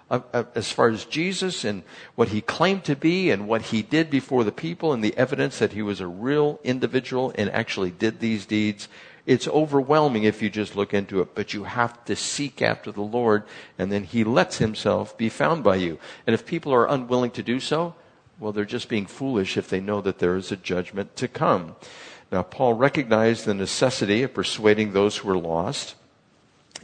as 0.08 0.70
far 0.70 0.88
as 0.88 1.04
Jesus 1.04 1.64
and 1.64 1.82
what 2.14 2.28
he 2.28 2.40
claimed 2.40 2.84
to 2.84 2.94
be 2.94 3.30
and 3.30 3.48
what 3.48 3.62
he 3.62 3.82
did 3.82 4.08
before 4.08 4.44
the 4.44 4.52
people 4.52 4.92
and 4.92 5.02
the 5.02 5.16
evidence 5.16 5.58
that 5.58 5.72
he 5.72 5.82
was 5.82 6.00
a 6.00 6.06
real 6.06 6.60
individual 6.62 7.32
and 7.34 7.50
actually 7.50 7.90
did 7.90 8.20
these 8.20 8.46
deeds. 8.46 8.88
It's 9.26 9.48
overwhelming 9.48 10.22
if 10.22 10.40
you 10.40 10.48
just 10.48 10.76
look 10.76 10.94
into 10.94 11.20
it, 11.20 11.34
but 11.34 11.52
you 11.52 11.64
have 11.64 12.04
to 12.04 12.14
seek 12.14 12.62
after 12.62 12.92
the 12.92 13.02
Lord 13.02 13.42
and 13.76 13.90
then 13.90 14.04
he 14.04 14.22
lets 14.22 14.58
himself 14.58 15.18
be 15.18 15.28
found 15.28 15.64
by 15.64 15.76
you. 15.76 15.98
And 16.26 16.34
if 16.34 16.46
people 16.46 16.72
are 16.72 16.88
unwilling 16.88 17.32
to 17.32 17.42
do 17.42 17.58
so, 17.58 17.96
well, 18.38 18.52
they're 18.52 18.64
just 18.64 18.88
being 18.88 19.06
foolish 19.06 19.56
if 19.56 19.68
they 19.68 19.80
know 19.80 20.00
that 20.02 20.20
there 20.20 20.36
is 20.36 20.52
a 20.52 20.56
judgment 20.56 21.16
to 21.16 21.26
come. 21.26 21.74
Now, 22.30 22.42
Paul 22.42 22.74
recognized 22.74 23.44
the 23.44 23.54
necessity 23.54 24.22
of 24.22 24.34
persuading 24.34 24.92
those 24.92 25.16
who 25.16 25.30
are 25.30 25.38
lost 25.38 25.96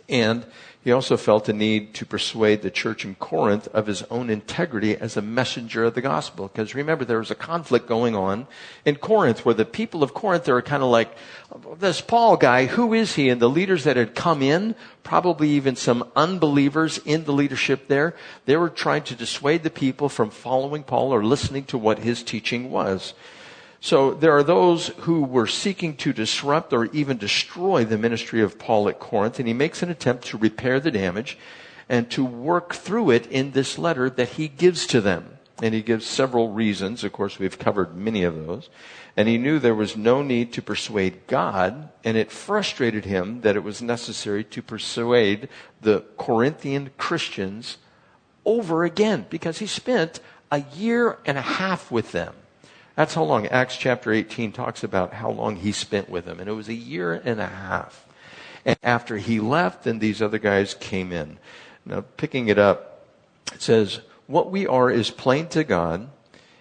And 0.08 0.44
he 0.84 0.90
also 0.90 1.16
felt 1.16 1.44
the 1.44 1.52
need 1.52 1.94
to 1.94 2.04
persuade 2.04 2.62
the 2.62 2.70
church 2.70 3.04
in 3.04 3.14
Corinth 3.14 3.68
of 3.68 3.86
his 3.86 4.02
own 4.10 4.28
integrity 4.28 4.96
as 4.96 5.16
a 5.16 5.22
messenger 5.22 5.84
of 5.84 5.94
the 5.94 6.00
gospel. 6.00 6.48
Because 6.48 6.74
remember, 6.74 7.04
there 7.04 7.20
was 7.20 7.30
a 7.30 7.36
conflict 7.36 7.86
going 7.86 8.16
on 8.16 8.48
in 8.84 8.96
Corinth 8.96 9.44
where 9.44 9.54
the 9.54 9.64
people 9.64 10.02
of 10.02 10.12
Corinth 10.12 10.48
are 10.48 10.60
kind 10.60 10.82
of 10.82 10.88
like, 10.88 11.14
this 11.78 12.00
Paul 12.00 12.36
guy, 12.36 12.66
who 12.66 12.94
is 12.94 13.14
he? 13.14 13.28
And 13.28 13.40
the 13.40 13.48
leaders 13.48 13.84
that 13.84 13.96
had 13.96 14.16
come 14.16 14.42
in, 14.42 14.74
probably 15.04 15.50
even 15.50 15.76
some 15.76 16.10
unbelievers 16.16 16.98
in 17.04 17.24
the 17.24 17.32
leadership 17.32 17.86
there, 17.86 18.16
they 18.46 18.56
were 18.56 18.70
trying 18.70 19.04
to 19.04 19.14
dissuade 19.14 19.62
the 19.62 19.70
people 19.70 20.08
from 20.08 20.30
following 20.30 20.82
Paul 20.82 21.14
or 21.14 21.24
listening 21.24 21.64
to 21.66 21.78
what 21.78 22.00
his 22.00 22.24
teaching 22.24 22.72
was. 22.72 23.14
So 23.84 24.14
there 24.14 24.30
are 24.30 24.44
those 24.44 24.88
who 24.98 25.24
were 25.24 25.48
seeking 25.48 25.96
to 25.96 26.12
disrupt 26.12 26.72
or 26.72 26.84
even 26.92 27.16
destroy 27.16 27.84
the 27.84 27.98
ministry 27.98 28.40
of 28.40 28.56
Paul 28.56 28.88
at 28.88 29.00
Corinth, 29.00 29.40
and 29.40 29.48
he 29.48 29.54
makes 29.54 29.82
an 29.82 29.90
attempt 29.90 30.26
to 30.26 30.38
repair 30.38 30.78
the 30.78 30.92
damage 30.92 31.36
and 31.88 32.08
to 32.12 32.24
work 32.24 32.74
through 32.74 33.10
it 33.10 33.26
in 33.26 33.50
this 33.50 33.78
letter 33.78 34.08
that 34.08 34.28
he 34.28 34.46
gives 34.46 34.86
to 34.86 35.00
them. 35.00 35.36
And 35.60 35.74
he 35.74 35.82
gives 35.82 36.06
several 36.06 36.52
reasons. 36.52 37.02
Of 37.02 37.12
course, 37.12 37.40
we've 37.40 37.58
covered 37.58 37.96
many 37.96 38.22
of 38.22 38.46
those. 38.46 38.70
And 39.16 39.26
he 39.26 39.36
knew 39.36 39.58
there 39.58 39.74
was 39.74 39.96
no 39.96 40.22
need 40.22 40.52
to 40.52 40.62
persuade 40.62 41.26
God, 41.26 41.90
and 42.04 42.16
it 42.16 42.30
frustrated 42.30 43.04
him 43.04 43.40
that 43.40 43.56
it 43.56 43.64
was 43.64 43.82
necessary 43.82 44.44
to 44.44 44.62
persuade 44.62 45.48
the 45.80 46.04
Corinthian 46.18 46.90
Christians 46.98 47.78
over 48.44 48.84
again 48.84 49.26
because 49.28 49.58
he 49.58 49.66
spent 49.66 50.20
a 50.52 50.62
year 50.76 51.18
and 51.26 51.36
a 51.36 51.42
half 51.42 51.90
with 51.90 52.12
them. 52.12 52.34
That's 52.94 53.14
how 53.14 53.24
long 53.24 53.46
Acts 53.46 53.76
chapter 53.76 54.12
18 54.12 54.52
talks 54.52 54.84
about 54.84 55.14
how 55.14 55.30
long 55.30 55.56
he 55.56 55.72
spent 55.72 56.08
with 56.08 56.26
them. 56.26 56.40
And 56.40 56.48
it 56.48 56.52
was 56.52 56.68
a 56.68 56.74
year 56.74 57.14
and 57.14 57.40
a 57.40 57.46
half. 57.46 58.06
And 58.64 58.78
after 58.82 59.16
he 59.16 59.40
left, 59.40 59.84
then 59.84 59.98
these 59.98 60.22
other 60.22 60.38
guys 60.38 60.74
came 60.74 61.12
in. 61.12 61.38
Now, 61.84 62.04
picking 62.16 62.48
it 62.48 62.58
up, 62.58 63.06
it 63.52 63.62
says, 63.62 64.00
What 64.26 64.50
we 64.50 64.66
are 64.66 64.90
is 64.90 65.10
plain 65.10 65.48
to 65.48 65.64
God, 65.64 66.08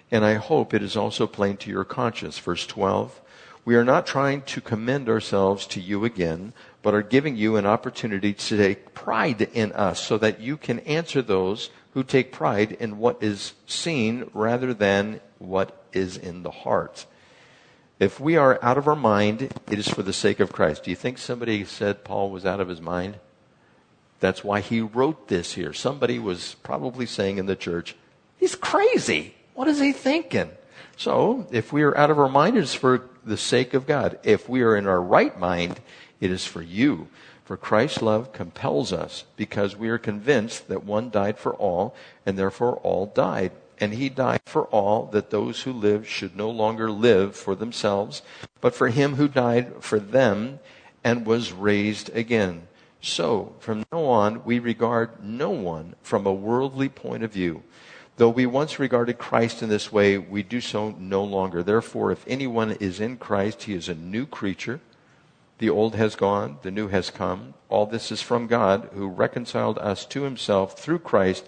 and 0.10 0.26
I 0.26 0.36
hope 0.36 0.74
it 0.74 0.82
is 0.82 0.98
also 0.98 1.28
plain 1.28 1.58
to 1.58 1.70
your 1.70 1.84
conscience. 1.84 2.40
Verse 2.40 2.66
12. 2.66 3.22
We 3.64 3.76
are 3.76 3.86
not 3.86 4.08
trying 4.08 4.42
to 4.44 4.62
commend 4.62 5.08
ourselves 5.08 5.68
to 5.68 5.80
you 5.80 6.04
again, 6.04 6.54
but 6.82 6.96
are 6.96 7.04
giving 7.04 7.36
you 7.36 7.58
an 7.58 7.68
opportunity 7.68 8.34
to 8.34 8.58
take 8.58 8.96
pride 8.96 9.44
in 9.54 9.72
us 9.74 10.00
so 10.00 10.18
that 10.18 10.40
you 10.40 10.58
can 10.58 10.80
answer 10.80 11.22
those 11.22 11.70
who 11.94 12.04
take 12.04 12.32
pride 12.32 12.72
in 12.72 12.98
what 12.98 13.22
is 13.22 13.54
seen 13.68 14.30
rather 14.34 14.74
than 14.74 15.20
what 15.42 15.86
is 15.94 16.18
in 16.18 16.44
the 16.44 16.52
heart. 16.52 17.06
If 18.00 18.20
we 18.20 18.36
are 18.36 18.60
out 18.64 18.78
of 18.78 18.88
our 18.88 18.96
mind, 18.96 19.54
it 19.70 19.78
is 19.80 19.88
for 19.88 20.02
the 20.02 20.14
sake 20.14 20.40
of 20.40 20.52
Christ. 20.52 20.84
Do 20.84 20.90
you 20.90 20.96
think 20.96 21.18
somebody 21.18 21.64
said 21.66 22.04
Paul 22.04 22.32
was 22.32 22.46
out 22.46 22.60
of 22.60 22.68
his 22.68 22.82
mind? 22.82 23.18
That's 24.20 24.44
why 24.44 24.62
he 24.62 24.82
wrote 24.82 25.28
this 25.28 25.54
here. 25.54 25.74
Somebody 25.74 26.18
was 26.20 26.56
probably 26.64 27.06
saying 27.06 27.38
in 27.38 27.46
the 27.46 27.56
church, 27.56 27.96
he's 28.38 28.56
crazy. 28.56 29.36
What 29.54 29.68
is 29.68 29.80
he 29.80 29.92
thinking? 29.92 30.52
So, 30.98 31.48
if 31.52 31.74
we 31.74 31.84
are 31.84 31.98
out 31.98 32.12
of 32.12 32.20
our 32.20 32.30
mind, 32.30 32.58
it 32.58 32.64
is 32.64 32.74
for 32.74 33.10
the 33.26 33.38
sake 33.38 33.74
of 33.74 33.88
God. 33.88 34.20
If 34.24 34.48
we 34.48 34.62
are 34.62 34.76
in 34.76 34.88
our 34.88 35.02
right 35.02 35.38
mind, 35.40 35.80
it 36.20 36.32
is 36.32 36.46
for 36.46 36.62
you. 36.62 37.08
For 37.44 37.58
Christ's 37.58 38.02
love 38.02 38.32
compels 38.32 38.94
us 38.94 39.26
because 39.36 39.76
we 39.76 39.90
are 39.90 39.98
convinced 39.98 40.68
that 40.70 40.86
one 40.86 41.10
died 41.10 41.38
for 41.38 41.54
all 41.56 41.96
and 42.26 42.38
therefore 42.38 42.78
all 42.78 43.08
died. 43.08 43.52
And 43.82 43.96
he 43.96 44.10
died 44.10 44.42
for 44.46 44.68
all 44.68 45.08
that 45.08 45.32
those 45.32 45.64
who 45.64 45.74
live 45.74 46.08
should 46.08 46.36
no 46.36 46.52
longer 46.52 46.92
live 46.92 47.36
for 47.36 47.56
themselves, 47.56 48.22
but 48.62 48.76
for 48.76 48.90
him 48.90 49.16
who 49.16 49.28
died 49.28 49.74
for 49.84 50.00
them 50.00 50.60
and 51.04 51.26
was 51.26 51.52
raised 51.52 52.16
again. 52.16 52.68
So, 53.02 53.56
from 53.60 53.84
now 53.92 54.04
on, 54.04 54.46
we 54.46 54.60
regard 54.60 55.24
no 55.24 55.50
one 55.50 55.96
from 56.04 56.28
a 56.28 56.34
worldly 56.34 56.90
point 56.90 57.24
of 57.24 57.34
view. 57.34 57.64
Though 58.18 58.30
we 58.30 58.46
once 58.46 58.78
regarded 58.78 59.18
Christ 59.18 59.64
in 59.64 59.70
this 59.70 59.92
way, 59.92 60.20
we 60.20 60.44
do 60.44 60.62
so 60.62 60.92
no 61.00 61.24
longer. 61.24 61.64
Therefore, 61.64 62.12
if 62.12 62.24
anyone 62.28 62.74
is 62.74 63.00
in 63.00 63.18
Christ, 63.18 63.64
he 63.64 63.74
is 63.74 63.90
a 63.90 63.96
new 63.96 64.28
creature. 64.28 64.80
The 65.58 65.72
old 65.72 65.96
has 65.96 66.16
gone, 66.16 66.58
the 66.62 66.70
new 66.70 66.88
has 66.90 67.10
come. 67.10 67.56
All 67.70 67.88
this 67.88 68.12
is 68.12 68.22
from 68.22 68.46
God, 68.46 68.90
who 68.94 69.08
reconciled 69.08 69.80
us 69.80 70.06
to 70.08 70.24
himself 70.24 70.78
through 70.78 71.00
Christ 71.00 71.48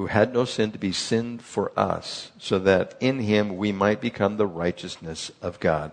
who 0.00 0.06
had 0.06 0.32
no 0.32 0.46
sin 0.46 0.72
to 0.72 0.78
be 0.78 0.92
sin 0.92 1.38
for 1.38 1.70
us, 1.78 2.32
so 2.38 2.58
that 2.58 2.96
in 3.00 3.18
him 3.18 3.58
we 3.58 3.70
might 3.70 4.00
become 4.00 4.38
the 4.38 4.46
righteousness 4.46 5.30
of 5.42 5.60
God. 5.60 5.92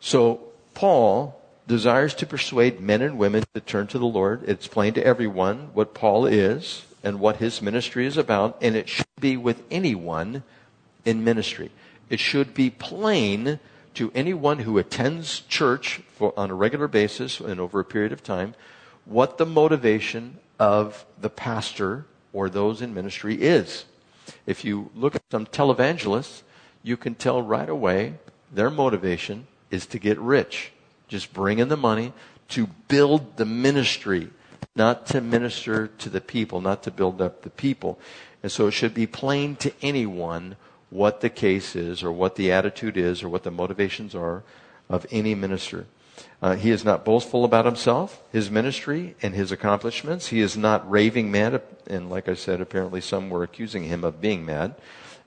So 0.00 0.40
Paul 0.74 1.40
desires 1.68 2.14
to 2.14 2.26
persuade 2.26 2.80
men 2.80 3.00
and 3.00 3.16
women 3.16 3.44
to 3.54 3.60
turn 3.60 3.86
to 3.86 3.98
the 4.00 4.06
Lord. 4.06 4.42
It's 4.48 4.66
plain 4.66 4.92
to 4.94 5.06
everyone 5.06 5.70
what 5.72 5.94
Paul 5.94 6.26
is 6.26 6.84
and 7.04 7.20
what 7.20 7.36
his 7.36 7.62
ministry 7.62 8.06
is 8.06 8.16
about, 8.16 8.58
and 8.60 8.74
it 8.74 8.88
should 8.88 9.06
be 9.20 9.36
with 9.36 9.62
anyone 9.70 10.42
in 11.04 11.22
ministry. 11.22 11.70
It 12.10 12.18
should 12.18 12.54
be 12.54 12.70
plain 12.70 13.60
to 13.94 14.10
anyone 14.16 14.58
who 14.58 14.78
attends 14.78 15.42
church 15.42 16.00
for, 16.16 16.36
on 16.36 16.50
a 16.50 16.54
regular 16.54 16.88
basis 16.88 17.38
and 17.38 17.60
over 17.60 17.78
a 17.78 17.84
period 17.84 18.10
of 18.10 18.24
time 18.24 18.56
what 19.04 19.38
the 19.38 19.46
motivation 19.46 20.38
of 20.58 21.06
the 21.20 21.30
pastor 21.30 22.04
or 22.32 22.48
those 22.50 22.82
in 22.82 22.94
ministry 22.94 23.34
is. 23.36 23.84
If 24.46 24.64
you 24.64 24.90
look 24.94 25.14
at 25.14 25.22
some 25.30 25.46
televangelists, 25.46 26.42
you 26.82 26.96
can 26.96 27.14
tell 27.14 27.42
right 27.42 27.68
away 27.68 28.14
their 28.52 28.70
motivation 28.70 29.46
is 29.70 29.86
to 29.86 29.98
get 29.98 30.18
rich. 30.18 30.72
Just 31.08 31.32
bring 31.32 31.58
in 31.58 31.68
the 31.68 31.76
money 31.76 32.12
to 32.48 32.68
build 32.88 33.36
the 33.36 33.44
ministry, 33.44 34.30
not 34.74 35.06
to 35.06 35.20
minister 35.20 35.86
to 35.86 36.08
the 36.08 36.20
people, 36.20 36.60
not 36.60 36.82
to 36.84 36.90
build 36.90 37.20
up 37.20 37.42
the 37.42 37.50
people. 37.50 37.98
And 38.42 38.50
so 38.50 38.66
it 38.66 38.72
should 38.72 38.94
be 38.94 39.06
plain 39.06 39.56
to 39.56 39.72
anyone 39.82 40.56
what 40.90 41.20
the 41.20 41.30
case 41.30 41.76
is 41.76 42.02
or 42.02 42.12
what 42.12 42.36
the 42.36 42.50
attitude 42.50 42.96
is 42.96 43.22
or 43.22 43.28
what 43.28 43.42
the 43.42 43.50
motivations 43.50 44.14
are 44.14 44.42
of 44.88 45.06
any 45.10 45.34
minister. 45.34 45.86
Uh, 46.40 46.54
he 46.54 46.70
is 46.70 46.84
not 46.84 47.04
boastful 47.04 47.44
about 47.44 47.64
himself, 47.64 48.22
his 48.32 48.50
ministry, 48.50 49.16
and 49.22 49.34
his 49.34 49.50
accomplishments. 49.50 50.28
He 50.28 50.40
is 50.40 50.56
not 50.56 50.88
raving 50.88 51.30
mad. 51.30 51.62
And 51.86 52.08
like 52.10 52.28
I 52.28 52.34
said, 52.34 52.60
apparently 52.60 53.00
some 53.00 53.30
were 53.30 53.42
accusing 53.42 53.84
him 53.84 54.04
of 54.04 54.20
being 54.20 54.46
mad. 54.46 54.74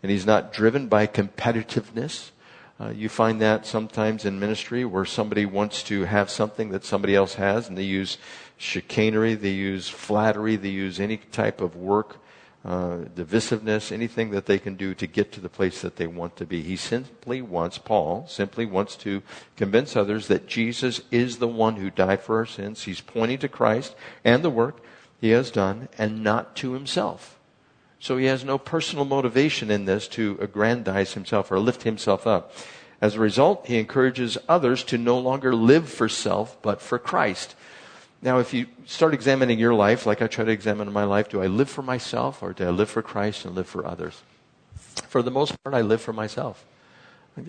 And 0.01 0.11
he's 0.11 0.25
not 0.25 0.53
driven 0.53 0.87
by 0.87 1.07
competitiveness. 1.07 2.31
Uh, 2.79 2.89
you 2.89 3.09
find 3.09 3.39
that 3.41 3.65
sometimes 3.65 4.25
in 4.25 4.39
ministry 4.39 4.85
where 4.85 5.05
somebody 5.05 5.45
wants 5.45 5.83
to 5.83 6.05
have 6.05 6.29
something 6.29 6.69
that 6.69 6.83
somebody 6.83 7.15
else 7.15 7.35
has, 7.35 7.69
and 7.69 7.77
they 7.77 7.83
use 7.83 8.17
chicanery, 8.57 9.35
they 9.35 9.51
use 9.51 9.87
flattery, 9.87 10.55
they 10.55 10.69
use 10.69 10.99
any 10.99 11.17
type 11.17 11.61
of 11.61 11.75
work 11.75 12.17
uh, 12.63 13.05
divisiveness, 13.15 13.91
anything 13.91 14.29
that 14.31 14.45
they 14.45 14.59
can 14.59 14.75
do 14.75 14.93
to 14.93 15.07
get 15.07 15.31
to 15.31 15.41
the 15.41 15.49
place 15.49 15.81
that 15.81 15.95
they 15.95 16.05
want 16.05 16.35
to 16.35 16.45
be. 16.45 16.61
He 16.61 16.75
simply 16.75 17.41
wants, 17.41 17.77
Paul 17.79 18.27
simply 18.27 18.65
wants 18.65 18.95
to 18.97 19.23
convince 19.55 19.95
others 19.95 20.27
that 20.27 20.47
Jesus 20.47 21.01
is 21.09 21.37
the 21.37 21.47
one 21.47 21.77
who 21.77 21.89
died 21.89 22.21
for 22.21 22.37
our 22.37 22.45
sins. 22.45 22.83
He's 22.83 23.01
pointing 23.01 23.39
to 23.39 23.47
Christ 23.47 23.95
and 24.23 24.43
the 24.43 24.51
work 24.51 24.83
he 25.19 25.29
has 25.29 25.49
done 25.49 25.89
and 25.97 26.23
not 26.23 26.55
to 26.57 26.73
himself. 26.73 27.39
So 27.99 28.17
he 28.17 28.25
has 28.25 28.43
no 28.43 28.57
personal 28.57 29.05
motivation 29.05 29.69
in 29.69 29.85
this 29.85 30.07
to 30.09 30.37
aggrandize 30.41 31.13
himself 31.13 31.51
or 31.51 31.59
lift 31.59 31.83
himself 31.83 32.25
up. 32.25 32.53
As 32.99 33.15
a 33.15 33.19
result, 33.19 33.65
he 33.65 33.79
encourages 33.79 34.37
others 34.47 34.83
to 34.85 34.97
no 34.97 35.17
longer 35.17 35.55
live 35.55 35.89
for 35.89 36.07
self, 36.07 36.61
but 36.61 36.81
for 36.81 36.99
Christ. 36.99 37.55
Now, 38.23 38.37
if 38.37 38.53
you 38.53 38.67
start 38.85 39.13
examining 39.13 39.57
your 39.57 39.73
life, 39.73 40.05
like 40.05 40.21
I 40.21 40.27
try 40.27 40.45
to 40.45 40.51
examine 40.51 40.91
my 40.93 41.05
life, 41.05 41.29
do 41.29 41.41
I 41.41 41.47
live 41.47 41.69
for 41.69 41.81
myself 41.81 42.43
or 42.43 42.53
do 42.53 42.65
I 42.65 42.69
live 42.69 42.89
for 42.89 43.01
Christ 43.01 43.45
and 43.45 43.55
live 43.55 43.67
for 43.67 43.85
others? 43.85 44.21
For 45.07 45.23
the 45.23 45.31
most 45.31 45.61
part, 45.63 45.73
I 45.73 45.81
live 45.81 46.01
for 46.01 46.13
myself. 46.13 46.63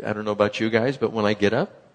I 0.05 0.13
don't 0.13 0.25
know 0.25 0.33
about 0.33 0.61
you 0.61 0.71
guys, 0.71 0.97
but 0.97 1.13
when 1.13 1.27
I 1.27 1.35
get 1.35 1.53
up, 1.53 1.89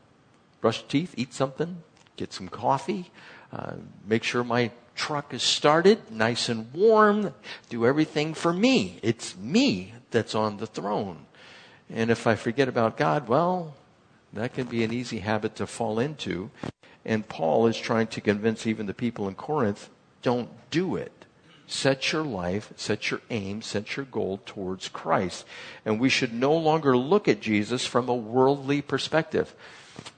brush 0.62 0.84
teeth, 0.84 1.16
eat 1.18 1.34
something, 1.34 1.82
get 2.18 2.34
some 2.34 2.50
coffee, 2.50 3.10
uh, 3.52 3.74
make 4.06 4.24
sure 4.24 4.44
my 4.44 4.72
truck 4.96 5.34
is 5.34 5.42
started, 5.42 6.12
nice 6.12 6.50
and 6.50 6.72
warm, 6.74 7.34
do 7.70 7.86
everything 7.86 8.34
for 8.34 8.54
me. 8.54 9.00
It's 9.02 9.36
me 9.38 9.94
that's 10.12 10.36
on 10.36 10.58
the 10.58 10.68
throne. 10.68 11.26
And 11.90 12.12
if 12.12 12.28
I 12.28 12.36
forget 12.36 12.68
about 12.68 12.98
God, 12.98 13.28
well, 13.28 13.76
that 14.34 14.54
can 14.54 14.68
be 14.68 14.84
an 14.84 14.92
easy 14.92 15.20
habit 15.20 15.56
to 15.56 15.68
fall 15.68 16.00
into. 16.00 16.52
And 17.08 17.28
Paul 17.28 17.66
is 17.66 17.78
trying 17.78 18.08
to 18.08 18.22
convince 18.22 18.68
even 18.68 18.86
the 18.86 18.94
people 18.94 19.28
in 19.28 19.34
Corinth 19.34 19.90
don't 20.22 20.50
do 20.70 20.96
it. 20.96 21.26
set 21.68 22.14
your 22.14 22.24
life, 22.24 22.72
set 22.78 23.12
your 23.12 23.20
aim, 23.30 23.62
set 23.62 23.96
your 23.96 24.06
goal 24.06 24.40
towards 24.46 24.88
Christ. 24.88 25.46
And 25.86 26.00
we 26.00 26.10
should 26.10 26.34
no 26.34 26.56
longer 26.56 26.98
look 26.98 27.28
at 27.28 27.42
Jesus 27.42 27.86
from 27.86 28.08
a 28.10 28.16
worldly 28.16 28.82
perspective. 28.82 29.54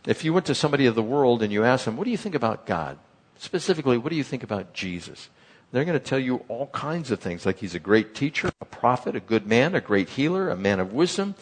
If 0.06 0.24
you 0.24 0.32
went 0.32 0.46
to 0.46 0.56
somebody 0.56 0.86
of 0.86 0.96
the 0.96 1.02
world 1.02 1.42
and 1.42 1.52
you 1.52 1.64
asked 1.64 1.86
them, 1.86 1.98
what 1.98 2.06
do 2.06 2.12
you 2.12 2.18
think 2.18 2.36
about 2.36 2.68
God? 2.68 3.00
Specifically, 3.38 3.98
what 3.98 4.12
do 4.12 4.16
you 4.16 4.24
think 4.24 4.44
about 4.44 4.74
Jesus? 4.74 5.30
They're 5.72 5.86
going 5.86 6.00
to 6.00 6.06
tell 6.06 6.20
you 6.20 6.46
all 6.48 6.68
kinds 6.68 7.12
of 7.12 7.20
things, 7.20 7.46
like 7.46 7.60
he's 7.60 7.76
a 7.76 7.80
great 7.80 8.14
teacher, 8.16 8.52
a 8.62 8.66
prophet, 8.66 9.16
a 9.16 9.20
good 9.20 9.48
man, 9.48 9.76
a 9.76 9.82
great 9.82 10.10
healer, 10.10 10.50
a 10.50 10.56
man 10.56 10.80
of 10.80 10.94
wisdom. 10.94 11.36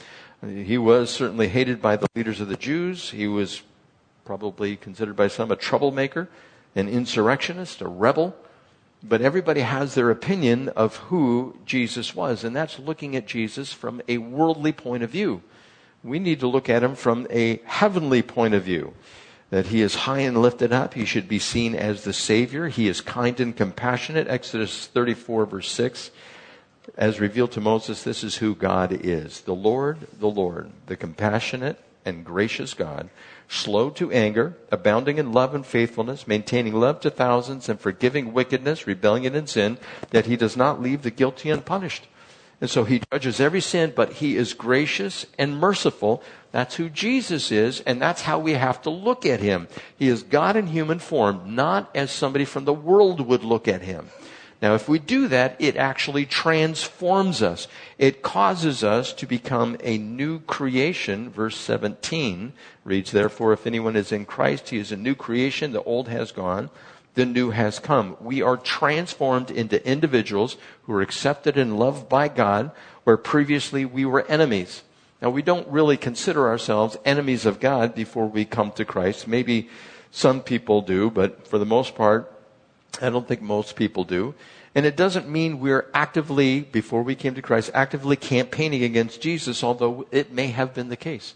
He 0.45 0.77
was 0.77 1.09
certainly 1.09 1.47
hated 1.47 1.81
by 1.81 1.95
the 1.95 2.07
leaders 2.15 2.39
of 2.39 2.47
the 2.47 2.57
Jews. 2.57 3.09
He 3.09 3.27
was 3.27 3.63
probably 4.27 4.75
considered 4.75 5.15
by 5.15 5.29
some 5.29 5.49
a 5.51 5.55
troublemaker, 5.55 6.27
an 6.75 6.89
insurrectionist, 6.89 7.79
a 7.79 7.87
rebel. 7.87 8.35
But 9.01 9.21
everybody 9.21 9.61
has 9.61 9.95
their 9.95 10.11
opinion 10.11 10.67
of 10.69 10.97
who 10.97 11.57
Jesus 11.65 12.13
was, 12.13 12.43
and 12.43 12.53
that's 12.53 12.77
looking 12.77 13.15
at 13.15 13.25
Jesus 13.25 13.71
from 13.71 14.01
a 14.09 14.17
worldly 14.17 14.73
point 14.73 15.01
of 15.01 15.11
view. 15.11 15.43
We 16.03 16.19
need 16.19 16.41
to 16.41 16.47
look 16.47 16.67
at 16.67 16.83
him 16.83 16.95
from 16.95 17.25
a 17.29 17.61
heavenly 17.63 18.21
point 18.21 18.53
of 18.53 18.63
view 18.63 18.93
that 19.49 19.67
he 19.67 19.81
is 19.81 19.95
high 19.95 20.19
and 20.19 20.41
lifted 20.41 20.73
up. 20.73 20.93
He 20.93 21.05
should 21.05 21.29
be 21.29 21.39
seen 21.39 21.73
as 21.73 22.03
the 22.03 22.11
Savior. 22.11 22.67
He 22.67 22.89
is 22.89 22.99
kind 22.99 23.39
and 23.39 23.55
compassionate. 23.55 24.27
Exodus 24.27 24.87
34, 24.87 25.45
verse 25.45 25.71
6. 25.71 26.11
As 26.97 27.21
revealed 27.21 27.53
to 27.53 27.61
Moses, 27.61 28.03
this 28.03 28.25
is 28.25 28.37
who 28.37 28.55
God 28.55 28.91
is. 28.91 29.41
The 29.41 29.55
Lord, 29.55 29.99
the 30.19 30.29
Lord, 30.29 30.71
the 30.87 30.97
compassionate 30.97 31.79
and 32.03 32.25
gracious 32.25 32.73
God, 32.73 33.09
slow 33.47 33.89
to 33.91 34.11
anger, 34.11 34.57
abounding 34.71 35.17
in 35.17 35.31
love 35.31 35.55
and 35.55 35.65
faithfulness, 35.65 36.27
maintaining 36.27 36.73
love 36.73 36.99
to 37.01 37.09
thousands, 37.09 37.69
and 37.69 37.79
forgiving 37.79 38.33
wickedness, 38.33 38.87
rebellion, 38.87 39.35
and 39.35 39.47
sin, 39.47 39.77
that 40.11 40.25
he 40.25 40.35
does 40.35 40.57
not 40.57 40.81
leave 40.81 41.01
the 41.01 41.11
guilty 41.11 41.49
unpunished. 41.49 42.07
And 42.59 42.69
so 42.69 42.85
he 42.85 43.01
judges 43.11 43.39
every 43.39 43.61
sin, 43.61 43.93
but 43.95 44.13
he 44.13 44.35
is 44.35 44.53
gracious 44.53 45.27
and 45.37 45.59
merciful. 45.59 46.23
That's 46.51 46.75
who 46.75 46.89
Jesus 46.89 47.51
is, 47.51 47.81
and 47.81 48.01
that's 48.01 48.23
how 48.23 48.39
we 48.39 48.53
have 48.53 48.81
to 48.81 48.89
look 48.89 49.25
at 49.25 49.41
him. 49.41 49.67
He 49.95 50.07
is 50.07 50.23
God 50.23 50.55
in 50.55 50.67
human 50.67 50.97
form, 50.97 51.55
not 51.55 51.89
as 51.95 52.11
somebody 52.11 52.45
from 52.45 52.65
the 52.65 52.73
world 52.73 53.21
would 53.21 53.43
look 53.43 53.67
at 53.67 53.83
him. 53.83 54.09
Now, 54.61 54.73
if 54.73 54.89
we 54.89 54.97
do 54.97 55.27
that, 55.27 55.55
it 55.59 55.75
actually 55.75 56.25
transforms 56.25 57.43
us. 57.43 57.67
It 57.97 58.23
causes 58.23 58.83
us 58.83 59.13
to 59.13 59.27
become 59.27 59.77
a 59.83 59.99
new 59.99 60.39
creation. 60.39 61.29
Verse 61.29 61.57
17 61.57 62.53
reads, 62.83 63.11
Therefore, 63.11 63.53
if 63.53 63.67
anyone 63.67 63.95
is 63.95 64.11
in 64.11 64.25
Christ, 64.25 64.69
he 64.69 64.77
is 64.77 64.91
a 64.91 64.97
new 64.97 65.13
creation. 65.13 65.73
The 65.73 65.83
old 65.83 66.07
has 66.07 66.31
gone 66.31 66.71
the 67.17 67.25
new 67.25 67.49
has 67.49 67.79
come. 67.79 68.15
We 68.21 68.43
are 68.43 68.57
transformed 68.57 69.49
into 69.49 69.85
individuals 69.85 70.55
who 70.83 70.93
are 70.93 71.01
accepted 71.01 71.57
and 71.57 71.79
loved 71.79 72.07
by 72.07 72.27
God, 72.27 72.69
where 73.05 73.17
previously 73.17 73.85
we 73.85 74.05
were 74.05 74.25
enemies. 74.27 74.83
Now, 75.19 75.31
we 75.31 75.41
don't 75.41 75.67
really 75.67 75.97
consider 75.97 76.47
ourselves 76.47 76.95
enemies 77.03 77.47
of 77.47 77.59
God 77.59 77.95
before 77.95 78.27
we 78.27 78.45
come 78.45 78.71
to 78.73 78.85
Christ. 78.85 79.27
Maybe 79.27 79.67
some 80.11 80.41
people 80.41 80.83
do, 80.83 81.09
but 81.09 81.47
for 81.47 81.57
the 81.57 81.65
most 81.65 81.95
part, 81.95 82.31
I 83.01 83.09
don't 83.09 83.27
think 83.27 83.41
most 83.41 83.75
people 83.75 84.03
do. 84.03 84.33
And 84.75 84.85
it 84.85 84.95
doesn't 84.95 85.27
mean 85.27 85.59
we're 85.59 85.87
actively, 85.93 86.61
before 86.61 87.01
we 87.01 87.15
came 87.15 87.35
to 87.35 87.41
Christ, 87.41 87.71
actively 87.73 88.15
campaigning 88.15 88.83
against 88.83 89.21
Jesus, 89.21 89.63
although 89.63 90.05
it 90.11 90.31
may 90.31 90.47
have 90.47 90.73
been 90.73 90.89
the 90.89 90.97
case. 90.97 91.33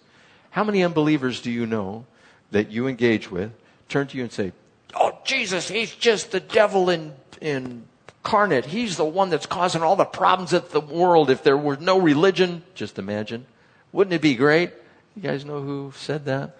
How 0.51 0.63
many 0.63 0.83
unbelievers 0.83 1.41
do 1.41 1.49
you 1.49 1.65
know 1.65 2.05
that 2.51 2.69
you 2.69 2.87
engage 2.87 3.31
with 3.31 3.51
turn 3.89 4.07
to 4.07 4.17
you 4.17 4.23
and 4.23 4.31
say, 4.31 4.53
oh, 4.95 5.17
Jesus, 5.23 5.67
he's 5.67 5.93
just 5.93 6.31
the 6.31 6.39
devil 6.39 6.89
in, 6.89 7.13
incarnate. 7.41 8.65
He's 8.65 8.97
the 8.97 9.05
one 9.05 9.29
that's 9.29 9.45
causing 9.45 9.81
all 9.81 9.95
the 9.95 10.05
problems 10.05 10.53
of 10.53 10.71
the 10.71 10.79
world. 10.79 11.29
If 11.29 11.43
there 11.43 11.57
were 11.57 11.77
no 11.77 11.99
religion, 11.99 12.63
just 12.73 12.97
imagine. 12.97 13.45
Wouldn't 13.91 14.13
it 14.13 14.21
be 14.21 14.35
great? 14.35 14.71
You 15.15 15.21
guys 15.21 15.43
know 15.43 15.61
who 15.61 15.93
said 15.95 16.25
that? 16.25 16.55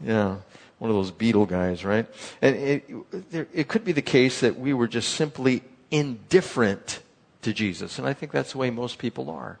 Yeah. 0.00 0.36
One 0.80 0.90
of 0.90 0.96
those 0.96 1.12
beetle 1.12 1.46
guys, 1.46 1.84
right? 1.84 2.06
And 2.42 2.56
it, 2.56 3.48
it 3.52 3.68
could 3.68 3.84
be 3.84 3.92
the 3.92 4.02
case 4.02 4.40
that 4.40 4.58
we 4.58 4.74
were 4.74 4.88
just 4.88 5.10
simply 5.14 5.62
indifferent 5.90 7.00
to 7.42 7.52
Jesus. 7.52 7.98
And 7.98 8.08
I 8.08 8.14
think 8.14 8.32
that's 8.32 8.52
the 8.52 8.58
way 8.58 8.70
most 8.70 8.98
people 8.98 9.30
are. 9.30 9.58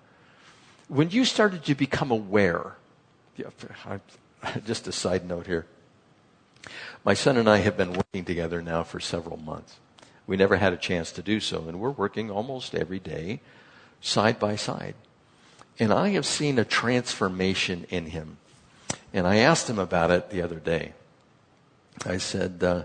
When 0.88 1.10
you 1.10 1.24
started 1.24 1.64
to 1.66 1.74
become 1.74 2.10
aware, 2.10 2.74
just 4.66 4.88
a 4.88 4.92
side 4.92 5.28
note 5.28 5.46
here. 5.46 5.66
My 7.04 7.14
son 7.14 7.36
and 7.36 7.48
I 7.48 7.58
have 7.58 7.76
been 7.76 7.92
working 7.92 8.24
together 8.24 8.60
now 8.60 8.82
for 8.82 8.98
several 8.98 9.36
months. 9.36 9.76
We 10.26 10.36
never 10.36 10.56
had 10.56 10.72
a 10.72 10.76
chance 10.76 11.12
to 11.12 11.22
do 11.22 11.40
so, 11.40 11.68
and 11.68 11.80
we're 11.80 11.90
working 11.90 12.30
almost 12.30 12.74
every 12.74 12.98
day, 12.98 13.40
side 14.00 14.38
by 14.38 14.56
side. 14.56 14.94
And 15.78 15.92
I 15.92 16.10
have 16.10 16.26
seen 16.26 16.58
a 16.58 16.64
transformation 16.64 17.86
in 17.88 18.06
him. 18.06 18.38
And 19.12 19.26
I 19.26 19.36
asked 19.36 19.68
him 19.68 19.78
about 19.78 20.10
it 20.10 20.30
the 20.30 20.42
other 20.42 20.60
day. 20.60 20.92
I 22.06 22.16
said, 22.16 22.62
uh, 22.62 22.84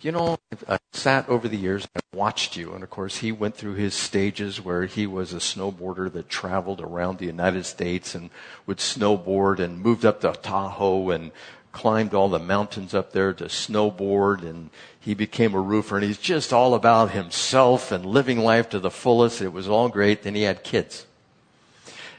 you 0.00 0.12
know, 0.12 0.38
I 0.68 0.78
sat 0.92 1.28
over 1.28 1.48
the 1.48 1.56
years 1.56 1.88
and 1.94 2.02
watched 2.14 2.56
you. 2.56 2.72
And 2.72 2.82
of 2.82 2.90
course, 2.90 3.18
he 3.18 3.32
went 3.32 3.56
through 3.56 3.74
his 3.74 3.94
stages 3.94 4.60
where 4.60 4.86
he 4.86 5.06
was 5.06 5.32
a 5.32 5.38
snowboarder 5.38 6.12
that 6.12 6.28
traveled 6.28 6.80
around 6.80 7.18
the 7.18 7.26
United 7.26 7.66
States 7.66 8.14
and 8.14 8.30
would 8.66 8.78
snowboard 8.78 9.58
and 9.58 9.80
moved 9.80 10.04
up 10.04 10.20
to 10.20 10.32
Tahoe 10.32 11.10
and 11.10 11.32
climbed 11.72 12.14
all 12.14 12.28
the 12.28 12.38
mountains 12.38 12.94
up 12.94 13.12
there 13.12 13.32
to 13.34 13.44
snowboard 13.44 14.42
and 14.42 14.70
he 14.98 15.14
became 15.14 15.54
a 15.54 15.60
roofer 15.60 15.96
and 15.96 16.04
he's 16.04 16.18
just 16.18 16.52
all 16.52 16.74
about 16.74 17.10
himself 17.10 17.92
and 17.92 18.06
living 18.06 18.38
life 18.38 18.68
to 18.70 18.78
the 18.78 18.90
fullest. 18.90 19.42
It 19.42 19.52
was 19.52 19.68
all 19.68 19.88
great. 19.88 20.22
Then 20.22 20.34
he 20.34 20.42
had 20.42 20.64
kids. 20.64 21.06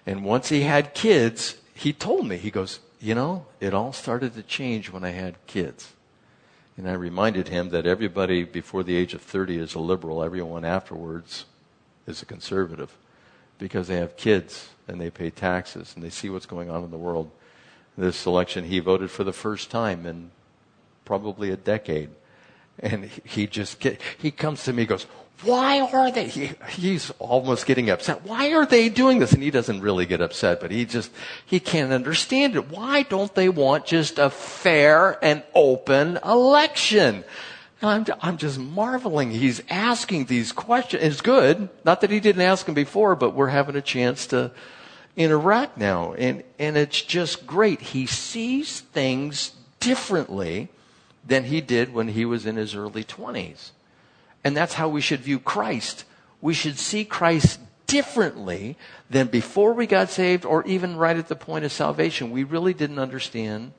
And 0.06 0.24
once 0.24 0.50
he 0.50 0.62
had 0.62 0.94
kids, 0.94 1.56
he 1.74 1.94
told 1.94 2.28
me, 2.28 2.38
he 2.38 2.52
goes, 2.52 2.80
you 3.00 3.16
know, 3.16 3.46
it 3.60 3.74
all 3.74 3.94
started 3.94 4.34
to 4.36 4.44
change 4.44 4.92
when 4.92 5.04
I 5.04 5.12
had 5.12 5.36
kids. 5.48 5.94
And 6.80 6.90
I 6.90 6.94
reminded 6.94 7.50
him 7.50 7.72
that 7.72 7.86
everybody 7.86 8.46
before 8.46 8.84
the 8.84 8.96
age 8.96 9.14
of 9.14 9.22
30 9.22 9.58
is 9.58 9.76
a 9.76 9.80
liberal. 9.80 10.24
Everyone 10.24 10.64
afterwards 10.64 11.44
is 12.08 12.22
a 12.22 12.26
conservative 12.26 12.96
because 13.58 13.90
they 13.90 13.98
have 13.98 14.16
kids 14.16 14.70
and 14.88 15.02
they 15.02 15.10
pay 15.10 15.30
taxes 15.30 15.92
and 15.94 16.02
they 16.02 16.10
see 16.10 16.30
what's 16.30 16.46
going 16.46 16.70
on 16.70 16.86
in 16.86 16.90
the 16.90 16.98
world 16.98 17.32
this 17.98 18.26
election, 18.26 18.64
he 18.64 18.80
voted 18.80 19.12
for 19.12 19.26
the 19.26 19.34
first 19.34 19.70
time 19.70 20.06
in 20.06 20.32
probably 21.04 21.50
a 21.50 21.58
decade. 21.58 22.12
And 22.80 23.04
he 23.26 23.46
just 23.46 23.82
get, 23.82 24.02
he 24.18 24.32
comes 24.32 24.64
to 24.64 24.72
me, 24.72 24.86
goes, 24.86 25.06
why 25.44 25.82
are 25.82 26.12
they, 26.12 26.28
he, 26.28 26.52
he's 26.70 27.12
almost 27.20 27.66
getting 27.66 27.90
upset. 27.90 28.24
Why 28.24 28.54
are 28.54 28.66
they 28.66 28.90
doing 28.90 29.20
this? 29.20 29.32
And 29.32 29.42
he 29.42 29.52
doesn't 29.52 29.82
really 29.82 30.06
get 30.06 30.22
upset, 30.22 30.60
but 30.60 30.72
he 30.72 30.86
just, 30.86 31.12
he 31.46 31.60
can't 31.60 31.94
understand 31.94 32.56
it. 32.56 32.70
Why 32.70 33.04
don't 33.04 33.34
they 33.34 33.50
want 33.50 33.86
just 33.86 34.20
a 34.20 34.30
fair 34.30 35.24
and 35.24 35.44
open 35.56 36.20
election? 36.26 37.24
I'm, 37.82 38.06
I'm 38.22 38.38
just 38.38 38.60
marveling. 38.60 39.32
He's 39.32 39.62
asking 39.70 40.26
these 40.26 40.52
questions. 40.52 41.02
It's 41.02 41.22
good. 41.22 41.70
Not 41.86 42.02
that 42.02 42.12
he 42.12 42.20
didn't 42.20 42.42
ask 42.42 42.66
them 42.66 42.76
before, 42.76 43.16
but 43.16 43.34
we're 43.34 43.48
having 43.48 43.78
a 43.78 43.82
chance 43.82 44.28
to, 44.28 44.52
interact 45.20 45.78
now, 45.78 46.14
and, 46.14 46.44
and 46.58 46.78
it's 46.78 47.02
just 47.02 47.46
great. 47.46 47.82
He 47.82 48.06
sees 48.06 48.80
things 48.80 49.52
differently 49.82 50.70
than 51.28 51.44
he 51.44 51.60
did 51.60 51.94
when 51.94 52.08
he 52.10 52.24
was 52.24 52.46
in 52.46 52.56
his 52.56 52.74
early 52.74 53.04
20s. 53.04 53.72
And 54.44 54.56
that's 54.56 54.74
how 54.74 54.90
we 54.90 55.02
should 55.02 55.20
view 55.22 55.40
Christ. 55.40 56.06
We 56.42 56.54
should 56.54 56.78
see 56.78 57.06
Christ 57.06 57.60
differently 57.88 58.78
than 59.10 59.28
before 59.28 59.74
we 59.74 59.88
got 59.88 60.10
saved 60.10 60.46
or 60.46 60.66
even 60.66 60.96
right 60.96 61.18
at 61.18 61.28
the 61.28 61.36
point 61.36 61.66
of 61.66 61.72
salvation. 61.72 62.32
We 62.32 62.44
really 62.44 62.74
didn't 62.74 63.00
understand 63.00 63.74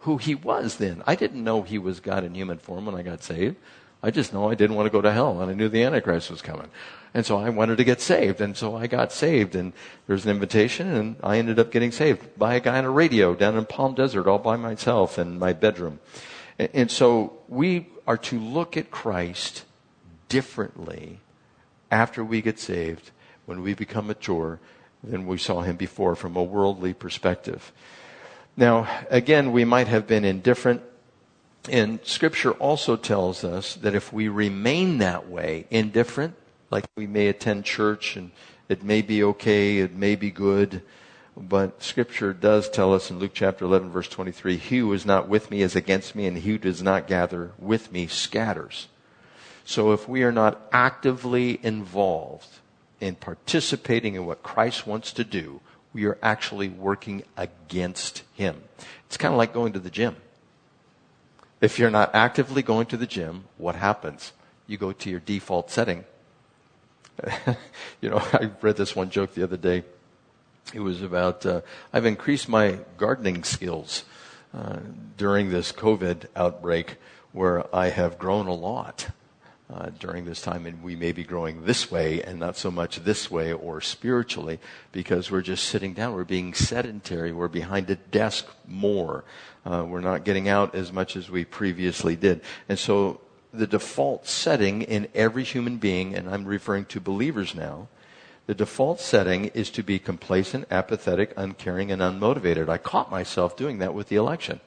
who 0.00 0.16
he 0.16 0.34
was 0.34 0.76
then. 0.76 1.02
I 1.06 1.14
didn't 1.14 1.44
know 1.44 1.62
he 1.62 1.78
was 1.78 2.00
God 2.00 2.24
in 2.24 2.34
human 2.34 2.58
form 2.58 2.86
when 2.86 2.94
I 2.94 3.02
got 3.02 3.22
saved. 3.22 3.56
I 4.02 4.10
just 4.10 4.32
know 4.32 4.50
I 4.50 4.54
didn't 4.54 4.76
want 4.76 4.86
to 4.86 4.90
go 4.90 5.02
to 5.02 5.12
hell 5.12 5.40
and 5.40 5.50
I 5.50 5.54
knew 5.54 5.68
the 5.68 5.84
Antichrist 5.84 6.30
was 6.30 6.40
coming. 6.40 6.70
And 7.12 7.26
so 7.26 7.36
I 7.36 7.50
wanted 7.50 7.76
to 7.76 7.84
get 7.84 8.00
saved. 8.00 8.40
And 8.40 8.56
so 8.56 8.76
I 8.76 8.86
got 8.86 9.12
saved. 9.12 9.54
And 9.54 9.72
there's 10.06 10.24
an 10.24 10.30
invitation, 10.30 10.88
and 10.88 11.16
I 11.22 11.38
ended 11.38 11.58
up 11.58 11.70
getting 11.70 11.92
saved 11.92 12.38
by 12.38 12.54
a 12.54 12.60
guy 12.60 12.78
on 12.78 12.84
a 12.84 12.90
radio 12.90 13.34
down 13.34 13.56
in 13.58 13.66
Palm 13.66 13.94
Desert 13.94 14.26
all 14.26 14.38
by 14.38 14.56
myself 14.56 15.18
in 15.18 15.38
my 15.38 15.52
bedroom. 15.52 16.00
And 16.58 16.90
so 16.90 17.38
we 17.48 17.88
are 18.06 18.18
to 18.18 18.38
look 18.38 18.76
at 18.76 18.90
Christ 18.90 19.64
differently 20.30 21.20
after 21.90 22.24
we 22.24 22.40
get 22.40 22.58
saved, 22.58 23.10
when 23.44 23.60
we 23.60 23.74
become 23.74 24.06
mature, 24.06 24.58
than 25.04 25.26
we 25.26 25.36
saw 25.36 25.60
him 25.60 25.76
before 25.76 26.14
from 26.14 26.36
a 26.36 26.42
worldly 26.42 26.94
perspective. 26.94 27.72
Now, 28.56 28.88
again, 29.10 29.52
we 29.52 29.64
might 29.64 29.88
have 29.88 30.06
been 30.06 30.24
indifferent. 30.24 30.82
And 31.68 32.00
scripture 32.04 32.52
also 32.52 32.96
tells 32.96 33.44
us 33.44 33.74
that 33.76 33.94
if 33.94 34.12
we 34.12 34.28
remain 34.28 34.98
that 34.98 35.28
way, 35.28 35.66
indifferent, 35.70 36.34
like 36.70 36.86
we 36.96 37.06
may 37.06 37.28
attend 37.28 37.64
church 37.64 38.16
and 38.16 38.30
it 38.68 38.82
may 38.82 39.02
be 39.02 39.22
okay, 39.24 39.78
it 39.78 39.94
may 39.94 40.16
be 40.16 40.30
good, 40.30 40.82
but 41.36 41.82
scripture 41.82 42.32
does 42.32 42.68
tell 42.68 42.94
us 42.94 43.10
in 43.10 43.18
Luke 43.18 43.32
chapter 43.34 43.64
11 43.64 43.90
verse 43.90 44.08
23, 44.08 44.56
he 44.56 44.78
who 44.78 44.92
is 44.92 45.04
not 45.04 45.28
with 45.28 45.50
me 45.50 45.62
is 45.62 45.76
against 45.76 46.14
me 46.14 46.26
and 46.26 46.38
he 46.38 46.50
who 46.50 46.58
does 46.58 46.82
not 46.82 47.06
gather 47.06 47.52
with 47.58 47.92
me 47.92 48.06
scatters. 48.06 48.88
So 49.64 49.92
if 49.92 50.08
we 50.08 50.22
are 50.22 50.32
not 50.32 50.60
actively 50.72 51.58
involved 51.62 52.58
in 53.00 53.14
participating 53.14 54.14
in 54.14 54.26
what 54.26 54.42
Christ 54.42 54.86
wants 54.86 55.12
to 55.14 55.24
do, 55.24 55.60
we 55.92 56.04
are 56.04 56.18
actually 56.22 56.68
working 56.68 57.24
against 57.36 58.22
Him. 58.34 58.62
It's 59.06 59.16
kind 59.16 59.32
of 59.32 59.38
like 59.38 59.52
going 59.52 59.72
to 59.72 59.80
the 59.80 59.90
gym. 59.90 60.16
If 61.60 61.78
you're 61.78 61.90
not 61.90 62.14
actively 62.14 62.62
going 62.62 62.86
to 62.86 62.96
the 62.96 63.06
gym, 63.06 63.44
what 63.58 63.74
happens? 63.74 64.32
You 64.66 64.78
go 64.78 64.92
to 64.92 65.10
your 65.10 65.20
default 65.20 65.70
setting. 65.70 66.04
you 68.00 68.08
know, 68.08 68.22
I 68.32 68.50
read 68.62 68.76
this 68.76 68.96
one 68.96 69.10
joke 69.10 69.34
the 69.34 69.42
other 69.42 69.56
day. 69.56 69.84
It 70.72 70.80
was 70.80 71.02
about 71.02 71.44
uh, 71.44 71.62
I've 71.92 72.06
increased 72.06 72.48
my 72.48 72.78
gardening 72.96 73.44
skills 73.44 74.04
uh, 74.54 74.78
during 75.16 75.50
this 75.50 75.72
COVID 75.72 76.26
outbreak, 76.36 76.96
where 77.32 77.74
I 77.74 77.88
have 77.88 78.18
grown 78.18 78.46
a 78.46 78.54
lot. 78.54 79.08
Uh, 79.72 79.88
during 80.00 80.24
this 80.24 80.42
time, 80.42 80.66
and 80.66 80.82
we 80.82 80.96
may 80.96 81.12
be 81.12 81.22
growing 81.22 81.64
this 81.64 81.92
way 81.92 82.20
and 82.24 82.40
not 82.40 82.56
so 82.56 82.72
much 82.72 82.96
this 83.04 83.30
way 83.30 83.52
or 83.52 83.80
spiritually 83.80 84.58
because 84.90 85.30
we're 85.30 85.40
just 85.40 85.66
sitting 85.66 85.94
down. 85.94 86.12
We're 86.12 86.24
being 86.24 86.54
sedentary. 86.54 87.30
We're 87.30 87.46
behind 87.46 87.88
a 87.88 87.94
desk 87.94 88.48
more. 88.66 89.22
Uh, 89.64 89.84
we're 89.86 90.00
not 90.00 90.24
getting 90.24 90.48
out 90.48 90.74
as 90.74 90.92
much 90.92 91.14
as 91.14 91.30
we 91.30 91.44
previously 91.44 92.16
did. 92.16 92.40
And 92.68 92.80
so 92.80 93.20
the 93.52 93.68
default 93.68 94.26
setting 94.26 94.82
in 94.82 95.06
every 95.14 95.44
human 95.44 95.76
being, 95.76 96.16
and 96.16 96.28
I'm 96.28 96.46
referring 96.46 96.86
to 96.86 97.00
believers 97.00 97.54
now, 97.54 97.86
the 98.46 98.54
default 98.56 99.00
setting 99.00 99.46
is 99.54 99.70
to 99.70 99.84
be 99.84 100.00
complacent, 100.00 100.66
apathetic, 100.72 101.32
uncaring, 101.36 101.92
and 101.92 102.02
unmotivated. 102.02 102.68
I 102.68 102.78
caught 102.78 103.08
myself 103.08 103.56
doing 103.56 103.78
that 103.78 103.94
with 103.94 104.08
the 104.08 104.16
election. 104.16 104.58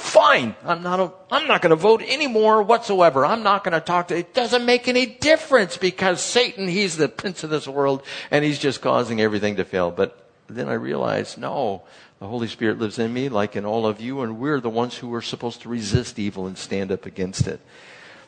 Fine. 0.00 0.56
I'm 0.64 0.82
not, 0.82 0.98
a, 0.98 1.12
I'm 1.30 1.46
not 1.46 1.60
going 1.60 1.70
to 1.70 1.76
vote 1.76 2.02
anymore 2.02 2.62
whatsoever. 2.62 3.24
I'm 3.24 3.42
not 3.42 3.62
going 3.62 3.74
to 3.74 3.80
talk 3.80 4.08
to, 4.08 4.16
it 4.16 4.32
doesn't 4.32 4.64
make 4.64 4.88
any 4.88 5.04
difference 5.04 5.76
because 5.76 6.22
Satan, 6.22 6.66
he's 6.66 6.96
the 6.96 7.06
prince 7.06 7.44
of 7.44 7.50
this 7.50 7.68
world 7.68 8.02
and 8.30 8.42
he's 8.42 8.58
just 8.58 8.80
causing 8.80 9.20
everything 9.20 9.56
to 9.56 9.64
fail. 9.64 9.90
But 9.90 10.26
then 10.48 10.68
I 10.68 10.72
realized, 10.72 11.38
no, 11.38 11.82
the 12.18 12.26
Holy 12.26 12.48
Spirit 12.48 12.78
lives 12.78 12.98
in 12.98 13.12
me 13.12 13.28
like 13.28 13.54
in 13.54 13.66
all 13.66 13.86
of 13.86 14.00
you 14.00 14.22
and 14.22 14.38
we're 14.38 14.58
the 14.58 14.70
ones 14.70 14.96
who 14.96 15.14
are 15.14 15.22
supposed 15.22 15.60
to 15.62 15.68
resist 15.68 16.18
evil 16.18 16.46
and 16.46 16.56
stand 16.56 16.90
up 16.90 17.04
against 17.04 17.46
it. 17.46 17.60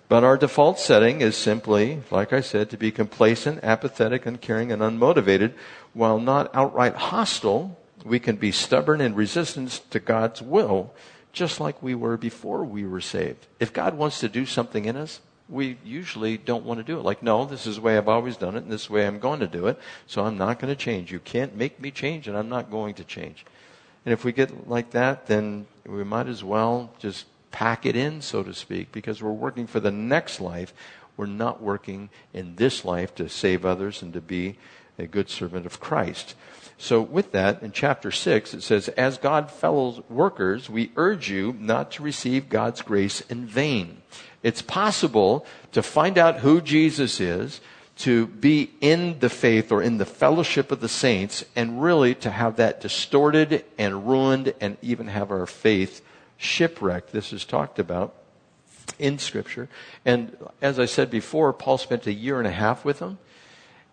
But 0.08 0.24
our 0.24 0.36
default 0.36 0.78
setting 0.78 1.22
is 1.22 1.36
simply, 1.38 2.02
like 2.10 2.34
I 2.34 2.42
said, 2.42 2.68
to 2.70 2.76
be 2.76 2.92
complacent, 2.92 3.64
apathetic, 3.64 4.26
uncaring, 4.26 4.70
and 4.70 4.82
unmotivated. 4.82 5.54
While 5.94 6.20
not 6.20 6.54
outright 6.54 6.94
hostile, 6.94 7.78
we 8.04 8.20
can 8.20 8.36
be 8.36 8.52
stubborn 8.52 9.00
in 9.00 9.14
resistance 9.14 9.80
to 9.90 9.98
God's 9.98 10.42
will 10.42 10.92
just 11.32 11.60
like 11.60 11.82
we 11.82 11.94
were 11.94 12.16
before 12.16 12.64
we 12.64 12.84
were 12.84 13.00
saved. 13.00 13.46
If 13.58 13.72
God 13.72 13.94
wants 13.94 14.20
to 14.20 14.28
do 14.28 14.46
something 14.46 14.84
in 14.84 14.96
us, 14.96 15.20
we 15.48 15.78
usually 15.84 16.38
don't 16.38 16.64
want 16.64 16.78
to 16.78 16.84
do 16.84 16.98
it. 16.98 17.02
Like, 17.02 17.22
no, 17.22 17.44
this 17.44 17.66
is 17.66 17.76
the 17.76 17.82
way 17.82 17.96
I've 17.96 18.08
always 18.08 18.36
done 18.36 18.56
it, 18.56 18.62
and 18.62 18.72
this 18.72 18.88
way 18.88 19.06
I'm 19.06 19.18
going 19.18 19.40
to 19.40 19.46
do 19.46 19.66
it, 19.66 19.78
so 20.06 20.24
I'm 20.24 20.38
not 20.38 20.58
going 20.58 20.72
to 20.72 20.76
change. 20.76 21.12
You 21.12 21.20
can't 21.20 21.56
make 21.56 21.80
me 21.80 21.90
change, 21.90 22.28
and 22.28 22.36
I'm 22.36 22.48
not 22.48 22.70
going 22.70 22.94
to 22.94 23.04
change. 23.04 23.44
And 24.04 24.12
if 24.12 24.24
we 24.24 24.32
get 24.32 24.68
like 24.68 24.90
that, 24.90 25.26
then 25.26 25.66
we 25.86 26.04
might 26.04 26.26
as 26.26 26.42
well 26.42 26.92
just 26.98 27.26
pack 27.50 27.84
it 27.86 27.96
in, 27.96 28.22
so 28.22 28.42
to 28.42 28.54
speak, 28.54 28.92
because 28.92 29.22
we're 29.22 29.30
working 29.30 29.66
for 29.66 29.80
the 29.80 29.90
next 29.90 30.40
life. 30.40 30.72
We're 31.16 31.26
not 31.26 31.62
working 31.62 32.08
in 32.32 32.56
this 32.56 32.84
life 32.84 33.14
to 33.16 33.28
save 33.28 33.66
others 33.66 34.00
and 34.00 34.12
to 34.14 34.20
be 34.20 34.56
a 34.98 35.06
good 35.06 35.28
servant 35.28 35.66
of 35.66 35.80
Christ. 35.80 36.34
So, 36.82 37.00
with 37.00 37.30
that, 37.30 37.62
in 37.62 37.70
chapter 37.70 38.10
6, 38.10 38.54
it 38.54 38.62
says, 38.64 38.88
As 38.88 39.16
God 39.16 39.52
fellow 39.52 40.04
workers, 40.08 40.68
we 40.68 40.90
urge 40.96 41.30
you 41.30 41.54
not 41.60 41.92
to 41.92 42.02
receive 42.02 42.48
God's 42.48 42.82
grace 42.82 43.20
in 43.30 43.46
vain. 43.46 44.02
It's 44.42 44.62
possible 44.62 45.46
to 45.70 45.80
find 45.80 46.18
out 46.18 46.40
who 46.40 46.60
Jesus 46.60 47.20
is, 47.20 47.60
to 47.98 48.26
be 48.26 48.72
in 48.80 49.20
the 49.20 49.30
faith 49.30 49.70
or 49.70 49.80
in 49.80 49.98
the 49.98 50.04
fellowship 50.04 50.72
of 50.72 50.80
the 50.80 50.88
saints, 50.88 51.44
and 51.54 51.80
really 51.80 52.16
to 52.16 52.32
have 52.32 52.56
that 52.56 52.80
distorted 52.80 53.64
and 53.78 54.08
ruined 54.08 54.52
and 54.60 54.76
even 54.82 55.06
have 55.06 55.30
our 55.30 55.46
faith 55.46 56.04
shipwrecked. 56.36 57.12
This 57.12 57.32
is 57.32 57.44
talked 57.44 57.78
about 57.78 58.12
in 58.98 59.20
Scripture. 59.20 59.68
And 60.04 60.36
as 60.60 60.80
I 60.80 60.86
said 60.86 61.10
before, 61.10 61.52
Paul 61.52 61.78
spent 61.78 62.08
a 62.08 62.12
year 62.12 62.38
and 62.38 62.48
a 62.48 62.50
half 62.50 62.84
with 62.84 62.98
them. 62.98 63.18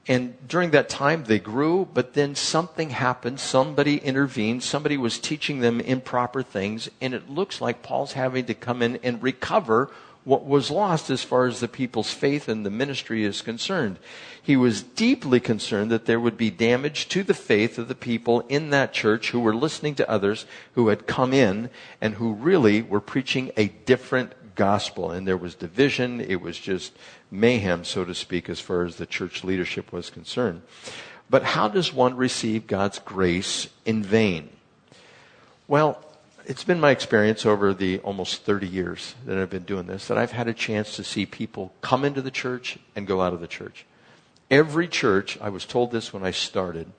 And 0.10 0.36
during 0.48 0.72
that 0.72 0.90
time, 0.90 1.26
they 1.26 1.38
grew, 1.38 1.88
but 1.94 2.16
then 2.16 2.34
something 2.34 2.90
happened. 2.90 3.40
Somebody 3.40 3.98
intervened. 3.98 4.64
Somebody 4.64 4.98
was 4.98 5.20
teaching 5.20 5.60
them 5.60 5.80
improper 5.80 6.42
things. 6.42 6.90
And 7.00 7.14
it 7.14 7.30
looks 7.30 7.62
like 7.62 7.84
Paul's 7.84 8.14
having 8.14 8.46
to 8.46 8.56
come 8.56 8.82
in 8.82 8.98
and 9.04 9.22
recover 9.22 9.92
what 10.24 10.46
was 10.46 10.72
lost 10.72 11.10
as 11.10 11.24
far 11.24 11.46
as 11.46 11.60
the 11.60 11.68
people's 11.68 12.12
faith 12.12 12.50
and 12.50 12.66
the 12.66 12.72
ministry 12.72 13.24
is 13.24 13.42
concerned. 13.42 13.98
He 14.42 14.58
was 14.58 14.82
deeply 14.82 15.40
concerned 15.40 15.92
that 15.92 16.08
there 16.08 16.20
would 16.20 16.38
be 16.38 16.50
damage 16.50 17.08
to 17.10 17.24
the 17.24 17.34
faith 17.36 17.78
of 17.78 17.88
the 17.88 17.96
people 17.96 18.42
in 18.50 18.72
that 18.72 18.94
church 18.94 19.30
who 19.30 19.40
were 19.40 19.56
listening 19.56 19.96
to 19.96 20.10
others 20.10 20.46
who 20.74 20.88
had 20.88 21.08
come 21.08 21.34
in 21.34 21.70
and 22.02 22.16
who 22.16 22.34
really 22.34 22.82
were 22.82 23.00
preaching 23.00 23.52
a 23.56 23.68
different 23.68 24.34
gospel. 24.60 25.10
And 25.10 25.26
there 25.26 25.38
was 25.38 25.56
division. 25.56 26.20
It 26.20 26.42
was 26.42 26.60
just 26.60 26.92
mayhem, 27.32 27.86
so 27.86 28.04
to 28.04 28.14
speak, 28.14 28.50
as 28.50 28.60
far 28.60 28.84
as 28.84 28.98
the 28.98 29.06
church 29.06 29.46
leadership 29.46 29.94
was 29.94 30.10
concerned. 30.10 30.64
But 31.30 31.44
how 31.44 31.70
does 31.70 31.94
one 31.94 32.18
receive 32.18 32.68
God's 32.68 33.00
grace 33.00 33.70
in 33.86 34.04
vain? 34.04 34.50
Well, 35.68 36.04
it's 36.46 36.66
been 36.66 36.80
my 36.82 36.92
experience 36.92 37.46
over 37.46 37.74
the 37.74 38.00
almost 38.00 38.44
30 38.44 38.68
years 38.68 39.16
that 39.26 39.38
I've 39.38 39.50
been 39.50 39.64
doing 39.64 39.88
this 39.88 40.08
that 40.08 40.18
I've 40.18 40.34
had 40.34 40.50
a 40.50 40.54
chance 40.54 40.98
to 40.98 41.04
see 41.06 41.26
people 41.26 41.72
come 41.80 42.04
into 42.04 42.22
the 42.22 42.32
church 42.32 42.80
and 42.96 43.08
go 43.08 43.22
out 43.22 43.34
of 43.34 43.40
the 43.40 43.48
church. 43.48 43.86
Every 44.52 44.90
church, 44.90 45.38
I 45.40 45.50
was 45.50 45.66
told 45.66 45.92
this 45.92 46.12
when 46.12 46.26
I 46.26 46.32
started, 46.32 46.92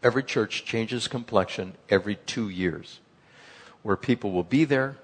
every 0.00 0.22
church 0.22 0.64
changes 0.64 1.08
complexion 1.08 1.74
every 1.88 2.16
two 2.16 2.48
years, 2.48 3.00
where 3.82 3.96
people 3.96 4.30
will 4.30 4.44
be 4.44 4.64
there 4.64 4.96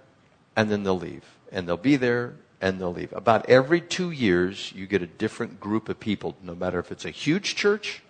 and 0.55 0.71
then 0.71 0.85
they'll 0.85 0.99
leave. 0.99 1.25
And 1.51 1.67
they'll 1.67 1.77
be 1.77 1.97
there 1.97 2.35
and 2.61 2.81
they'll 2.81 2.93
leave. 2.93 3.13
About 3.13 3.49
every 3.49 3.81
two 3.81 4.11
years, 4.11 4.73
you 4.75 4.87
get 4.87 5.03
a 5.03 5.07
different 5.07 5.61
group 5.61 5.89
of 5.89 6.01
people, 6.01 6.37
no 6.43 6.55
matter 6.55 6.79
if 6.79 6.91
it's 6.91 7.05
a 7.05 7.11
huge 7.11 7.55
church 7.55 8.03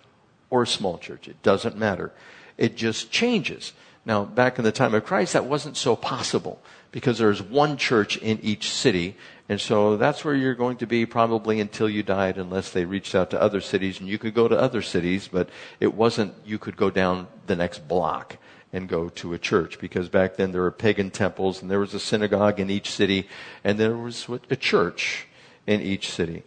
or 0.49 0.63
a 0.63 0.67
small 0.67 0.97
church. 0.97 1.27
It 1.27 1.41
doesn't 1.43 1.77
matter. 1.77 2.11
It 2.57 2.75
just 2.75 3.11
changes. 3.11 3.73
Now, 4.05 4.25
back 4.25 4.57
in 4.57 4.63
the 4.63 4.71
time 4.71 4.93
of 4.95 5.05
Christ, 5.05 5.33
that 5.33 5.45
wasn't 5.45 5.77
so 5.77 5.95
possible 5.95 6.61
because 6.91 7.19
there's 7.19 7.41
one 7.41 7.77
church 7.77 8.17
in 8.17 8.39
each 8.41 8.71
city. 8.71 9.15
And 9.47 9.61
so 9.61 9.97
that's 9.97 10.25
where 10.25 10.33
you're 10.33 10.55
going 10.55 10.77
to 10.77 10.87
be 10.87 11.05
probably 11.05 11.59
until 11.59 11.89
you 11.89 12.01
died, 12.01 12.37
unless 12.37 12.71
they 12.71 12.85
reached 12.85 13.13
out 13.13 13.29
to 13.31 13.41
other 13.41 13.61
cities. 13.61 13.99
And 13.99 14.09
you 14.09 14.17
could 14.17 14.33
go 14.33 14.47
to 14.47 14.57
other 14.57 14.81
cities, 14.81 15.29
but 15.31 15.49
it 15.79 15.93
wasn't 15.93 16.33
you 16.45 16.57
could 16.57 16.75
go 16.75 16.89
down 16.89 17.27
the 17.45 17.55
next 17.55 17.87
block 17.87 18.37
and 18.71 18.87
go 18.87 19.09
to 19.09 19.33
a 19.33 19.39
church 19.39 19.79
because 19.79 20.09
back 20.09 20.35
then 20.35 20.51
there 20.51 20.61
were 20.61 20.71
pagan 20.71 21.09
temples 21.09 21.61
and 21.61 21.71
there 21.71 21.79
was 21.79 21.93
a 21.93 21.99
synagogue 21.99 22.59
in 22.59 22.69
each 22.69 22.91
city 22.91 23.27
and 23.63 23.79
there 23.79 23.97
was 23.97 24.27
a 24.49 24.55
church 24.55 25.27
in 25.65 25.81
each 25.81 26.09
city. 26.09 26.43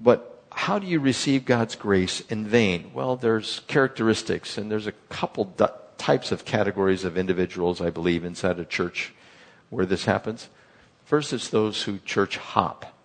But 0.00 0.42
how 0.52 0.78
do 0.78 0.86
you 0.86 0.98
receive 0.98 1.44
God's 1.44 1.76
grace 1.76 2.20
in 2.22 2.46
vain? 2.46 2.90
Well, 2.92 3.16
there's 3.16 3.60
characteristics 3.68 4.58
and 4.58 4.70
there's 4.70 4.88
a 4.88 4.92
couple 5.08 5.54
types 5.96 6.32
of 6.32 6.44
categories 6.44 7.04
of 7.04 7.16
individuals, 7.16 7.80
I 7.80 7.90
believe, 7.90 8.24
inside 8.24 8.58
a 8.58 8.64
church 8.64 9.12
where 9.68 9.86
this 9.86 10.06
happens. 10.06 10.48
First, 11.04 11.32
it's 11.32 11.48
those 11.48 11.82
who 11.84 11.98
church 11.98 12.36
hop. 12.36 12.96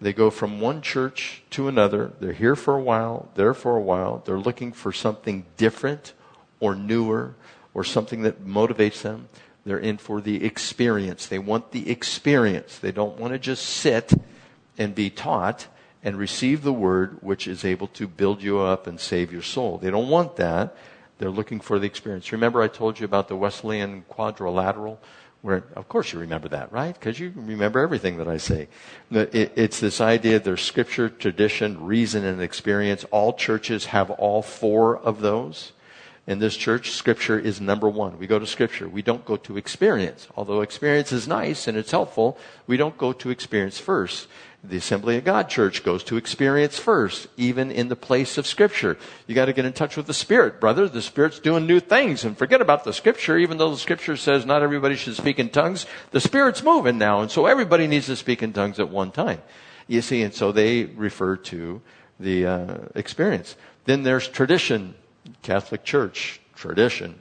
They 0.00 0.12
go 0.12 0.30
from 0.30 0.60
one 0.60 0.80
church 0.80 1.42
to 1.50 1.66
another. 1.66 2.12
They're 2.20 2.32
here 2.32 2.54
for 2.54 2.76
a 2.76 2.82
while, 2.82 3.28
there 3.34 3.54
for 3.54 3.76
a 3.76 3.80
while. 3.80 4.22
They're 4.24 4.38
looking 4.38 4.72
for 4.72 4.92
something 4.92 5.44
different 5.56 6.12
or 6.60 6.74
newer 6.74 7.34
or 7.78 7.84
something 7.84 8.22
that 8.22 8.44
motivates 8.44 9.02
them. 9.02 9.28
They're 9.64 9.78
in 9.78 9.98
for 9.98 10.20
the 10.20 10.44
experience. 10.44 11.28
They 11.28 11.38
want 11.38 11.70
the 11.70 11.88
experience. 11.88 12.76
They 12.76 12.90
don't 12.90 13.16
want 13.20 13.34
to 13.34 13.38
just 13.38 13.64
sit 13.64 14.12
and 14.76 14.96
be 14.96 15.10
taught 15.10 15.68
and 16.02 16.16
receive 16.16 16.64
the 16.64 16.72
word 16.72 17.18
which 17.20 17.46
is 17.46 17.64
able 17.64 17.86
to 17.86 18.08
build 18.08 18.42
you 18.42 18.58
up 18.58 18.88
and 18.88 18.98
save 18.98 19.32
your 19.32 19.42
soul. 19.42 19.78
They 19.78 19.92
don't 19.92 20.08
want 20.08 20.34
that. 20.36 20.74
They're 21.18 21.30
looking 21.30 21.60
for 21.60 21.78
the 21.78 21.86
experience. 21.86 22.32
Remember 22.32 22.60
I 22.60 22.66
told 22.66 22.98
you 22.98 23.04
about 23.04 23.28
the 23.28 23.36
Wesleyan 23.36 24.02
quadrilateral? 24.08 24.98
Where, 25.42 25.62
of 25.76 25.88
course 25.88 26.12
you 26.12 26.18
remember 26.18 26.48
that, 26.48 26.72
right? 26.72 26.94
Because 26.94 27.20
you 27.20 27.32
remember 27.36 27.78
everything 27.78 28.16
that 28.16 28.26
I 28.26 28.38
say. 28.38 28.66
It's 29.12 29.78
this 29.78 30.00
idea 30.00 30.40
there's 30.40 30.62
scripture, 30.62 31.08
tradition, 31.08 31.84
reason, 31.84 32.24
and 32.24 32.42
experience. 32.42 33.04
All 33.12 33.34
churches 33.34 33.86
have 33.86 34.10
all 34.10 34.42
four 34.42 34.96
of 34.96 35.20
those 35.20 35.70
in 36.28 36.40
this 36.40 36.58
church, 36.58 36.90
Scripture 36.90 37.38
is 37.38 37.58
number 37.58 37.88
one. 37.88 38.18
We 38.18 38.26
go 38.26 38.38
to 38.38 38.46
Scripture. 38.46 38.86
We 38.86 39.00
don't 39.00 39.24
go 39.24 39.38
to 39.38 39.56
experience. 39.56 40.28
Although 40.36 40.60
experience 40.60 41.10
is 41.10 41.26
nice 41.26 41.66
and 41.66 41.74
it's 41.74 41.90
helpful, 41.90 42.36
we 42.66 42.76
don't 42.76 42.98
go 42.98 43.14
to 43.14 43.30
experience 43.30 43.78
first. 43.78 44.28
The 44.62 44.76
Assembly 44.76 45.16
of 45.16 45.24
God 45.24 45.48
Church 45.48 45.82
goes 45.82 46.04
to 46.04 46.18
experience 46.18 46.78
first, 46.78 47.28
even 47.38 47.70
in 47.70 47.88
the 47.88 47.96
place 47.96 48.36
of 48.36 48.46
Scripture. 48.46 48.98
You 49.26 49.34
got 49.34 49.46
to 49.46 49.54
get 49.54 49.64
in 49.64 49.72
touch 49.72 49.96
with 49.96 50.06
the 50.06 50.12
Spirit, 50.12 50.60
brother. 50.60 50.86
The 50.86 51.00
Spirit's 51.00 51.38
doing 51.38 51.66
new 51.66 51.80
things, 51.80 52.26
and 52.26 52.36
forget 52.36 52.60
about 52.60 52.84
the 52.84 52.92
Scripture. 52.92 53.38
Even 53.38 53.56
though 53.56 53.70
the 53.70 53.78
Scripture 53.78 54.16
says 54.16 54.44
not 54.44 54.62
everybody 54.62 54.96
should 54.96 55.16
speak 55.16 55.38
in 55.38 55.48
tongues, 55.48 55.86
the 56.10 56.20
Spirit's 56.20 56.62
moving 56.62 56.98
now, 56.98 57.22
and 57.22 57.30
so 57.30 57.46
everybody 57.46 57.86
needs 57.86 58.04
to 58.06 58.16
speak 58.16 58.42
in 58.42 58.52
tongues 58.52 58.78
at 58.78 58.90
one 58.90 59.12
time. 59.12 59.40
You 59.86 60.02
see, 60.02 60.20
and 60.20 60.34
so 60.34 60.52
they 60.52 60.84
refer 60.84 61.36
to 61.36 61.80
the 62.20 62.44
uh, 62.44 62.78
experience. 62.94 63.56
Then 63.86 64.02
there's 64.02 64.28
tradition, 64.28 64.94
Catholic 65.42 65.84
Church, 65.84 66.40
tradition. 66.54 67.18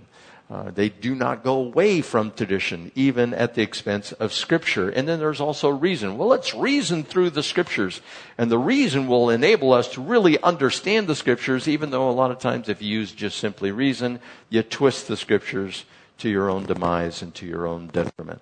Uh, 0.49 0.71
they 0.71 0.87
do 0.87 1.13
not 1.13 1.43
go 1.43 1.55
away 1.55 1.99
from 1.99 2.31
tradition, 2.31 2.89
even 2.95 3.33
at 3.33 3.53
the 3.53 3.61
expense 3.61 4.13
of 4.13 4.31
Scripture. 4.31 4.89
And 4.89 5.05
then 5.05 5.19
there's 5.19 5.41
also 5.41 5.67
reason. 5.67 6.17
Well, 6.17 6.29
let's 6.29 6.55
reason 6.55 7.03
through 7.03 7.31
the 7.31 7.43
Scriptures. 7.43 7.99
And 8.37 8.49
the 8.49 8.57
reason 8.57 9.07
will 9.07 9.29
enable 9.29 9.73
us 9.73 9.89
to 9.89 10.01
really 10.01 10.41
understand 10.41 11.07
the 11.07 11.15
Scriptures, 11.15 11.67
even 11.67 11.89
though 11.89 12.09
a 12.09 12.11
lot 12.11 12.31
of 12.31 12.39
times 12.39 12.69
if 12.69 12.81
you 12.81 12.99
use 12.99 13.11
just 13.11 13.39
simply 13.39 13.71
reason, 13.71 14.21
you 14.49 14.63
twist 14.63 15.09
the 15.09 15.17
Scriptures 15.17 15.83
to 16.19 16.29
your 16.29 16.49
own 16.49 16.65
demise 16.65 17.21
and 17.21 17.35
to 17.35 17.45
your 17.45 17.67
own 17.67 17.87
detriment. 17.87 18.41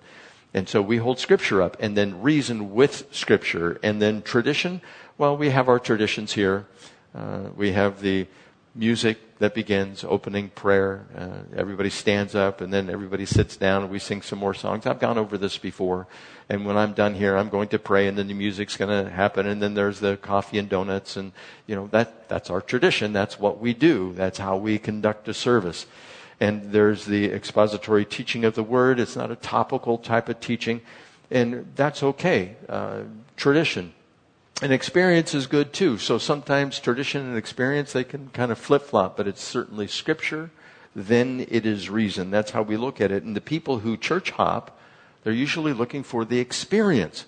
And 0.54 0.68
so 0.68 0.80
we 0.80 0.98
hold 0.98 1.18
Scripture 1.18 1.60
up 1.60 1.76
and 1.80 1.96
then 1.96 2.22
reason 2.22 2.72
with 2.72 3.08
Scripture. 3.10 3.80
And 3.82 4.00
then 4.00 4.22
tradition, 4.22 4.80
well, 5.18 5.36
we 5.36 5.50
have 5.50 5.68
our 5.68 5.80
traditions 5.80 6.34
here. 6.34 6.66
Uh, 7.12 7.48
we 7.56 7.72
have 7.72 8.00
the 8.00 8.28
music 8.76 9.18
that 9.38 9.54
begins, 9.54 10.04
opening 10.04 10.48
prayer. 10.50 11.06
Uh, 11.16 11.56
everybody 11.56 11.90
stands 11.90 12.34
up 12.34 12.60
and 12.60 12.72
then 12.72 12.88
everybody 12.88 13.26
sits 13.26 13.56
down 13.56 13.82
and 13.82 13.90
we 13.90 13.98
sing 13.98 14.22
some 14.22 14.38
more 14.38 14.54
songs. 14.54 14.86
I've 14.86 15.00
gone 15.00 15.18
over 15.18 15.36
this 15.38 15.58
before. 15.58 16.06
And 16.48 16.64
when 16.64 16.76
I'm 16.76 16.92
done 16.92 17.14
here, 17.14 17.36
I'm 17.36 17.48
going 17.48 17.68
to 17.68 17.78
pray 17.78 18.06
and 18.06 18.16
then 18.16 18.28
the 18.28 18.34
music's 18.34 18.76
going 18.76 19.04
to 19.04 19.10
happen 19.10 19.46
and 19.46 19.60
then 19.60 19.74
there's 19.74 20.00
the 20.00 20.16
coffee 20.16 20.58
and 20.58 20.68
donuts 20.68 21.16
and, 21.16 21.32
you 21.66 21.74
know, 21.74 21.88
that, 21.88 22.28
that's 22.28 22.50
our 22.50 22.60
tradition. 22.60 23.12
That's 23.12 23.38
what 23.38 23.60
we 23.60 23.74
do. 23.74 24.12
That's 24.14 24.38
how 24.38 24.56
we 24.56 24.78
conduct 24.78 25.28
a 25.28 25.34
service. 25.34 25.86
And 26.38 26.72
there's 26.72 27.06
the 27.06 27.26
expository 27.26 28.04
teaching 28.04 28.44
of 28.44 28.54
the 28.54 28.62
word. 28.62 29.00
It's 29.00 29.16
not 29.16 29.30
a 29.30 29.36
topical 29.36 29.98
type 29.98 30.28
of 30.28 30.40
teaching. 30.40 30.82
And 31.30 31.72
that's 31.74 32.02
okay. 32.02 32.56
Uh, 32.68 33.00
tradition 33.36 33.92
and 34.62 34.72
experience 34.72 35.34
is 35.34 35.46
good 35.46 35.72
too. 35.72 35.98
So 35.98 36.18
sometimes 36.18 36.78
tradition 36.80 37.26
and 37.26 37.36
experience, 37.36 37.92
they 37.92 38.04
can 38.04 38.28
kind 38.30 38.50
of 38.50 38.58
flip 38.58 38.82
flop, 38.82 39.16
but 39.16 39.28
it's 39.28 39.42
certainly 39.42 39.86
scripture, 39.86 40.50
then 40.94 41.46
it 41.50 41.66
is 41.66 41.90
reason. 41.90 42.30
That's 42.30 42.52
how 42.52 42.62
we 42.62 42.76
look 42.76 43.00
at 43.00 43.12
it. 43.12 43.22
And 43.22 43.36
the 43.36 43.42
people 43.42 43.80
who 43.80 43.96
church 43.96 44.30
hop, 44.30 44.78
they're 45.22 45.32
usually 45.32 45.74
looking 45.74 46.02
for 46.02 46.24
the 46.24 46.38
experience. 46.38 47.26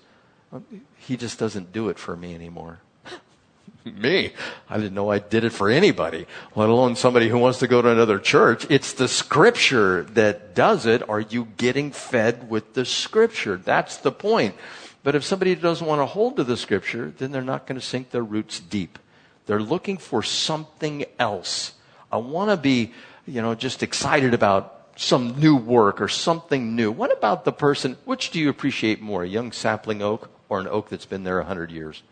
He 0.97 1.17
just 1.17 1.37
doesn't 1.37 1.71
do 1.71 1.89
it 1.89 1.99
for 1.99 2.15
me 2.15 2.33
anymore. 2.33 2.79
me? 3.85 4.33
I 4.67 4.77
didn't 4.77 4.95
know 4.95 5.11
I 5.11 5.19
did 5.19 5.43
it 5.43 5.51
for 5.51 5.69
anybody, 5.69 6.25
let 6.55 6.69
alone 6.69 6.95
somebody 6.95 7.29
who 7.29 7.37
wants 7.37 7.59
to 7.59 7.67
go 7.67 7.79
to 7.79 7.89
another 7.89 8.17
church. 8.17 8.65
It's 8.71 8.93
the 8.93 9.07
scripture 9.07 10.01
that 10.13 10.55
does 10.55 10.87
it. 10.87 11.07
Are 11.07 11.19
you 11.19 11.49
getting 11.57 11.91
fed 11.91 12.49
with 12.49 12.73
the 12.73 12.85
scripture? 12.85 13.57
That's 13.57 13.97
the 13.97 14.11
point. 14.11 14.55
But 15.03 15.15
if 15.15 15.23
somebody 15.23 15.55
doesn't 15.55 15.85
want 15.85 16.01
to 16.01 16.05
hold 16.05 16.37
to 16.37 16.43
the 16.43 16.57
scripture, 16.57 17.13
then 17.17 17.31
they're 17.31 17.41
not 17.41 17.65
going 17.65 17.79
to 17.79 17.85
sink 17.85 18.11
their 18.11 18.23
roots 18.23 18.59
deep. 18.59 18.99
They're 19.45 19.61
looking 19.61 19.97
for 19.97 20.21
something 20.21 21.05
else. 21.17 21.73
I 22.11 22.17
want 22.17 22.51
to 22.51 22.57
be, 22.57 22.93
you 23.25 23.41
know, 23.41 23.55
just 23.55 23.81
excited 23.81 24.33
about 24.33 24.75
some 24.95 25.39
new 25.39 25.55
work 25.55 26.01
or 26.01 26.09
something 26.09 26.75
new. 26.75 26.91
What 26.91 27.15
about 27.15 27.45
the 27.45 27.53
person, 27.53 27.95
which 28.03 28.31
do 28.31 28.39
you 28.39 28.49
appreciate 28.49 29.01
more, 29.01 29.23
a 29.23 29.27
young 29.27 29.51
sapling 29.53 30.01
oak 30.01 30.29
or 30.49 30.59
an 30.59 30.67
oak 30.67 30.89
that's 30.89 31.05
been 31.05 31.23
there 31.23 31.39
a 31.39 31.45
hundred 31.45 31.71
years? 31.71 32.03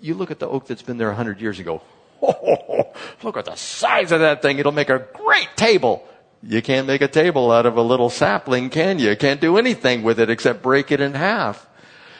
You 0.00 0.14
look 0.14 0.30
at 0.30 0.38
the 0.38 0.48
oak 0.48 0.66
that's 0.66 0.82
been 0.82 0.96
there 0.96 1.10
a 1.10 1.14
hundred 1.14 1.40
years 1.40 1.58
and 1.58 1.66
go, 1.66 1.82
oh, 2.22 2.92
look 3.22 3.36
at 3.36 3.44
the 3.44 3.54
size 3.54 4.10
of 4.10 4.20
that 4.20 4.40
thing. 4.40 4.58
It'll 4.58 4.72
make 4.72 4.88
a 4.88 5.06
great 5.12 5.50
table. 5.56 6.08
You 6.42 6.62
can't 6.62 6.86
make 6.86 7.02
a 7.02 7.08
table 7.08 7.52
out 7.52 7.66
of 7.66 7.76
a 7.76 7.82
little 7.82 8.10
sapling, 8.10 8.70
can 8.70 8.98
you? 8.98 9.10
You 9.10 9.16
can't 9.16 9.40
do 9.40 9.58
anything 9.58 10.02
with 10.02 10.18
it 10.18 10.30
except 10.30 10.62
break 10.62 10.90
it 10.90 11.00
in 11.00 11.14
half. 11.14 11.68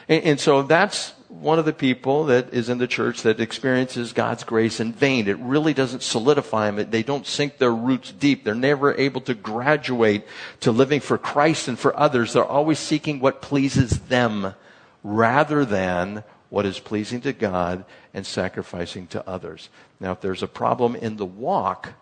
And, 0.09 0.25
and 0.25 0.41
so 0.41 0.63
that's 0.63 1.13
one 1.29 1.59
of 1.59 1.65
the 1.65 1.73
people 1.73 2.27
that 2.27 2.55
is 2.55 2.69
in 2.69 2.79
the 2.79 2.87
church 2.87 3.23
that 3.23 3.41
experiences 3.41 4.13
God's 4.13 4.45
grace 4.45 4.81
in 4.81 4.93
vain. 4.93 5.29
It 5.29 5.39
really 5.39 5.75
doesn't 5.75 6.03
solidify 6.03 6.71
them. 6.71 6.91
They 6.91 7.03
don't 7.03 7.27
sink 7.27 7.59
their 7.59 7.75
roots 7.75 8.13
deep. 8.13 8.45
They're 8.45 8.55
never 8.55 8.95
able 8.95 9.21
to 9.23 9.35
graduate 9.35 10.25
to 10.61 10.73
living 10.73 11.01
for 11.01 11.19
Christ 11.19 11.69
and 11.69 11.79
for 11.79 11.99
others. 11.99 12.33
They're 12.33 12.45
always 12.45 12.79
seeking 12.79 13.21
what 13.21 13.43
pleases 13.43 13.99
them 14.01 14.55
rather 15.03 15.65
than 15.65 16.25
what 16.49 16.65
is 16.65 16.79
pleasing 16.79 17.21
to 17.23 17.33
God 17.33 17.85
and 18.15 18.25
sacrificing 18.25 19.09
to 19.09 19.29
others. 19.29 19.69
Now, 20.01 20.13
if 20.13 20.21
there's 20.21 20.43
a 20.43 20.49
problem 20.49 20.95
in 20.95 21.17
the 21.17 21.27
walk, 21.27 21.95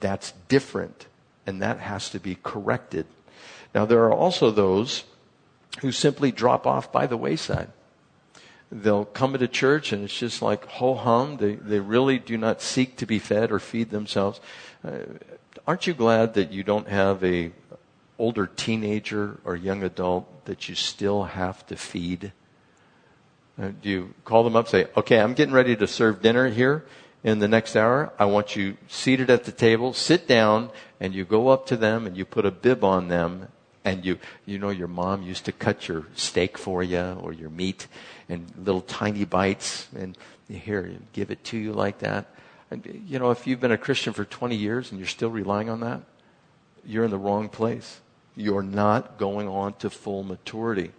that's 0.00 0.32
different 0.48 1.06
and 1.46 1.62
that 1.62 1.78
has 1.78 2.10
to 2.10 2.20
be 2.20 2.36
corrected. 2.42 3.06
Now, 3.74 3.84
there 3.84 4.04
are 4.04 4.12
also 4.12 4.50
those 4.50 5.04
who 5.80 5.92
simply 5.92 6.32
drop 6.32 6.66
off 6.66 6.92
by 6.92 7.06
the 7.06 7.16
wayside. 7.16 7.70
They'll 8.70 9.06
come 9.06 9.34
into 9.34 9.48
church 9.48 9.92
and 9.92 10.04
it's 10.04 10.18
just 10.18 10.42
like 10.42 10.66
ho 10.66 10.94
hum. 10.94 11.38
They, 11.38 11.54
they 11.54 11.80
really 11.80 12.18
do 12.18 12.36
not 12.36 12.60
seek 12.60 12.96
to 12.96 13.06
be 13.06 13.18
fed 13.18 13.50
or 13.50 13.58
feed 13.58 13.90
themselves. 13.90 14.40
Uh, 14.84 14.98
aren't 15.66 15.86
you 15.86 15.94
glad 15.94 16.34
that 16.34 16.52
you 16.52 16.62
don't 16.62 16.88
have 16.88 17.24
a 17.24 17.52
older 18.18 18.46
teenager 18.46 19.38
or 19.44 19.56
young 19.56 19.82
adult 19.82 20.44
that 20.44 20.68
you 20.68 20.74
still 20.74 21.24
have 21.24 21.66
to 21.68 21.76
feed? 21.76 22.32
Uh, 23.60 23.70
do 23.80 23.88
you 23.88 24.14
call 24.24 24.44
them 24.44 24.54
up 24.54 24.68
say, 24.68 24.86
okay, 24.96 25.18
I'm 25.18 25.34
getting 25.34 25.54
ready 25.54 25.74
to 25.76 25.86
serve 25.86 26.20
dinner 26.20 26.48
here 26.48 26.84
in 27.24 27.38
the 27.38 27.48
next 27.48 27.74
hour. 27.74 28.12
I 28.18 28.26
want 28.26 28.54
you 28.54 28.76
seated 28.86 29.30
at 29.30 29.44
the 29.44 29.52
table, 29.52 29.92
sit 29.92 30.28
down, 30.28 30.70
and 31.00 31.14
you 31.14 31.24
go 31.24 31.48
up 31.48 31.66
to 31.66 31.76
them 31.76 32.06
and 32.06 32.16
you 32.16 32.24
put 32.24 32.44
a 32.44 32.50
bib 32.50 32.84
on 32.84 33.08
them 33.08 33.48
and 33.84 34.04
you 34.04 34.18
you 34.46 34.58
know 34.58 34.70
your 34.70 34.88
mom 34.88 35.22
used 35.22 35.44
to 35.44 35.52
cut 35.52 35.88
your 35.88 36.06
steak 36.14 36.58
for 36.58 36.82
you 36.82 37.18
or 37.22 37.32
your 37.32 37.50
meat 37.50 37.86
in 38.28 38.46
little 38.56 38.80
tiny 38.80 39.24
bites 39.24 39.88
and 39.96 40.16
here 40.48 40.92
give 41.12 41.30
it 41.30 41.44
to 41.44 41.58
you 41.58 41.72
like 41.72 41.98
that. 41.98 42.34
And, 42.70 43.02
you 43.06 43.18
know 43.18 43.30
if 43.30 43.46
you've 43.46 43.60
been 43.60 43.72
a 43.72 43.78
christian 43.78 44.12
for 44.12 44.24
20 44.24 44.54
years 44.54 44.90
and 44.90 45.00
you're 45.00 45.08
still 45.08 45.30
relying 45.30 45.70
on 45.70 45.80
that 45.80 46.02
you're 46.84 47.04
in 47.04 47.10
the 47.10 47.18
wrong 47.18 47.48
place. 47.48 48.00
You're 48.36 48.62
not 48.62 49.18
going 49.18 49.48
on 49.48 49.74
to 49.74 49.90
full 49.90 50.22
maturity. 50.22 50.92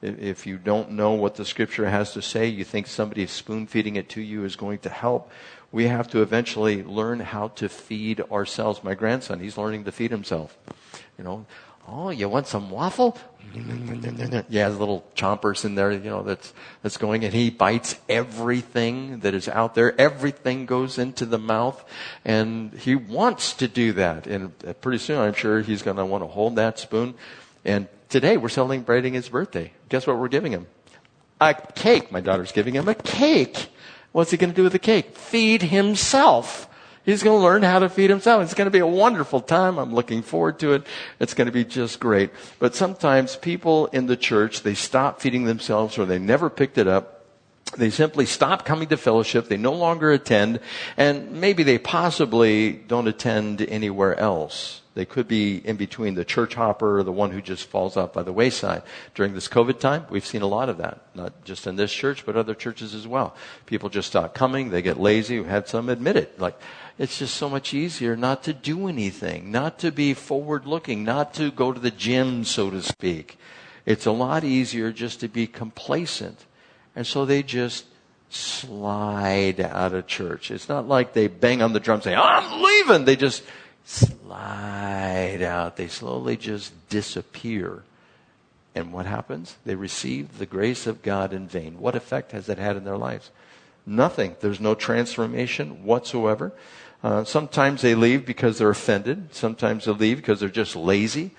If 0.00 0.46
you 0.46 0.58
don't 0.58 0.92
know 0.92 1.12
what 1.12 1.34
the 1.34 1.44
scripture 1.44 1.88
has 1.90 2.12
to 2.12 2.22
say 2.22 2.46
you 2.46 2.64
think 2.64 2.86
somebody 2.86 3.26
spoon 3.26 3.66
feeding 3.66 3.96
it 3.96 4.08
to 4.10 4.20
you 4.20 4.44
is 4.44 4.56
going 4.56 4.78
to 4.80 4.88
help. 4.88 5.30
We 5.70 5.88
have 5.88 6.08
to 6.08 6.22
eventually 6.22 6.82
learn 6.82 7.20
how 7.20 7.48
to 7.48 7.68
feed 7.68 8.20
ourselves. 8.32 8.84
My 8.84 8.94
grandson 8.94 9.40
he's 9.40 9.58
learning 9.58 9.84
to 9.84 9.92
feed 9.92 10.10
himself 10.10 10.56
you 11.18 11.24
know 11.24 11.44
Oh, 11.90 12.10
you 12.10 12.28
want 12.28 12.46
some 12.46 12.70
waffle? 12.70 13.16
Yeah, 14.50 14.64
has 14.64 14.78
little 14.78 15.04
chompers 15.16 15.64
in 15.64 15.74
there, 15.74 15.90
you 15.90 16.10
know, 16.10 16.22
that's, 16.22 16.52
that's 16.82 16.96
going, 16.96 17.24
and 17.24 17.32
he 17.32 17.50
bites 17.50 17.96
everything 18.08 19.20
that 19.20 19.34
is 19.34 19.48
out 19.48 19.74
there. 19.74 19.98
Everything 19.98 20.66
goes 20.66 20.98
into 20.98 21.24
the 21.24 21.38
mouth, 21.38 21.82
and 22.24 22.72
he 22.74 22.94
wants 22.94 23.54
to 23.54 23.68
do 23.68 23.92
that. 23.94 24.26
And 24.26 24.52
uh, 24.66 24.74
pretty 24.74 24.98
soon, 24.98 25.18
I'm 25.18 25.34
sure 25.34 25.60
he's 25.60 25.82
going 25.82 25.96
to 25.96 26.04
want 26.04 26.22
to 26.22 26.28
hold 26.28 26.56
that 26.56 26.78
spoon. 26.78 27.14
And 27.64 27.88
today, 28.08 28.36
we're 28.36 28.48
celebrating 28.48 29.14
his 29.14 29.28
birthday. 29.28 29.72
Guess 29.88 30.06
what 30.06 30.18
we're 30.18 30.28
giving 30.28 30.52
him? 30.52 30.66
A 31.40 31.54
cake. 31.54 32.12
My 32.12 32.20
daughter's 32.20 32.52
giving 32.52 32.74
him 32.74 32.88
a 32.88 32.94
cake. 32.94 33.70
What's 34.12 34.30
he 34.30 34.36
going 34.36 34.50
to 34.50 34.56
do 34.56 34.64
with 34.64 34.72
the 34.72 34.78
cake? 34.78 35.16
Feed 35.16 35.62
himself. 35.62 36.67
He's 37.08 37.22
going 37.22 37.38
to 37.38 37.42
learn 37.42 37.62
how 37.62 37.78
to 37.78 37.88
feed 37.88 38.10
himself. 38.10 38.42
It's 38.42 38.52
going 38.52 38.66
to 38.66 38.70
be 38.70 38.80
a 38.80 38.86
wonderful 38.86 39.40
time. 39.40 39.78
I'm 39.78 39.94
looking 39.94 40.20
forward 40.20 40.58
to 40.58 40.74
it. 40.74 40.86
It's 41.18 41.32
going 41.32 41.46
to 41.46 41.52
be 41.52 41.64
just 41.64 42.00
great. 42.00 42.28
But 42.58 42.74
sometimes 42.74 43.34
people 43.34 43.86
in 43.86 44.08
the 44.08 44.16
church, 44.16 44.62
they 44.62 44.74
stop 44.74 45.22
feeding 45.22 45.44
themselves 45.44 45.96
or 45.96 46.04
they 46.04 46.18
never 46.18 46.50
picked 46.50 46.76
it 46.76 46.86
up. 46.86 47.24
They 47.78 47.88
simply 47.88 48.26
stop 48.26 48.66
coming 48.66 48.88
to 48.88 48.98
fellowship. 48.98 49.48
They 49.48 49.56
no 49.56 49.72
longer 49.72 50.10
attend. 50.12 50.60
And 50.98 51.32
maybe 51.40 51.62
they 51.62 51.78
possibly 51.78 52.72
don't 52.72 53.08
attend 53.08 53.62
anywhere 53.62 54.14
else. 54.14 54.82
They 54.92 55.06
could 55.06 55.28
be 55.28 55.58
in 55.58 55.76
between 55.76 56.14
the 56.14 56.24
church 56.24 56.54
hopper 56.54 56.98
or 56.98 57.04
the 57.04 57.12
one 57.12 57.30
who 57.30 57.40
just 57.40 57.68
falls 57.68 57.96
out 57.96 58.12
by 58.12 58.22
the 58.22 58.32
wayside. 58.32 58.82
During 59.14 59.32
this 59.32 59.48
COVID 59.48 59.78
time, 59.78 60.04
we've 60.10 60.26
seen 60.26 60.42
a 60.42 60.46
lot 60.46 60.68
of 60.68 60.78
that. 60.78 61.02
Not 61.14 61.44
just 61.44 61.66
in 61.66 61.76
this 61.76 61.92
church, 61.92 62.26
but 62.26 62.36
other 62.36 62.54
churches 62.54 62.94
as 62.94 63.06
well. 63.06 63.34
People 63.64 63.88
just 63.90 64.08
stop 64.08 64.34
coming. 64.34 64.70
They 64.70 64.82
get 64.82 64.98
lazy. 64.98 65.38
We've 65.38 65.48
had 65.48 65.68
some 65.68 65.88
admit 65.88 66.16
it. 66.16 66.40
Like, 66.40 66.58
it's 66.98 67.18
just 67.18 67.36
so 67.36 67.48
much 67.48 67.72
easier 67.72 68.16
not 68.16 68.42
to 68.44 68.52
do 68.52 68.88
anything, 68.88 69.52
not 69.52 69.78
to 69.80 69.92
be 69.92 70.14
forward 70.14 70.66
looking, 70.66 71.04
not 71.04 71.32
to 71.34 71.50
go 71.50 71.72
to 71.72 71.80
the 71.80 71.90
gym, 71.90 72.44
so 72.44 72.70
to 72.70 72.82
speak. 72.82 73.38
It's 73.86 74.06
a 74.06 74.12
lot 74.12 74.44
easier 74.44 74.92
just 74.92 75.20
to 75.20 75.28
be 75.28 75.46
complacent. 75.46 76.44
And 76.96 77.06
so 77.06 77.24
they 77.24 77.42
just 77.42 77.86
slide 78.30 79.60
out 79.60 79.94
of 79.94 80.06
church. 80.06 80.50
It's 80.50 80.68
not 80.68 80.88
like 80.88 81.12
they 81.12 81.28
bang 81.28 81.62
on 81.62 81.72
the 81.72 81.80
drum 81.80 82.02
saying, 82.02 82.18
I'm 82.20 82.62
leaving. 82.62 83.04
They 83.04 83.16
just 83.16 83.44
slide 83.84 85.40
out. 85.42 85.76
They 85.76 85.88
slowly 85.88 86.36
just 86.36 86.88
disappear. 86.88 87.84
And 88.74 88.92
what 88.92 89.06
happens? 89.06 89.56
They 89.64 89.74
receive 89.74 90.38
the 90.38 90.46
grace 90.46 90.86
of 90.86 91.02
God 91.02 91.32
in 91.32 91.48
vain. 91.48 91.78
What 91.78 91.96
effect 91.96 92.32
has 92.32 92.46
that 92.46 92.58
had 92.58 92.76
in 92.76 92.84
their 92.84 92.98
lives? 92.98 93.30
Nothing. 93.86 94.36
There's 94.40 94.60
no 94.60 94.74
transformation 94.74 95.84
whatsoever. 95.84 96.52
Uh, 97.02 97.24
sometimes 97.24 97.82
they 97.82 97.94
leave 97.94 98.26
because 98.26 98.58
they're 98.58 98.70
offended. 98.70 99.32
Sometimes 99.34 99.84
they 99.84 99.92
leave 99.92 100.16
because 100.16 100.40
they're 100.40 100.48
just 100.48 100.74
lazy. 100.74 101.30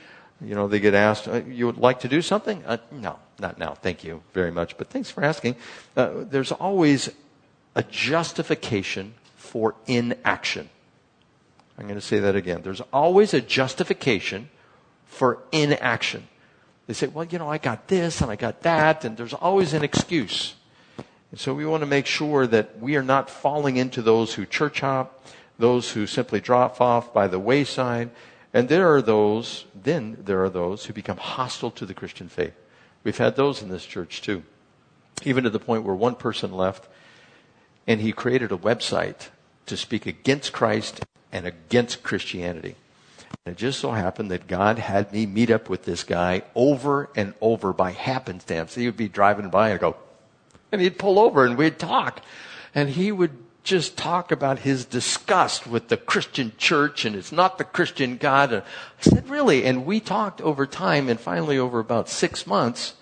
You 0.41 0.55
know, 0.55 0.67
they 0.67 0.79
get 0.79 0.93
asked, 0.93 1.27
uh, 1.27 1.41
you 1.43 1.65
would 1.65 1.77
like 1.77 1.99
to 2.01 2.07
do 2.07 2.21
something? 2.21 2.63
Uh, 2.65 2.77
no, 2.91 3.19
not 3.39 3.57
now. 3.57 3.73
Thank 3.73 4.03
you 4.05 4.21
very 4.33 4.51
much. 4.51 4.77
But 4.77 4.87
thanks 4.87 5.11
for 5.11 5.23
asking. 5.23 5.57
Uh, 5.97 6.23
there's 6.29 6.53
always 6.53 7.09
a 7.75 7.83
justification 7.83 9.15
for 9.35 9.75
inaction. 9.85 10.69
I'm 11.77 11.87
going 11.87 11.99
to 11.99 12.05
say 12.05 12.19
that 12.19 12.35
again. 12.35 12.61
There's 12.61 12.81
always 12.93 13.33
a 13.33 13.41
justification 13.41 14.49
for 15.05 15.39
inaction. 15.51 16.27
They 16.87 16.93
say, 16.93 17.07
well, 17.07 17.25
you 17.25 17.37
know, 17.37 17.49
I 17.49 17.57
got 17.57 17.87
this 17.87 18.21
and 18.21 18.31
I 18.31 18.35
got 18.35 18.61
that, 18.61 19.05
and 19.05 19.15
there's 19.15 19.33
always 19.33 19.73
an 19.73 19.83
excuse. 19.83 20.55
And 21.31 21.39
so 21.39 21.53
we 21.53 21.65
want 21.65 21.81
to 21.81 21.87
make 21.87 22.05
sure 22.05 22.47
that 22.47 22.79
we 22.79 22.95
are 22.95 23.03
not 23.03 23.29
falling 23.29 23.77
into 23.77 24.01
those 24.01 24.33
who 24.33 24.45
church 24.45 24.79
hop, 24.79 25.23
those 25.59 25.91
who 25.91 26.07
simply 26.07 26.39
drop 26.39 26.81
off 26.81 27.13
by 27.13 27.27
the 27.27 27.37
wayside. 27.37 28.09
And 28.51 28.67
there 28.67 28.91
are 28.91 29.01
those, 29.01 29.65
then 29.75 30.17
there 30.19 30.43
are 30.43 30.49
those 30.49 30.85
who 30.85 30.93
become 30.93 31.17
hostile 31.17 31.69
to 31.71 31.85
the 31.85 31.93
Christian 31.93 32.29
faith. 32.29 32.55
We've 33.03 33.17
had 33.17 33.35
those 33.35 33.61
in 33.61 33.69
this 33.69 33.85
church 33.85 34.23
too. 34.23 34.41
Even 35.23 35.43
to 35.43 35.49
the 35.51 35.59
point 35.59 35.83
where 35.83 35.93
one 35.93 36.15
person 36.15 36.51
left 36.51 36.87
and 37.85 38.01
he 38.01 38.11
created 38.11 38.51
a 38.51 38.57
website 38.57 39.27
to 39.65 39.77
speak 39.77 40.05
against 40.05 40.53
Christ 40.53 41.05
and 41.31 41.45
against 41.45 42.03
Christianity. 42.03 42.75
And 43.45 43.55
it 43.55 43.59
just 43.59 43.79
so 43.79 43.91
happened 43.91 44.31
that 44.31 44.47
God 44.47 44.79
had 44.79 45.11
me 45.11 45.25
meet 45.25 45.51
up 45.51 45.69
with 45.69 45.85
this 45.85 46.03
guy 46.03 46.43
over 46.55 47.09
and 47.15 47.33
over 47.41 47.73
by 47.73 47.91
happenstance. 47.91 48.75
He 48.75 48.85
would 48.85 48.97
be 48.97 49.09
driving 49.09 49.49
by 49.49 49.69
and 49.69 49.79
go, 49.79 49.97
and 50.71 50.81
he'd 50.81 50.97
pull 50.97 51.19
over 51.19 51.45
and 51.45 51.57
we'd 51.57 51.79
talk. 51.79 52.21
And 52.73 52.89
he 52.89 53.11
would 53.11 53.37
just 53.69 53.95
talk 53.95 54.31
about 54.31 54.59
his 54.59 54.83
disgust 54.83 55.67
with 55.67 55.89
the 55.89 55.95
Christian 55.95 56.51
church 56.57 57.05
and 57.05 57.15
it's 57.15 57.31
not 57.31 57.59
the 57.59 57.63
Christian 57.63 58.17
God. 58.17 58.51
I 58.51 58.63
said, 58.99 59.29
really? 59.29 59.63
And 59.63 59.85
we 59.85 59.99
talked 59.99 60.41
over 60.41 60.65
time 60.65 61.07
and 61.07 61.19
finally 61.19 61.59
over 61.59 61.79
about 61.79 62.09
six 62.09 62.47
months, 62.47 62.95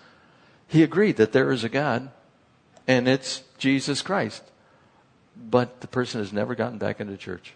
he 0.68 0.84
agreed 0.84 1.16
that 1.16 1.32
there 1.32 1.52
is 1.52 1.64
a 1.64 1.70
God 1.70 2.12
and 2.86 3.08
it's 3.08 3.44
Jesus 3.58 4.02
Christ. 4.02 4.44
But 5.38 5.80
the 5.80 5.88
person 5.88 6.20
has 6.20 6.34
never 6.34 6.54
gotten 6.54 6.78
back 6.78 7.00
into 7.00 7.16
church. 7.16 7.54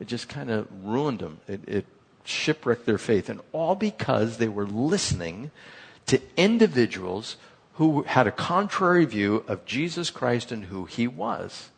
It 0.00 0.08
just 0.08 0.28
kind 0.28 0.50
of 0.50 0.66
ruined 0.84 1.20
them. 1.20 1.38
It, 1.46 1.60
it 1.68 1.86
shipwrecked 2.24 2.86
their 2.86 2.98
faith. 2.98 3.28
And 3.28 3.40
all 3.52 3.76
because 3.76 4.38
they 4.38 4.48
were 4.48 4.66
listening 4.66 5.52
to 6.06 6.20
individuals 6.36 7.36
who 7.74 8.02
had 8.02 8.26
a 8.26 8.32
contrary 8.32 9.04
view 9.04 9.44
of 9.46 9.64
Jesus 9.64 10.10
Christ 10.10 10.50
and 10.50 10.64
who 10.64 10.86
he 10.86 11.06
was. 11.06 11.70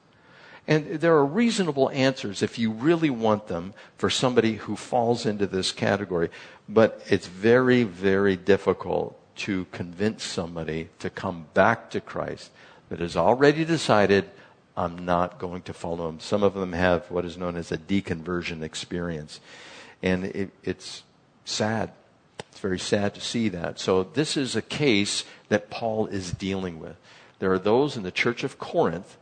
And 0.66 0.86
there 1.00 1.14
are 1.14 1.26
reasonable 1.26 1.90
answers 1.90 2.42
if 2.42 2.58
you 2.58 2.70
really 2.70 3.10
want 3.10 3.48
them 3.48 3.74
for 3.98 4.08
somebody 4.08 4.54
who 4.54 4.76
falls 4.76 5.26
into 5.26 5.46
this 5.46 5.72
category. 5.72 6.30
But 6.68 7.02
it's 7.06 7.26
very, 7.26 7.82
very 7.82 8.36
difficult 8.36 9.18
to 9.36 9.66
convince 9.72 10.24
somebody 10.24 10.88
to 11.00 11.10
come 11.10 11.46
back 11.52 11.90
to 11.90 12.00
Christ 12.00 12.50
that 12.88 13.00
has 13.00 13.16
already 13.16 13.64
decided 13.64 14.30
I'm 14.76 15.04
not 15.04 15.38
going 15.38 15.62
to 15.62 15.72
follow 15.72 16.08
him. 16.08 16.20
Some 16.20 16.42
of 16.42 16.54
them 16.54 16.72
have 16.72 17.10
what 17.10 17.24
is 17.24 17.36
known 17.36 17.56
as 17.56 17.70
a 17.70 17.78
deconversion 17.78 18.62
experience. 18.62 19.40
And 20.02 20.24
it, 20.24 20.50
it's 20.62 21.02
sad. 21.44 21.92
It's 22.50 22.60
very 22.60 22.78
sad 22.78 23.14
to 23.14 23.20
see 23.20 23.48
that. 23.50 23.78
So, 23.78 24.02
this 24.02 24.36
is 24.36 24.56
a 24.56 24.62
case 24.62 25.24
that 25.48 25.70
Paul 25.70 26.06
is 26.06 26.32
dealing 26.32 26.80
with. 26.80 26.96
There 27.38 27.52
are 27.52 27.58
those 27.58 27.96
in 27.96 28.02
the 28.02 28.10
church 28.10 28.42
of 28.42 28.58
Corinth 28.58 29.16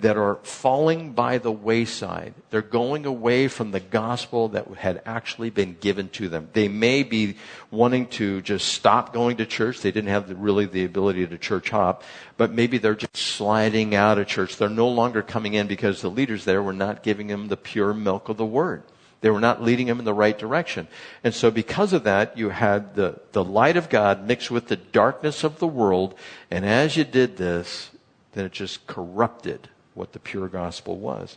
that 0.00 0.16
are 0.16 0.36
falling 0.42 1.12
by 1.12 1.38
the 1.38 1.52
wayside. 1.52 2.34
They're 2.50 2.62
going 2.62 3.06
away 3.06 3.48
from 3.48 3.70
the 3.70 3.80
gospel 3.80 4.48
that 4.48 4.66
had 4.68 5.02
actually 5.04 5.50
been 5.50 5.76
given 5.80 6.08
to 6.10 6.28
them. 6.28 6.48
They 6.52 6.68
may 6.68 7.02
be 7.02 7.36
wanting 7.70 8.06
to 8.08 8.40
just 8.42 8.68
stop 8.68 9.12
going 9.12 9.38
to 9.38 9.46
church. 9.46 9.80
They 9.80 9.92
didn't 9.92 10.10
have 10.10 10.28
the, 10.28 10.34
really 10.34 10.66
the 10.66 10.84
ability 10.84 11.26
to 11.26 11.38
church 11.38 11.70
hop, 11.70 12.02
but 12.36 12.52
maybe 12.52 12.78
they're 12.78 12.94
just 12.94 13.16
sliding 13.16 13.94
out 13.94 14.18
of 14.18 14.26
church. 14.26 14.56
They're 14.56 14.68
no 14.68 14.88
longer 14.88 15.22
coming 15.22 15.54
in 15.54 15.66
because 15.66 16.00
the 16.00 16.10
leaders 16.10 16.44
there 16.44 16.62
were 16.62 16.72
not 16.72 17.02
giving 17.02 17.26
them 17.26 17.48
the 17.48 17.56
pure 17.56 17.92
milk 17.92 18.28
of 18.28 18.36
the 18.36 18.46
word. 18.46 18.82
They 19.20 19.30
were 19.30 19.40
not 19.40 19.62
leading 19.62 19.86
them 19.86 19.98
in 19.98 20.06
the 20.06 20.14
right 20.14 20.38
direction. 20.38 20.88
And 21.22 21.34
so 21.34 21.50
because 21.50 21.92
of 21.92 22.04
that, 22.04 22.38
you 22.38 22.48
had 22.48 22.94
the, 22.94 23.20
the 23.32 23.44
light 23.44 23.76
of 23.76 23.90
God 23.90 24.26
mixed 24.26 24.50
with 24.50 24.68
the 24.68 24.76
darkness 24.76 25.44
of 25.44 25.58
the 25.58 25.66
world. 25.66 26.14
And 26.50 26.64
as 26.64 26.96
you 26.96 27.04
did 27.04 27.36
this, 27.36 27.90
then 28.32 28.46
it 28.46 28.52
just 28.52 28.86
corrupted 28.86 29.68
what 29.94 30.12
the 30.12 30.18
pure 30.18 30.48
gospel 30.48 30.96
was. 30.96 31.36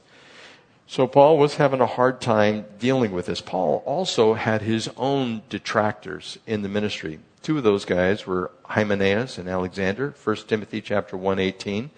So 0.88 1.08
Paul 1.08 1.38
was 1.38 1.56
having 1.56 1.82
a 1.82 1.86
hard 1.86 2.22
time 2.22 2.66
dealing 2.78 3.12
with 3.12 3.28
this. 3.28 3.42
Paul 3.42 3.82
also 3.86 4.34
had 4.34 4.62
his 4.62 4.90
own 4.98 5.42
detractors 5.50 6.38
in 6.46 6.62
the 6.62 6.70
ministry. 6.70 7.20
Two 7.42 7.58
of 7.58 7.64
those 7.64 7.86
guys 7.86 8.28
were 8.28 8.52
Hymenaeus 8.66 9.38
and 9.38 9.50
Alexander, 9.50 10.14
1 10.24 10.36
Timothy 10.48 10.82
chapter 10.82 11.18
118. 11.18 11.90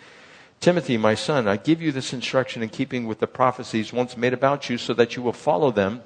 Timothy, 0.59 0.97
my 0.97 1.13
son, 1.13 1.47
I 1.47 1.57
give 1.57 1.81
you 1.81 1.91
this 1.91 2.13
instruction 2.13 2.63
in 2.63 2.69
keeping 2.69 3.05
with 3.05 3.19
the 3.19 3.27
prophecies 3.27 3.93
once 3.93 4.17
made 4.17 4.33
about 4.33 4.69
you 4.69 4.77
so 4.77 4.93
that 4.93 5.15
you 5.15 5.21
will 5.21 5.33
follow 5.33 5.71
them 5.71 6.01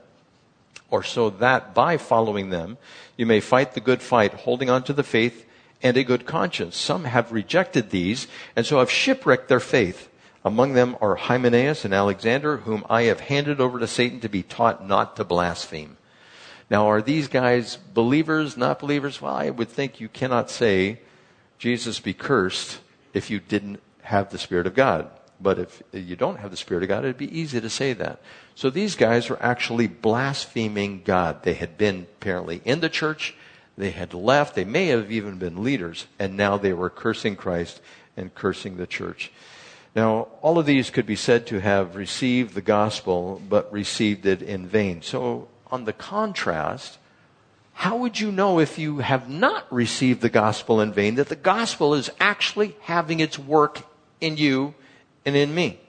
or 0.90 1.04
so 1.04 1.30
that 1.30 1.74
by 1.74 1.98
following 1.98 2.50
them 2.50 2.78
you 3.16 3.26
may 3.26 3.40
fight 3.40 3.74
the 3.74 3.80
good 3.80 4.02
fight, 4.02 4.34
holding 4.34 4.70
on 4.70 4.84
to 4.84 4.94
the 4.94 5.04
faith 5.04 5.46
and 5.82 5.96
a 5.96 6.04
good 6.04 6.26
conscience. 6.26 6.76
Some 6.76 7.06
have 7.06 7.32
rejected 7.32 7.90
these 7.90 8.28
and 8.56 8.66
so 8.66 8.80
have 8.80 8.92
shipwrecked 8.92 9.48
their 9.48 9.60
faith. 9.60 10.09
Among 10.46 10.74
them 10.74 10.96
are 11.02 11.16
Hymenaeus 11.16 11.84
and 11.84 11.94
Alexander, 11.94 12.58
whom 12.58 12.86
I 12.90 13.04
have 13.04 13.20
handed 13.20 13.60
over 13.60 13.80
to 13.80 13.88
Satan 13.88 14.22
to 14.22 14.30
be 14.30 14.44
taught 14.44 14.88
not 14.88 15.16
to 15.18 15.24
blaspheme. 15.24 15.98
Now, 16.70 16.88
are 16.90 17.02
these 17.02 17.28
guys 17.28 17.78
believers, 17.94 18.56
not 18.56 18.80
believers? 18.80 19.22
Well, 19.22 19.34
I 19.34 19.50
would 19.50 19.70
think 19.70 20.00
you 20.00 20.08
cannot 20.08 20.50
say, 20.50 21.00
Jesus 21.58 22.00
be 22.00 22.14
cursed, 22.14 22.80
if 23.14 23.30
you 23.30 23.40
didn't 23.40 23.82
have 24.04 24.30
the 24.30 24.38
Spirit 24.38 24.68
of 24.68 24.76
God. 24.76 25.10
But 25.42 25.60
if 25.60 25.84
you 25.92 26.16
don't 26.16 26.40
have 26.40 26.52
the 26.52 26.58
Spirit 26.58 26.84
of 26.84 26.90
God, 26.90 27.04
it'd 27.04 27.18
be 27.18 27.38
easy 27.38 27.60
to 27.60 27.70
say 27.70 27.94
that. 27.94 28.22
So 28.56 28.70
these 28.70 28.96
guys 28.96 29.30
were 29.30 29.42
actually 29.42 29.88
blaspheming 29.88 31.02
God. 31.04 31.44
They 31.44 31.54
had 31.54 31.78
been 31.78 32.08
apparently 32.18 32.62
in 32.66 32.82
the 32.82 32.90
church, 32.90 33.36
they 33.78 33.92
had 33.92 34.14
left, 34.14 34.56
they 34.56 34.66
may 34.66 34.88
have 34.88 35.12
even 35.12 35.38
been 35.38 35.64
leaders, 35.64 36.08
and 36.20 36.36
now 36.36 36.58
they 36.58 36.74
were 36.74 36.90
cursing 36.90 37.38
Christ 37.38 37.80
and 38.18 38.36
cursing 38.36 38.76
the 38.76 38.88
church. 38.88 39.32
Now, 39.96 40.28
all 40.42 40.60
of 40.60 40.66
these 40.66 40.90
could 40.90 41.06
be 41.06 41.16
said 41.16 41.48
to 41.48 41.60
have 41.60 41.96
received 41.96 42.54
the 42.54 42.62
gospel, 42.62 43.42
but 43.50 43.72
received 43.72 44.26
it 44.26 44.42
in 44.42 44.68
vain. 44.68 45.02
So, 45.02 45.48
on 45.72 45.86
the 45.86 45.94
contrast, 45.94 47.00
how 47.74 47.98
would 47.98 48.20
you 48.20 48.32
know 48.32 48.60
if 48.60 48.78
you 48.78 49.00
have 49.00 49.30
not 49.30 49.72
received 49.72 50.22
the 50.22 50.30
gospel 50.30 50.82
in 50.82 50.94
vain 50.94 51.16
that 51.16 51.30
the 51.30 51.36
gospel 51.36 51.94
is 51.94 52.12
actually 52.20 52.76
having 52.82 53.20
its 53.20 53.40
work 53.40 53.82
in 54.22 54.38
you 54.38 54.76
and 55.26 55.36
in 55.36 55.56
me? 55.56 55.80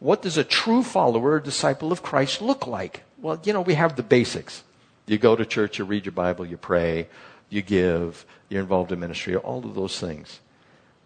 What 0.00 0.22
does 0.22 0.36
a 0.36 0.44
true 0.44 0.82
follower, 0.82 1.38
disciple 1.38 1.92
of 1.92 2.02
Christ 2.02 2.42
look 2.42 2.66
like? 2.66 3.04
Well, 3.18 3.40
you 3.44 3.52
know, 3.52 3.60
we 3.60 3.74
have 3.74 3.94
the 3.94 4.02
basics. 4.02 4.64
You 5.06 5.18
go 5.18 5.36
to 5.36 5.46
church, 5.46 5.78
you 5.78 5.84
read 5.84 6.06
your 6.06 6.12
Bible, 6.12 6.44
you 6.44 6.56
pray, 6.56 7.08
you 7.50 7.62
give, 7.62 8.24
you're 8.48 8.62
involved 8.62 8.90
in 8.90 8.98
ministry, 8.98 9.36
all 9.36 9.64
of 9.64 9.74
those 9.74 10.00
things. 10.00 10.40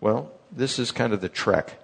Well, 0.00 0.32
this 0.50 0.78
is 0.78 0.92
kind 0.92 1.12
of 1.12 1.20
the 1.20 1.28
trek 1.28 1.78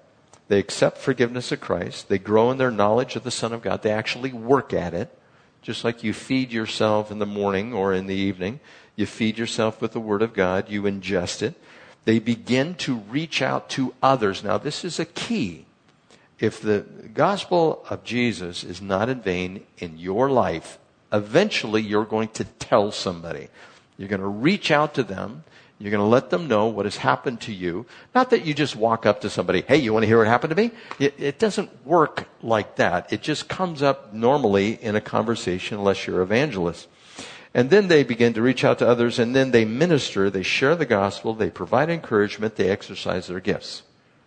they 0.49 0.59
accept 0.59 0.99
forgiveness 0.99 1.53
of 1.53 1.61
Christ. 1.61 2.09
They 2.09 2.19
grow 2.19 2.51
in 2.51 2.59
their 2.59 2.71
knowledge 2.71 3.17
of 3.17 3.25
the 3.25 3.31
Son 3.31 3.53
of 3.53 3.63
God. 3.63 3.83
They 3.83 3.91
actually 3.91 4.33
work 4.33 4.73
at 4.73 4.95
it. 4.95 5.17
Just 5.63 5.85
like 5.85 6.03
you 6.03 6.13
feed 6.13 6.53
yourself 6.53 7.11
in 7.11 7.21
the 7.21 7.27
morning 7.27 7.73
or 7.73 7.93
in 7.93 8.07
the 8.07 8.15
evening, 8.15 8.61
you 8.97 9.07
feed 9.07 9.39
yourself 9.39 9.81
with 9.81 9.93
the 9.93 10.01
Word 10.01 10.21
of 10.21 10.35
God, 10.35 10.69
you 10.69 10.83
ingest 10.83 11.41
it. 11.43 11.55
They 12.05 12.19
begin 12.19 12.75
to 12.77 12.97
reach 12.97 13.41
out 13.41 13.71
to 13.71 13.95
others. 14.03 14.43
Now, 14.43 14.59
this 14.59 14.85
is 14.85 14.99
a 14.99 15.05
key. 15.05 15.67
If 16.41 16.61
the 16.61 16.85
gospel 17.15 17.85
of 17.89 18.03
Jesus 18.03 18.65
is 18.65 18.83
not 18.83 19.09
in 19.09 19.21
vain 19.21 19.65
in 19.79 19.99
your 19.99 20.29
life, 20.29 20.79
eventually 21.13 21.83
you're 21.83 22.05
going 22.05 22.31
to 22.31 22.45
tell 22.45 22.91
somebody. 22.91 23.49
You're 23.97 24.09
going 24.09 24.21
to 24.21 24.27
reach 24.27 24.73
out 24.73 24.95
to 24.95 25.05
them. 25.05 25.45
You're 25.83 25.91
going 25.91 25.99
to 25.99 26.07
let 26.07 26.31
them 26.31 26.47
know 26.47 26.69
what 26.69 26.87
has 26.87 26.97
happened 26.97 27.41
to 27.41 27.53
you. 27.53 27.87
Not 28.15 28.31
that 28.31 28.47
you 28.47 28.55
just 28.55 28.77
walk 28.77 29.05
up 29.05 29.23
to 29.23 29.31
somebody, 29.31 29.63
hey, 29.63 29.79
you 29.79 29.93
want 29.93 30.05
to 30.05 30.07
hear 30.07 30.19
what 30.19 30.29
happened 30.29 30.51
to 30.51 30.57
me? 30.57 30.71
It, 31.01 31.15
it, 31.19 31.39
doesn't 31.41 31.85
work 31.85 32.29
like 32.41 32.77
that. 32.77 33.13
It 33.13 33.21
just 33.21 33.49
comes 33.49 33.83
up 33.83 34.15
normally 34.15 34.75
in 34.81 34.95
a 34.95 35.01
conversation 35.01 35.79
unless 35.79 36.07
you're 36.07 36.23
evangelist. 36.23 36.87
And 37.53 37.69
then 37.69 37.89
they 37.89 38.05
begin 38.05 38.33
to 38.35 38.43
reach 38.43 38.63
out 38.63 38.79
to 38.79 38.87
others 38.89 39.19
and 39.19 39.35
then 39.35 39.51
they 39.51 39.65
minister, 39.65 40.31
they 40.31 40.45
share 40.45 40.77
the 40.77 40.87
gospel, 40.87 41.35
they 41.35 41.51
provide 41.51 41.91
encouragement, 41.91 42.55
they 42.55 42.71
exercise 42.71 43.27
their 43.27 43.41
gifts. 43.41 43.83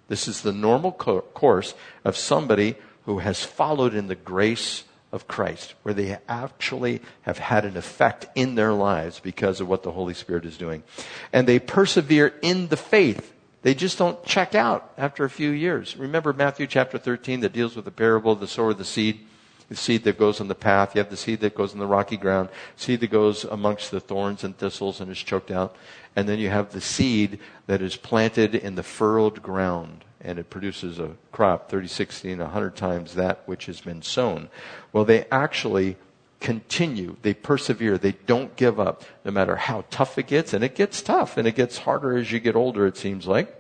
This 0.09 0.27
is 0.27 0.41
the 0.41 0.51
normal 0.51 0.91
co- 0.91 1.21
course 1.21 1.73
of 2.03 2.17
somebody 2.17 2.75
who 3.05 3.19
has 3.19 3.45
followed 3.45 3.93
in 3.93 4.07
the 4.07 4.15
grace 4.15 4.83
of 5.15 5.27
Christ, 5.27 5.73
where 5.81 5.93
they 5.93 6.17
actually 6.27 7.01
have 7.21 7.39
had 7.39 7.65
an 7.65 7.77
effect 7.77 8.27
in 8.35 8.55
their 8.55 8.73
lives 8.73 9.19
because 9.19 9.61
of 9.61 9.67
what 9.67 9.81
the 9.81 9.93
Holy 9.93 10.13
Spirit 10.13 10.45
is 10.45 10.57
doing. 10.57 10.83
And 11.31 11.47
they 11.47 11.57
persevere 11.57 12.33
in 12.41 12.67
the 12.67 12.77
faith. 12.77 13.33
They 13.61 13.73
just 13.73 13.97
don't 13.97 14.23
check 14.25 14.53
out 14.53 14.93
after 14.97 15.23
a 15.23 15.29
few 15.29 15.49
years. 15.49 15.97
Remember 15.97 16.33
Matthew 16.33 16.67
chapter 16.67 16.97
13 16.97 17.39
that 17.39 17.53
deals 17.53 17.75
with 17.75 17.85
the 17.85 17.91
parable 17.91 18.33
of 18.33 18.41
the 18.41 18.47
sower 18.47 18.71
of 18.71 18.77
the 18.77 18.85
seed? 18.85 19.21
the 19.67 19.75
seed 19.75 20.03
that 20.03 20.19
goes 20.19 20.39
on 20.39 20.47
the 20.47 20.53
path, 20.53 20.93
you 20.93 20.99
have 20.99 21.09
the 21.09 21.17
seed 21.17 21.39
that 21.39 21.55
goes 21.55 21.73
in 21.73 21.79
the 21.79 21.87
rocky 21.87 22.17
ground, 22.17 22.49
seed 22.75 22.99
that 22.99 23.09
goes 23.09 23.45
amongst 23.45 23.89
the 23.89 23.99
thorns 23.99 24.43
and 24.43 24.55
thistles 24.55 25.01
and 25.01 25.11
is 25.11 25.17
choked 25.17 25.49
out, 25.49 25.75
and 26.15 26.29
then 26.29 26.37
you 26.37 26.51
have 26.51 26.71
the 26.71 26.79
seed 26.79 27.39
that 27.65 27.81
is 27.81 27.95
planted 27.95 28.53
in 28.53 28.75
the 28.75 28.83
furrowed 28.83 29.41
ground 29.41 30.05
and 30.25 30.39
it 30.39 30.49
produces 30.49 30.99
a 30.99 31.11
crop 31.31 31.69
30, 31.69 31.87
60, 31.87 32.31
and 32.31 32.41
100 32.41 32.75
times 32.75 33.13
that 33.13 33.47
which 33.47 33.67
has 33.67 33.79
been 33.79 34.01
sown. 34.01 34.49
Well, 34.91 35.05
they 35.05 35.25
actually 35.31 35.97
continue. 36.39 37.15
They 37.21 37.33
persevere. 37.33 37.97
They 37.97 38.13
don't 38.25 38.55
give 38.55 38.79
up 38.79 39.03
no 39.23 39.31
matter 39.31 39.55
how 39.55 39.85
tough 39.89 40.17
it 40.17 40.27
gets. 40.27 40.53
And 40.53 40.63
it 40.63 40.75
gets 40.75 41.01
tough 41.01 41.37
and 41.37 41.47
it 41.47 41.55
gets 41.55 41.79
harder 41.79 42.17
as 42.17 42.31
you 42.31 42.39
get 42.39 42.55
older, 42.55 42.85
it 42.87 42.97
seems 42.97 43.27
like. 43.27 43.55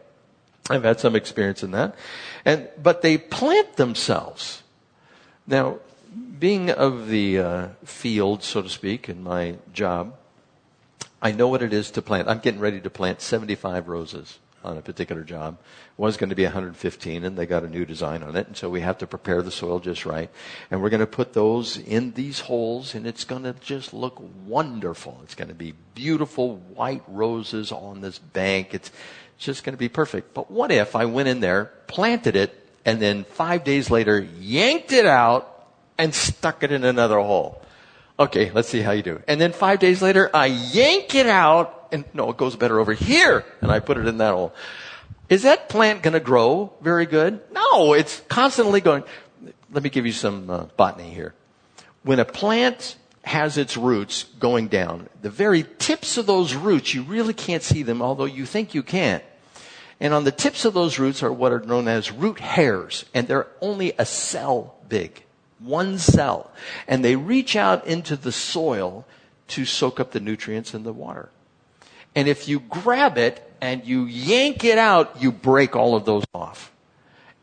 I've 0.69 0.83
had 0.83 0.99
some 0.99 1.15
experience 1.15 1.61
in 1.61 1.71
that. 1.71 1.95
And, 2.43 2.67
but 2.81 3.01
they 3.03 3.17
plant 3.17 3.75
themselves. 3.75 4.63
Now, 5.45 5.77
being 6.39 6.71
of 6.71 7.07
the 7.07 7.39
uh, 7.39 7.67
field, 7.83 8.43
so 8.43 8.63
to 8.63 8.69
speak, 8.69 9.07
in 9.07 9.23
my 9.23 9.55
job, 9.73 10.15
I 11.21 11.31
know 11.31 11.47
what 11.47 11.61
it 11.61 11.73
is 11.73 11.91
to 11.91 12.01
plant. 12.01 12.27
I'm 12.27 12.39
getting 12.39 12.59
ready 12.59 12.81
to 12.81 12.89
plant 12.89 13.21
75 13.21 13.87
roses 13.87 14.39
on 14.65 14.77
a 14.77 14.81
particular 14.81 15.23
job. 15.23 15.57
Was 15.97 16.17
going 16.17 16.29
to 16.29 16.35
be 16.35 16.43
115 16.43 17.23
and 17.23 17.37
they 17.37 17.45
got 17.45 17.63
a 17.63 17.69
new 17.69 17.85
design 17.85 18.23
on 18.23 18.35
it. 18.35 18.47
And 18.47 18.57
so 18.57 18.69
we 18.69 18.81
have 18.81 18.97
to 18.97 19.07
prepare 19.07 19.41
the 19.41 19.51
soil 19.51 19.79
just 19.79 20.05
right. 20.05 20.29
And 20.69 20.81
we're 20.81 20.89
going 20.89 20.99
to 20.99 21.07
put 21.07 21.33
those 21.33 21.77
in 21.77 22.11
these 22.13 22.41
holes 22.41 22.95
and 22.95 23.07
it's 23.07 23.23
going 23.23 23.43
to 23.43 23.53
just 23.53 23.93
look 23.93 24.21
wonderful. 24.45 25.19
It's 25.23 25.35
going 25.35 25.47
to 25.47 25.53
be 25.53 25.73
beautiful 25.93 26.57
white 26.73 27.03
roses 27.07 27.71
on 27.71 28.01
this 28.01 28.19
bank. 28.19 28.73
It's 28.73 28.91
just 29.37 29.63
going 29.63 29.73
to 29.73 29.79
be 29.79 29.89
perfect. 29.89 30.33
But 30.33 30.51
what 30.51 30.71
if 30.71 30.95
I 30.95 31.05
went 31.05 31.27
in 31.27 31.39
there, 31.39 31.71
planted 31.87 32.35
it, 32.35 32.67
and 32.85 33.01
then 33.01 33.23
five 33.23 33.63
days 33.63 33.89
later 33.89 34.19
yanked 34.39 34.91
it 34.91 35.05
out 35.05 35.67
and 35.97 36.13
stuck 36.13 36.63
it 36.63 36.71
in 36.71 36.83
another 36.83 37.19
hole? 37.19 37.61
Okay, 38.17 38.51
let's 38.51 38.69
see 38.69 38.81
how 38.81 38.91
you 38.91 39.03
do. 39.03 39.21
And 39.27 39.41
then 39.41 39.51
five 39.51 39.79
days 39.79 40.01
later, 40.01 40.29
I 40.33 40.45
yank 40.45 41.15
it 41.15 41.25
out 41.25 41.84
and 41.95 42.05
no, 42.13 42.29
it 42.29 42.37
goes 42.37 42.55
better 42.55 42.79
over 42.79 42.93
here. 42.93 43.43
And 43.61 43.71
I 43.71 43.79
put 43.79 43.97
it 43.97 44.05
in 44.05 44.19
that 44.19 44.33
hole. 44.33 44.53
Is 45.29 45.43
that 45.43 45.69
plant 45.69 46.03
going 46.03 46.13
to 46.13 46.19
grow 46.19 46.73
very 46.81 47.07
good? 47.07 47.41
No, 47.51 47.93
it's 47.93 48.21
constantly 48.29 48.81
going. 48.81 49.03
Let 49.71 49.83
me 49.83 49.89
give 49.89 50.05
you 50.05 50.11
some 50.11 50.49
uh, 50.49 50.65
botany 50.77 51.09
here. 51.09 51.33
When 52.03 52.19
a 52.19 52.25
plant 52.25 52.97
has 53.23 53.57
its 53.57 53.75
roots 53.75 54.25
going 54.39 54.67
down, 54.67 55.09
the 55.23 55.31
very 55.31 55.65
tips 55.79 56.17
of 56.17 56.27
those 56.27 56.53
roots, 56.53 56.93
you 56.93 57.01
really 57.01 57.33
can't 57.33 57.63
see 57.63 57.81
them, 57.81 58.03
although 58.03 58.25
you 58.25 58.45
think 58.45 58.75
you 58.75 58.83
can. 58.83 59.21
And 59.99 60.13
on 60.13 60.25
the 60.25 60.31
tips 60.31 60.65
of 60.65 60.75
those 60.75 60.99
roots 60.99 61.23
are 61.23 61.33
what 61.33 61.51
are 61.51 61.61
known 61.61 61.87
as 61.87 62.11
root 62.11 62.39
hairs, 62.39 63.05
and 63.13 63.27
they're 63.27 63.47
only 63.61 63.93
a 63.97 64.05
cell 64.05 64.75
big 64.87 65.23
one 65.59 65.97
cell. 65.97 66.51
And 66.87 67.03
they 67.03 67.15
reach 67.15 67.55
out 67.55 67.87
into 67.87 68.15
the 68.15 68.31
soil 68.31 69.05
to 69.47 69.65
soak 69.65 69.99
up 69.99 70.11
the 70.11 70.19
nutrients 70.19 70.73
in 70.73 70.83
the 70.83 70.93
water. 70.93 71.29
And 72.15 72.27
if 72.27 72.47
you 72.47 72.61
grab 72.61 73.17
it 73.17 73.41
and 73.61 73.85
you 73.85 74.05
yank 74.05 74.63
it 74.63 74.77
out, 74.77 75.21
you 75.21 75.31
break 75.31 75.75
all 75.75 75.95
of 75.95 76.05
those 76.05 76.23
off. 76.33 76.71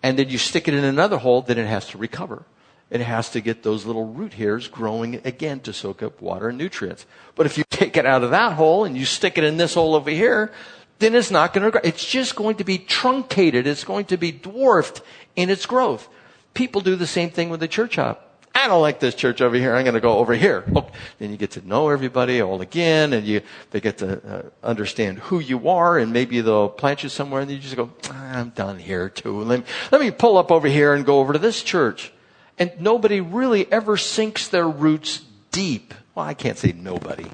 And 0.03 0.19
then 0.19 0.31
you 0.31 0.39
stick 0.39 0.67
it 0.67 0.75
in 0.75 0.85
another 0.85 1.19
hole, 1.19 1.43
then 1.43 1.59
it 1.59 1.67
has 1.67 1.87
to 1.89 1.99
recover. 1.99 2.45
It 2.91 3.01
has 3.01 3.31
to 3.31 3.41
get 3.41 3.63
those 3.63 3.87
little 3.87 4.05
root 4.05 4.35
hairs 4.35 4.69
growing 4.69 5.21
again 5.25 5.61
to 5.61 5.73
soak 5.73 6.03
up 6.03 6.21
water 6.21 6.49
and 6.49 6.59
nutrients. 6.59 7.07
But 7.35 7.47
if 7.47 7.57
you 7.57 7.65
take 7.71 7.97
it 7.97 8.05
out 8.05 8.23
of 8.23 8.31
that 8.33 8.55
hole 8.55 8.85
and 8.85 8.97
you 8.97 9.05
stick 9.05 9.39
it 9.39 9.45
in 9.45 9.57
this 9.57 9.75
hole 9.75 9.95
over 9.95 10.11
here, 10.11 10.53
then 10.99 11.15
it's 11.15 11.31
not 11.31 11.53
going 11.53 11.73
to. 11.73 11.87
It's 11.87 12.05
just 12.05 12.37
going 12.37 12.57
to 12.57 12.65
be 12.65 12.79
truncated. 12.79 13.67
It's 13.67 13.85
going 13.85 14.05
to 14.07 14.17
be 14.17 14.31
dwarfed 14.31 15.03
in 15.37 15.51
its 15.51 15.67
growth. 15.67 16.09
People 16.55 16.81
do 16.81 16.97
the 16.97 17.07
same 17.07 17.31
thing 17.31 17.49
with 17.49 17.61
the 17.61 17.69
church 17.69 17.97
hop. 17.97 18.32
I 18.55 18.69
don't 18.69 18.83
like 18.83 19.01
this 19.01 19.15
church 19.15 19.41
over 19.41 19.57
here. 19.57 19.75
I'm 19.75 19.85
going 19.85 19.95
to 19.95 20.01
go 20.01 20.19
over 20.19 20.35
here. 20.35 20.65
Oh, 20.75 20.89
then 21.19 21.31
you 21.31 21.37
get 21.37 21.53
to 21.53 21.67
know 21.67 21.89
everybody 21.89 22.41
all 22.41 22.61
again, 22.61 23.13
and 23.13 23.27
you 23.27 23.41
they 23.71 23.81
get 23.81 23.99
to 23.99 24.21
uh, 24.25 24.43
understand 24.63 25.19
who 25.19 25.41
you 25.41 25.69
are, 25.69 25.99
and 25.99 26.13
maybe 26.13 26.41
they'll 26.41 26.69
plant 26.69 27.03
you 27.03 27.09
somewhere, 27.09 27.41
and 27.41 27.51
you 27.51 27.59
just 27.59 27.77
go, 27.77 27.91
ah, 28.11 28.39
I'm 28.39 28.51
done 28.51 28.79
here 28.79 29.09
too. 29.09 29.43
Let 29.43 29.61
me, 29.61 29.67
let 29.91 30.01
me 30.01 30.11
pull 30.11 30.37
up 30.37 30.51
over 30.51 30.69
here 30.69 30.93
and 30.95 31.05
go 31.05 31.21
over 31.21 31.33
to 31.33 31.39
this 31.39 31.63
church. 31.63 32.13
And 32.59 32.71
nobody 32.79 33.21
really 33.21 33.71
ever 33.73 33.97
sinks 33.97 34.49
their 34.49 34.69
roots 34.69 35.23
deep. 35.51 35.95
Well, 36.15 36.27
I 36.27 36.35
can't 36.35 36.59
say 36.59 36.73
nobody. 36.73 37.27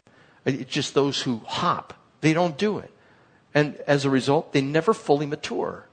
It's 0.46 0.72
just 0.72 0.94
those 0.94 1.22
who 1.22 1.42
hop. 1.44 1.94
They 2.20 2.32
don't 2.32 2.56
do 2.56 2.78
it. 2.78 2.90
And 3.54 3.76
as 3.86 4.04
a 4.04 4.10
result, 4.10 4.52
they 4.52 4.60
never 4.60 4.94
fully 4.94 5.26
mature. 5.26 5.87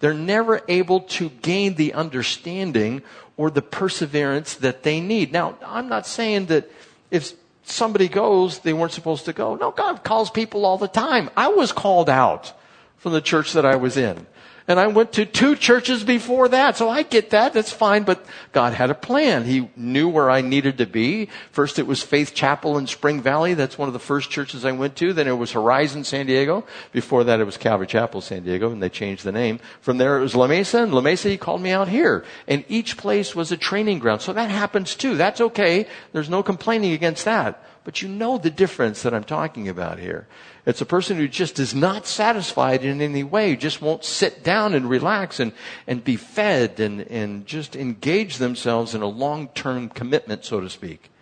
They're 0.00 0.14
never 0.14 0.60
able 0.68 1.00
to 1.00 1.30
gain 1.30 1.74
the 1.74 1.94
understanding 1.94 3.02
or 3.36 3.50
the 3.50 3.62
perseverance 3.62 4.54
that 4.56 4.82
they 4.82 5.00
need. 5.00 5.32
Now, 5.32 5.56
I'm 5.64 5.88
not 5.88 6.06
saying 6.06 6.46
that 6.46 6.70
if 7.10 7.32
somebody 7.64 8.08
goes, 8.08 8.60
they 8.60 8.72
weren't 8.72 8.92
supposed 8.92 9.24
to 9.26 9.32
go. 9.32 9.54
No, 9.56 9.70
God 9.70 10.04
calls 10.04 10.30
people 10.30 10.64
all 10.64 10.78
the 10.78 10.88
time. 10.88 11.30
I 11.36 11.48
was 11.48 11.72
called 11.72 12.10
out 12.10 12.52
from 12.98 13.12
the 13.12 13.20
church 13.20 13.52
that 13.52 13.64
I 13.64 13.76
was 13.76 13.96
in. 13.96 14.26
And 14.68 14.80
I 14.80 14.88
went 14.88 15.12
to 15.12 15.24
two 15.24 15.54
churches 15.54 16.02
before 16.02 16.48
that, 16.48 16.76
so 16.76 16.88
I 16.88 17.02
get 17.02 17.30
that. 17.30 17.52
That's 17.52 17.72
fine. 17.72 18.02
But 18.02 18.24
God 18.52 18.72
had 18.72 18.90
a 18.90 18.94
plan. 18.94 19.44
He 19.44 19.70
knew 19.76 20.08
where 20.08 20.28
I 20.28 20.40
needed 20.40 20.78
to 20.78 20.86
be. 20.86 21.28
First, 21.52 21.78
it 21.78 21.86
was 21.86 22.02
Faith 22.02 22.34
Chapel 22.34 22.76
in 22.76 22.88
Spring 22.88 23.22
Valley. 23.22 23.54
That's 23.54 23.78
one 23.78 23.88
of 23.88 23.92
the 23.92 24.00
first 24.00 24.28
churches 24.30 24.64
I 24.64 24.72
went 24.72 24.96
to. 24.96 25.12
Then 25.12 25.28
it 25.28 25.38
was 25.38 25.52
Horizon 25.52 26.02
San 26.02 26.26
Diego. 26.26 26.64
Before 26.90 27.22
that, 27.22 27.38
it 27.38 27.44
was 27.44 27.56
Calvary 27.56 27.86
Chapel 27.86 28.20
San 28.20 28.42
Diego, 28.42 28.72
and 28.72 28.82
they 28.82 28.88
changed 28.88 29.24
the 29.24 29.30
name. 29.30 29.60
From 29.80 29.98
there, 29.98 30.18
it 30.18 30.22
was 30.22 30.34
La 30.34 30.48
Mesa, 30.48 30.82
and 30.82 30.92
La 30.92 31.00
Mesa, 31.00 31.28
he 31.28 31.36
called 31.36 31.60
me 31.60 31.70
out 31.70 31.88
here. 31.88 32.24
And 32.48 32.64
each 32.68 32.96
place 32.96 33.36
was 33.36 33.52
a 33.52 33.56
training 33.56 34.00
ground. 34.00 34.22
So 34.22 34.32
that 34.32 34.50
happens 34.50 34.96
too. 34.96 35.16
That's 35.16 35.40
okay. 35.40 35.86
There's 36.12 36.30
no 36.30 36.42
complaining 36.42 36.92
against 36.92 37.24
that. 37.24 37.62
But 37.86 38.02
you 38.02 38.08
know 38.08 38.36
the 38.36 38.50
difference 38.50 39.04
that 39.04 39.14
I'm 39.14 39.22
talking 39.22 39.68
about 39.68 40.00
here. 40.00 40.26
It's 40.66 40.80
a 40.80 40.84
person 40.84 41.18
who 41.18 41.28
just 41.28 41.60
is 41.60 41.72
not 41.72 42.04
satisfied 42.04 42.84
in 42.84 43.00
any 43.00 43.22
way, 43.22 43.54
just 43.54 43.80
won't 43.80 44.04
sit 44.04 44.42
down 44.42 44.74
and 44.74 44.90
relax 44.90 45.38
and, 45.38 45.52
and 45.86 46.02
be 46.02 46.16
fed 46.16 46.80
and, 46.80 47.02
and 47.02 47.46
just 47.46 47.76
engage 47.76 48.38
themselves 48.38 48.92
in 48.92 49.02
a 49.02 49.06
long 49.06 49.46
term 49.54 49.88
commitment, 49.88 50.44
so 50.44 50.58
to 50.58 50.68
speak. 50.68 51.12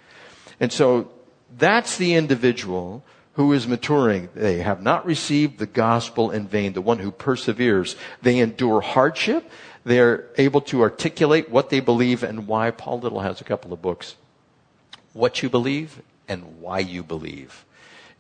And 0.59 0.73
so 0.73 1.13
that's 1.55 1.99
the 1.99 2.15
individual 2.15 3.05
who 3.35 3.53
is 3.53 3.69
maturing. 3.69 4.31
They 4.35 4.61
have 4.61 4.83
not 4.83 5.05
received 5.05 5.59
the 5.59 5.67
gospel 5.67 6.31
in 6.31 6.49
vain, 6.49 6.73
the 6.73 6.81
one 6.81 6.99
who 6.99 7.11
perseveres. 7.11 7.95
They 8.23 8.39
endure 8.39 8.81
hardship. 8.81 9.51
They're 9.85 10.29
able 10.39 10.63
to 10.63 10.81
articulate 10.81 11.51
what 11.51 11.69
they 11.69 11.81
believe 11.81 12.23
and 12.23 12.47
why. 12.47 12.71
Paul 12.71 13.01
Little 13.01 13.21
has 13.21 13.43
a 13.43 13.45
couple 13.45 13.75
of 13.75 13.83
books. 13.83 14.17
What 15.13 15.43
you 15.43 15.51
believe 15.51 16.01
and 16.29 16.61
why 16.61 16.79
you 16.79 17.03
believe 17.03 17.65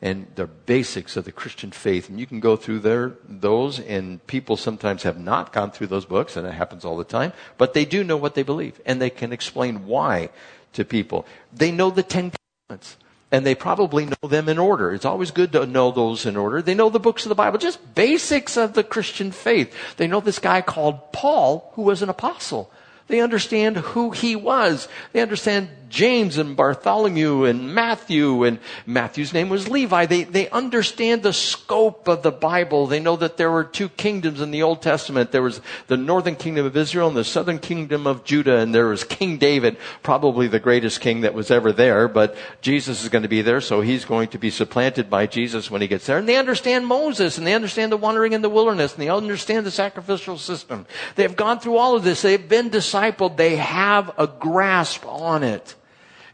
and 0.05 0.27
the 0.35 0.47
basics 0.47 1.17
of 1.17 1.25
the 1.25 1.33
Christian 1.33 1.71
faith. 1.71 2.11
And 2.11 2.21
you 2.21 2.27
can 2.27 2.39
go 2.39 2.57
through 2.57 2.81
there, 2.81 3.15
those, 3.27 3.81
and 3.81 4.25
people 4.27 4.59
sometimes 4.59 5.03
have 5.05 5.19
not 5.19 5.51
gone 5.51 5.71
through 5.71 5.87
those 5.87 6.05
books, 6.05 6.37
and 6.37 6.47
it 6.47 6.53
happens 6.53 6.85
all 6.85 6.99
the 6.99 7.05
time, 7.05 7.33
but 7.57 7.73
they 7.73 7.87
do 7.87 8.05
know 8.05 8.19
what 8.19 8.35
they 8.35 8.43
believe, 8.43 8.81
and 8.85 9.01
they 9.01 9.09
can 9.09 9.33
explain 9.33 9.87
why 9.87 10.29
to 10.75 10.85
people. 10.85 11.27
They 11.55 11.73
know 11.73 11.91
the 11.91 12.03
Ten 12.03 12.33
Commandments. 12.69 12.99
And 13.33 13.45
they 13.45 13.57
probably 13.57 14.07
know 14.07 14.29
them 14.29 14.49
in 14.49 14.59
order. 14.59 14.93
It's 14.93 15.05
always 15.05 15.33
good 15.33 15.51
to 15.53 15.67
know 15.67 15.91
those 15.91 16.25
in 16.25 16.37
order. 16.37 16.63
They 16.63 16.75
know 16.75 16.89
the 16.89 17.01
books 17.01 17.25
of 17.25 17.31
the 17.31 17.35
Bible, 17.35 17.59
just 17.59 17.95
basics 17.97 18.57
of 18.57 18.75
the 18.75 18.85
Christian 18.85 19.33
faith. 19.33 19.75
They 19.97 20.07
know 20.07 20.21
this 20.21 20.39
guy 20.39 20.61
called 20.61 21.11
Paul, 21.11 21.73
who 21.75 21.83
was 21.83 22.01
an 22.01 22.09
apostle. 22.09 22.71
They 23.09 23.21
understand 23.21 23.79
who 23.79 24.13
he 24.13 24.37
was. 24.37 24.87
They 25.13 25.21
understand 25.21 25.69
James 25.95 26.39
and 26.39 26.57
Bartholomew 26.57 27.45
and 27.45 27.73
Matthew, 27.73 28.43
and 28.43 28.59
Matthew's 28.85 29.33
name 29.33 29.49
was 29.49 29.69
Levi. 29.69 30.07
They, 30.07 30.25
they 30.25 30.51
understand 30.51 31.23
the 31.23 31.33
scope 31.33 32.09
of 32.09 32.25
the 32.25 32.33
Bible. 32.33 32.89
They 32.89 32.99
know 32.99 33.15
that 33.15 33.37
there 33.37 33.53
were 33.53 33.63
two 33.63 33.89
kingdoms 33.91 34.41
in 34.41 34.51
the 34.51 34.65
Old 34.65 34.83
Testament. 34.83 35.31
There 35.31 35.41
was 35.41 35.61
the 35.87 35.97
northern 35.97 36.35
kingdom 36.35 36.67
of 36.67 36.77
Israel 36.77 37.07
and 37.07 37.17
the 37.17 37.23
southern 37.23 37.61
kingdom 37.61 38.09
of 38.09 38.25
Judah, 38.25 38.57
and 38.59 38.75
there 38.75 38.89
was 38.89 39.05
King 39.05 39.39
David, 39.39 39.77
probably 40.03 40.49
the 40.49 40.59
greatest 40.59 41.01
king 41.01 41.21
that 41.21 41.33
was 41.33 41.53
ever 41.53 41.71
there, 41.71 42.09
but 42.09 42.37
Jesus 42.61 43.05
is 43.05 43.09
going 43.09 43.23
to 43.23 43.29
be 43.29 43.43
there, 43.43 43.61
so 43.61 43.81
he's 43.81 44.05
going 44.05 44.27
to 44.31 44.39
be 44.39 44.51
supplanted 44.51 45.09
by 45.09 45.29
Jesus 45.29 45.71
when 45.71 45.81
he 45.81 45.87
gets 45.87 46.07
there. 46.07 46.19
And 46.19 46.29
they 46.29 46.39
understand 46.39 46.89
Moses, 46.89 47.39
and 47.39 47.47
they 47.47 47.55
understand 47.55 47.93
the 47.93 47.97
wandering 47.97 48.33
in 48.33 48.43
the 48.43 48.51
wilderness, 48.51 48.95
and 48.95 49.01
they 49.01 49.11
understand 49.11 49.65
the 49.65 49.71
sacrificial 49.71 50.39
system. 50.39 50.87
They 51.15 51.23
have 51.23 51.37
gone 51.37 51.61
through 51.61 51.77
all 51.77 51.95
of 51.95 52.03
this. 52.03 52.21
They've 52.21 52.49
been 52.49 52.69
discipled. 52.69 53.37
They 53.37 53.55
have 53.55 54.11
a 54.19 54.27
grasp 54.27 55.07
on 55.07 55.45
it. 55.45 55.77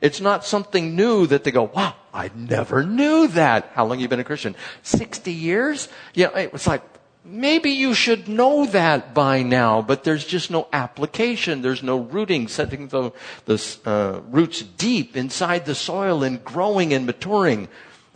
It's 0.01 0.21
not 0.21 0.45
something 0.45 0.97
new 0.97 1.27
that 1.27 1.45
they 1.45 1.51
go, 1.51 1.65
wow, 1.65 1.95
I 2.13 2.31
never 2.35 2.83
knew 2.85 3.29
that. 3.29 3.71
How 3.75 3.85
long 3.85 4.01
you 4.01 4.09
been 4.09 4.21
a 4.21 4.25
Christian? 4.25 4.57
60 4.83 5.33
years? 5.33 5.89
Yeah, 6.15 6.31
it's 6.35 6.67
like, 6.67 6.83
maybe 7.23 7.71
you 7.71 7.93
should 7.93 8.27
know 8.27 8.65
that 8.67 9.13
by 9.13 9.43
now, 9.43 9.83
but 9.83 10.05
there's 10.05 10.25
just 10.25 10.51
no 10.51 10.69
application. 10.73 11.61
There's 11.61 11.83
no 11.83 11.99
rooting, 11.99 12.49
setting 12.49 12.89
the, 12.89 13.13
the 13.45 13.79
uh, 13.85 14.21
roots 14.31 14.63
deep 14.63 15.17
inside 15.17 15.67
the 15.67 15.75
soil 15.75 16.23
and 16.23 16.43
growing 16.43 16.95
and 16.95 17.05
maturing. 17.05 17.69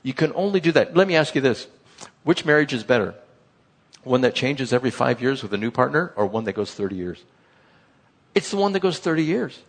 You 0.02 0.14
can 0.14 0.32
only 0.34 0.60
do 0.60 0.72
that. 0.72 0.96
Let 0.96 1.06
me 1.06 1.16
ask 1.16 1.34
you 1.34 1.42
this. 1.42 1.66
Which 2.22 2.46
marriage 2.46 2.72
is 2.72 2.82
better? 2.82 3.14
One 4.04 4.22
that 4.22 4.34
changes 4.34 4.72
every 4.72 4.90
five 4.90 5.20
years 5.20 5.42
with 5.42 5.52
a 5.52 5.58
new 5.58 5.70
partner 5.70 6.14
or 6.16 6.26
one 6.26 6.44
that 6.44 6.54
goes 6.54 6.72
30 6.72 6.96
years? 6.96 7.22
It's 8.34 8.50
the 8.50 8.56
one 8.56 8.72
that 8.72 8.80
goes 8.80 8.98
30 8.98 9.22
years 9.22 9.60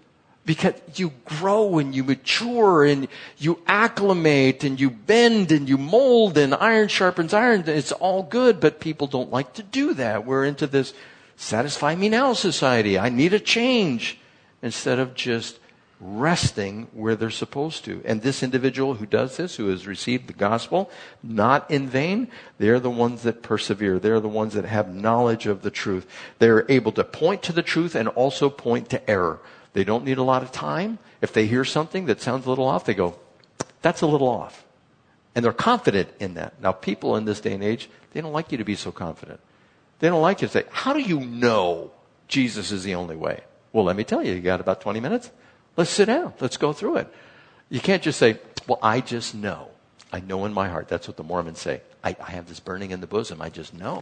because 0.46 0.76
you 0.96 1.12
grow 1.26 1.80
and 1.80 1.96
you 1.96 2.04
mature 2.04 2.86
and 2.86 3.08
you 3.38 3.60
acclimate 3.68 4.64
and 4.64 4.80
you 4.80 4.90
bend 4.90 5.52
and 5.52 5.68
you 5.68 5.78
mold 5.78 6.38
and 6.38 6.54
iron 6.54 6.88
sharpens 6.88 7.34
iron. 7.34 7.64
It's 7.68 7.92
all 7.92 8.24
good, 8.24 8.60
but 8.60 8.80
people 8.80 9.08
don't 9.08 9.32
like 9.32 9.54
to 9.54 9.64
do 9.64 9.94
that. 9.96 10.26
We're 10.26 10.46
into 10.46 10.68
this 10.68 10.94
satisfy 11.36 11.96
me 11.96 12.10
now 12.10 12.34
society. 12.34 12.98
I 12.98 13.10
need 13.10 13.34
a 13.34 13.40
change 13.40 14.20
instead 14.62 15.00
of 15.00 15.16
just 15.16 15.60
resting 16.00 16.88
where 16.94 17.16
they're 17.16 17.30
supposed 17.30 17.86
to. 17.86 18.02
And 18.06 18.22
this 18.22 18.44
individual 18.44 18.96
who 18.96 19.06
does 19.06 19.38
this, 19.38 19.56
who 19.56 19.70
has 19.70 19.88
received 19.88 20.28
the 20.28 20.34
gospel, 20.34 20.92
not 21.24 21.70
in 21.72 21.88
vain, 21.88 22.28
they're 22.58 22.80
the 22.80 22.90
ones 22.90 23.24
that 23.24 23.42
persevere. 23.42 23.98
They're 23.98 24.20
the 24.20 24.28
ones 24.28 24.54
that 24.54 24.66
have 24.66 24.94
knowledge 24.94 25.48
of 25.48 25.62
the 25.62 25.72
truth. 25.72 26.06
They're 26.40 26.70
able 26.70 26.92
to 26.94 27.04
point 27.04 27.44
to 27.44 27.54
the 27.54 27.64
truth 27.64 27.96
and 27.96 28.08
also 28.10 28.50
point 28.50 28.90
to 28.90 29.10
error. 29.10 29.40
They 29.76 29.84
don't 29.84 30.06
need 30.06 30.18
a 30.18 30.24
lot 30.24 30.42
of 30.42 30.54
time. 30.54 31.00
If 31.20 31.34
they 31.34 31.48
hear 31.48 31.66
something 31.66 32.06
that 32.06 32.22
sounds 32.22 32.46
a 32.46 32.50
little 32.50 32.66
off, 32.66 32.86
they 32.86 32.94
go, 32.94 33.20
that's 33.82 34.02
a 34.02 34.08
little 34.08 34.30
off. 34.30 34.64
And 35.36 35.44
they're 35.44 35.52
confident 35.52 36.08
in 36.18 36.36
that. 36.36 36.62
Now, 36.62 36.72
people 36.72 37.18
in 37.18 37.26
this 37.26 37.42
day 37.42 37.52
and 37.52 37.62
age, 37.62 37.90
they 38.14 38.22
don't 38.22 38.32
like 38.32 38.54
you 38.54 38.58
to 38.58 38.64
be 38.64 38.78
so 38.78 38.94
confident. 38.94 39.42
They 40.00 40.08
don't 40.08 40.22
like 40.22 40.42
you 40.42 40.48
to 40.48 40.52
say, 40.54 40.64
how 40.72 40.94
do 40.94 41.02
you 41.02 41.20
know 41.20 41.92
Jesus 42.30 42.72
is 42.72 42.86
the 42.86 42.96
only 42.96 43.18
way? 43.18 43.42
Well, 43.74 43.84
let 43.84 43.98
me 43.98 44.06
tell 44.06 44.24
you, 44.24 44.32
you 44.32 44.40
got 44.40 44.62
about 44.62 44.80
20 44.80 45.02
minutes? 45.02 45.30
Let's 45.76 45.90
sit 45.90 46.06
down. 46.06 46.32
Let's 46.40 46.56
go 46.56 46.72
through 46.72 46.96
it. 46.98 47.14
You 47.70 47.82
can't 47.82 48.02
just 48.02 48.18
say, 48.18 48.40
well, 48.68 48.80
I 48.82 49.02
just 49.02 49.36
know. 49.36 49.68
I 50.16 50.22
know 50.22 50.46
in 50.46 50.54
my 50.54 50.70
heart. 50.70 50.88
That's 50.88 51.10
what 51.10 51.18
the 51.18 51.24
Mormons 51.24 51.60
say. 51.60 51.82
I, 52.02 52.16
I, 52.26 52.32
have 52.32 52.48
this 52.48 52.62
burning 52.62 52.92
in 52.92 53.02
the 53.02 53.06
bosom. 53.06 53.42
I 53.42 53.50
just 53.50 53.74
know 53.74 54.00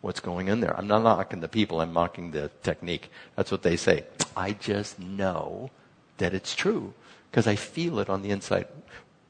what's 0.00 0.18
going 0.18 0.48
in 0.48 0.60
there. 0.60 0.74
I'm 0.74 0.86
not 0.86 1.02
mocking 1.02 1.40
the 1.40 1.48
people. 1.48 1.82
I'm 1.82 1.92
mocking 1.92 2.30
the 2.30 2.50
technique. 2.62 3.10
That's 3.36 3.50
what 3.50 3.62
they 3.62 3.76
say. 3.76 4.04
I 4.34 4.52
just 4.52 4.98
know 4.98 5.70
that 6.16 6.32
it's 6.32 6.54
true 6.54 6.94
because 7.30 7.46
I 7.46 7.56
feel 7.56 7.98
it 7.98 8.08
on 8.08 8.22
the 8.22 8.30
inside. 8.30 8.66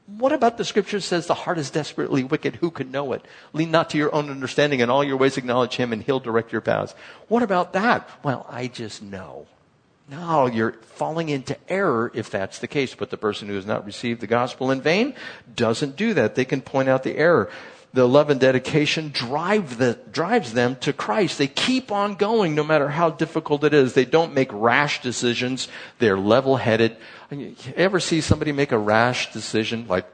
What 0.07 0.31
about 0.31 0.57
the 0.57 0.63
scripture 0.63 1.01
says 1.01 1.27
the 1.27 1.33
heart 1.33 1.57
is 1.57 1.69
desperately 1.69 2.23
wicked? 2.23 2.55
Who 2.55 2.71
can 2.71 2.89
know 2.89 3.11
it? 3.11 3.25
Lean 3.51 3.71
not 3.71 3.89
to 3.89 3.97
your 3.97 4.15
own 4.15 4.29
understanding 4.29 4.81
and 4.81 4.89
all 4.89 5.03
your 5.03 5.17
ways 5.17 5.35
acknowledge 5.35 5.75
him 5.75 5.91
and 5.91 6.01
he'll 6.01 6.21
direct 6.21 6.53
your 6.53 6.61
paths. 6.61 6.95
What 7.27 7.43
about 7.43 7.73
that? 7.73 8.09
Well, 8.23 8.45
I 8.49 8.67
just 8.67 9.03
know. 9.03 9.47
No, 10.09 10.47
you're 10.47 10.73
falling 10.73 11.29
into 11.29 11.57
error 11.69 12.11
if 12.13 12.29
that's 12.29 12.59
the 12.59 12.67
case. 12.67 12.93
But 12.93 13.09
the 13.09 13.17
person 13.17 13.47
who 13.47 13.55
has 13.55 13.65
not 13.65 13.85
received 13.85 14.21
the 14.21 14.27
gospel 14.27 14.71
in 14.71 14.81
vain 14.81 15.15
doesn't 15.55 15.95
do 15.95 16.13
that. 16.13 16.35
They 16.35 16.45
can 16.45 16.61
point 16.61 16.89
out 16.89 17.03
the 17.03 17.17
error. 17.17 17.49
The 17.93 18.07
love 18.07 18.31
and 18.31 18.39
dedication 18.39 19.11
drive 19.13 19.77
the, 19.77 19.99
drives 20.11 20.53
them 20.53 20.77
to 20.77 20.93
Christ. 20.93 21.37
They 21.37 21.47
keep 21.47 21.91
on 21.91 22.15
going 22.15 22.55
no 22.55 22.63
matter 22.63 22.89
how 22.89 23.11
difficult 23.11 23.63
it 23.63 23.73
is. 23.73 23.93
They 23.93 24.05
don't 24.05 24.33
make 24.33 24.49
rash 24.51 25.01
decisions. 25.01 25.67
They're 25.99 26.17
level 26.17 26.57
headed. 26.57 26.97
Ever 27.75 27.99
see 27.99 28.19
somebody 28.19 28.51
make 28.51 28.71
a 28.71 28.79
rash 28.79 29.31
decision 29.31 29.87
like, 29.87 30.07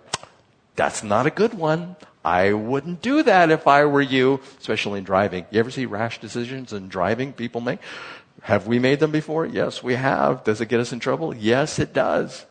that's 0.76 1.04
not 1.04 1.26
a 1.26 1.32
good 1.32 1.54
one. 1.54 1.96
I 2.24 2.52
wouldn't 2.52 3.02
do 3.02 3.24
that 3.24 3.50
if 3.50 3.66
I 3.66 3.86
were 3.86 4.02
you, 4.02 4.42
especially 4.60 5.00
in 5.00 5.06
driving. 5.06 5.46
You 5.50 5.60
ever 5.62 5.72
see 5.72 5.86
rash 5.86 6.20
decisions 6.20 6.74
in 6.74 6.90
driving 6.90 7.32
people 7.32 7.62
make? 7.62 7.80
Have 8.44 8.68
we 8.68 8.80
made 8.80 9.00
them 9.00 9.12
before? 9.12 9.46
Yes, 9.46 9.84
we 9.84 9.96
have. 9.96 10.44
Does 10.44 10.62
it 10.62 10.68
get 10.68 10.80
us 10.80 10.94
in 10.94 11.00
trouble? 11.00 11.36
Yes, 11.36 11.80
it 11.80 11.94
does. 11.94 12.46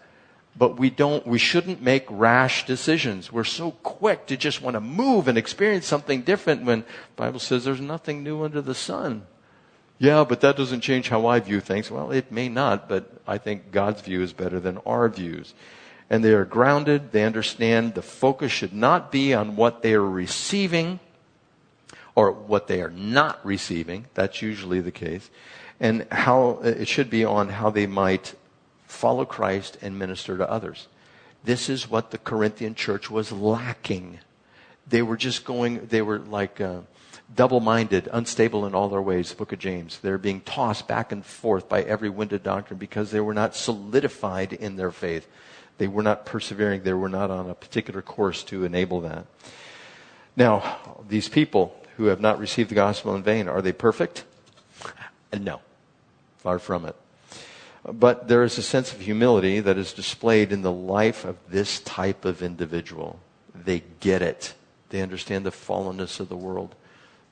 But 0.57 0.79
we 0.79 0.91
don't, 0.91 1.27
we 1.27 1.39
shouldn't 1.39 1.81
make 1.81 2.05
rash 2.09 2.67
decisions. 2.67 3.33
We're 3.33 3.45
so 3.45 3.71
quick 3.71 4.27
to 4.27 4.37
just 4.37 4.61
want 4.61 4.75
to 4.75 4.81
move 4.81 5.29
and 5.29 5.39
experience 5.39 5.87
something 5.87 6.23
different 6.23 6.65
when 6.65 6.81
the 6.81 6.87
Bible 7.17 7.39
says 7.39 7.65
there's 7.65 7.81
nothing 7.81 8.23
new 8.23 8.43
under 8.43 8.61
the 8.61 8.75
sun. 8.75 9.27
Yeah, 9.99 10.25
but 10.25 10.41
that 10.41 10.57
doesn't 10.57 10.81
change 10.81 11.09
how 11.09 11.27
I 11.27 11.41
view 11.41 11.61
things. 11.61 11.91
Well, 11.91 12.11
it 12.11 12.31
may 12.31 12.49
not, 12.49 12.89
but 12.89 13.21
I 13.27 13.39
think 13.39 13.73
God's 13.73 14.01
view 14.01 14.23
is 14.23 14.33
better 14.33 14.61
than 14.61 14.79
our 14.79 15.09
views. 15.09 15.55
And 16.11 16.25
they 16.25 16.33
are 16.33 16.45
grounded. 16.45 17.13
They 17.13 17.25
understand 17.25 17.95
the 17.95 18.03
focus 18.03 18.51
should 18.51 18.73
not 18.73 19.13
be 19.13 19.35
on 19.35 19.57
what 19.57 19.83
they 19.83 19.95
are 19.95 20.05
receiving 20.05 21.01
or 22.15 22.33
what 22.33 22.67
they 22.67 22.81
are 22.81 22.91
not 22.91 23.45
receiving. 23.45 24.07
That's 24.15 24.43
usually 24.43 24.81
the 24.81 24.91
case 24.91 25.31
and 25.81 26.07
how 26.11 26.61
it 26.63 26.89
should 26.89 27.11
be 27.11 27.25
on 27.25 27.49
how 27.49 27.71
they 27.71 27.87
might 27.87 28.35
follow 28.87 29.25
Christ 29.25 29.79
and 29.81 29.99
minister 29.99 30.37
to 30.37 30.51
others. 30.51 30.89
This 31.45 31.69
is 31.69 31.89
what 31.89 32.11
the 32.11 32.19
Corinthian 32.19 32.75
church 32.75 33.11
was 33.11 33.31
lacking. 33.31 34.19
They 34.87 35.03
were 35.03 35.17
just 35.17 35.45
going, 35.45 35.87
they 35.87 36.03
were 36.03 36.19
like 36.19 36.61
uh, 36.61 36.81
double 37.35 37.61
minded, 37.61 38.09
unstable 38.13 38.67
in 38.67 38.75
all 38.75 38.89
their 38.89 39.03
ways, 39.03 39.31
the 39.31 39.37
book 39.37 39.53
of 39.53 39.59
James. 39.59 39.99
They're 40.01 40.19
being 40.19 40.41
tossed 40.41 40.89
back 40.89 41.13
and 41.13 41.25
forth 41.25 41.69
by 41.69 41.83
every 41.83 42.09
winded 42.09 42.43
doctrine 42.43 42.79
because 42.79 43.11
they 43.11 43.21
were 43.21 43.35
not 43.35 43.55
solidified 43.55 44.53
in 44.53 44.77
their 44.77 44.91
faith. 44.91 45.29
They 45.77 45.87
were 45.87 46.03
not 46.03 46.27
persevering. 46.27 46.83
They 46.83 46.93
were 46.93 47.09
not 47.09 47.31
on 47.31 47.49
a 47.49 47.55
particular 47.55 48.03
course 48.03 48.43
to 48.45 48.65
enable 48.65 49.03
that. 49.03 49.27
Now, 50.37 50.79
these 51.09 51.29
people 51.29 51.75
who 51.97 52.07
have 52.07 52.21
not 52.21 52.39
received 52.39 52.71
the 52.71 52.75
gospel 52.75 53.15
in 53.15 53.23
vain, 53.23 53.49
are 53.49 53.63
they 53.63 53.73
perfect? 53.73 54.25
No. 55.33 55.61
Far 56.39 56.59
from 56.59 56.85
it. 56.85 56.97
But 57.85 58.29
there 58.29 58.43
is 58.43 58.59
a 58.59 58.63
sense 58.63 58.93
of 58.93 59.01
humility 59.01 59.61
that 59.61 59.79
is 59.79 59.93
displayed 59.93 60.53
in 60.53 60.63
the 60.63 60.73
life 60.73 61.25
of 61.25 61.37
this 61.49 61.81
type 61.81 62.25
of 62.25 62.43
individual. 62.43 63.21
They 63.55 63.83
get 64.01 64.23
it. 64.23 64.55
They 64.91 65.01
understand 65.01 65.45
the 65.45 65.51
fallenness 65.51 66.21
of 66.21 66.29
the 66.29 66.37
world. 66.37 66.75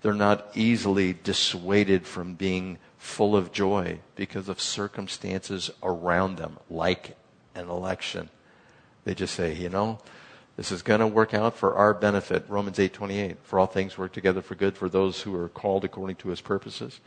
They're 0.03 0.15
not 0.15 0.51
easily 0.55 1.13
dissuaded 1.13 2.07
from 2.07 2.35
being 2.35 2.79
full 2.99 3.37
of 3.37 3.53
joy 3.53 4.01
because 4.15 4.49
of 4.49 4.61
circumstances 4.61 5.71
around 5.83 6.37
them, 6.37 6.59
like 6.71 7.17
an 7.55 7.69
election. 7.69 8.31
They 9.05 9.15
just 9.15 9.35
say, 9.35 9.55
you 9.55 9.69
know, 9.69 9.99
this 10.57 10.73
is 10.73 10.83
going 10.83 11.01
to 11.01 11.07
work 11.07 11.35
out 11.35 11.57
for 11.57 11.75
our 11.75 11.93
benefit. 11.93 12.45
Romans 12.49 12.79
8:28. 12.79 13.37
For 13.43 13.59
all 13.59 13.67
things 13.67 13.99
work 13.99 14.13
together 14.13 14.43
for 14.43 14.55
good 14.55 14.77
for 14.77 14.89
those 14.89 15.23
who 15.23 15.35
are 15.37 15.49
called 15.49 15.85
according 15.85 16.17
to 16.17 16.29
his 16.29 16.41
purposes 16.41 17.01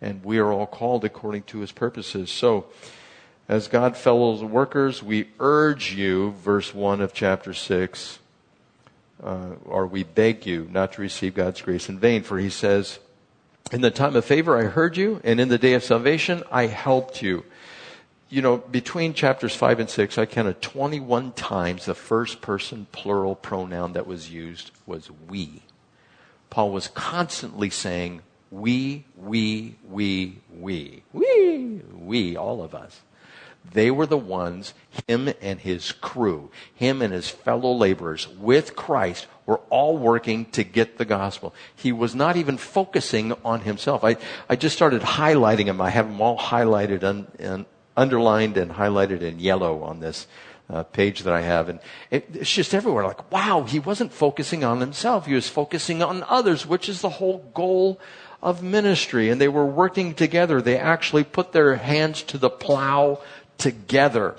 and 0.00 0.24
we 0.24 0.38
are 0.38 0.52
all 0.52 0.66
called 0.66 1.04
according 1.04 1.42
to 1.44 1.58
his 1.58 1.72
purposes. 1.72 2.30
So, 2.30 2.66
as 3.48 3.66
God 3.66 3.96
fellow 3.96 4.44
workers, 4.44 5.02
we 5.02 5.28
urge 5.40 5.94
you, 5.94 6.32
verse 6.32 6.74
1 6.74 7.00
of 7.00 7.14
chapter 7.14 7.54
6, 7.54 8.18
uh, 9.22 9.46
or 9.64 9.86
we 9.86 10.04
beg 10.04 10.46
you 10.46 10.68
not 10.70 10.92
to 10.92 11.02
receive 11.02 11.34
God's 11.34 11.62
grace 11.62 11.88
in 11.88 11.98
vain. 11.98 12.22
For 12.22 12.38
he 12.38 12.50
says, 12.50 12.98
In 13.72 13.80
the 13.80 13.90
time 13.90 14.14
of 14.16 14.24
favor 14.24 14.58
I 14.58 14.64
heard 14.64 14.96
you, 14.96 15.20
and 15.24 15.40
in 15.40 15.48
the 15.48 15.58
day 15.58 15.72
of 15.72 15.82
salvation 15.82 16.42
I 16.52 16.66
helped 16.66 17.22
you. 17.22 17.44
You 18.28 18.42
know, 18.42 18.58
between 18.58 19.14
chapters 19.14 19.54
5 19.54 19.80
and 19.80 19.88
6, 19.88 20.18
I 20.18 20.26
counted 20.26 20.60
21 20.60 21.32
times 21.32 21.86
the 21.86 21.94
first 21.94 22.42
person 22.42 22.86
plural 22.92 23.34
pronoun 23.34 23.94
that 23.94 24.06
was 24.06 24.30
used 24.30 24.70
was 24.86 25.10
we. 25.26 25.62
Paul 26.50 26.70
was 26.70 26.88
constantly 26.88 27.70
saying, 27.70 28.20
we, 28.50 29.04
we, 29.16 29.76
we, 29.88 30.38
we, 30.50 31.02
we, 31.12 31.82
we, 31.94 32.36
all 32.36 32.62
of 32.62 32.74
us. 32.74 33.00
They 33.72 33.90
were 33.90 34.06
the 34.06 34.16
ones, 34.16 34.72
him 35.06 35.30
and 35.42 35.60
his 35.60 35.92
crew, 35.92 36.50
him 36.74 37.02
and 37.02 37.12
his 37.12 37.28
fellow 37.28 37.72
laborers 37.72 38.26
with 38.26 38.74
Christ 38.74 39.26
were 39.44 39.60
all 39.68 39.98
working 39.98 40.46
to 40.52 40.64
get 40.64 40.96
the 40.96 41.04
gospel. 41.04 41.54
He 41.76 41.92
was 41.92 42.14
not 42.14 42.36
even 42.36 42.56
focusing 42.56 43.34
on 43.44 43.60
himself. 43.60 44.04
I, 44.04 44.16
I 44.48 44.56
just 44.56 44.76
started 44.76 45.02
highlighting 45.02 45.66
him. 45.66 45.80
I 45.80 45.90
have 45.90 46.08
them 46.08 46.20
all 46.20 46.38
highlighted 46.38 47.02
and, 47.02 47.26
and 47.38 47.66
underlined 47.96 48.56
and 48.56 48.70
highlighted 48.70 49.20
in 49.20 49.38
yellow 49.38 49.82
on 49.82 50.00
this 50.00 50.26
uh, 50.70 50.82
page 50.82 51.22
that 51.22 51.34
I 51.34 51.42
have. 51.42 51.68
And 51.68 51.80
it, 52.10 52.28
it's 52.34 52.52
just 52.52 52.74
everywhere. 52.74 53.04
Like, 53.04 53.30
wow, 53.30 53.64
he 53.64 53.78
wasn't 53.78 54.12
focusing 54.12 54.64
on 54.64 54.80
himself. 54.80 55.26
He 55.26 55.34
was 55.34 55.48
focusing 55.48 56.02
on 56.02 56.24
others, 56.28 56.66
which 56.66 56.88
is 56.88 57.00
the 57.00 57.08
whole 57.08 57.50
goal 57.54 58.00
of 58.42 58.62
ministry 58.62 59.30
and 59.30 59.40
they 59.40 59.48
were 59.48 59.66
working 59.66 60.14
together. 60.14 60.62
They 60.62 60.78
actually 60.78 61.24
put 61.24 61.52
their 61.52 61.76
hands 61.76 62.22
to 62.24 62.38
the 62.38 62.50
plow 62.50 63.20
together. 63.56 64.36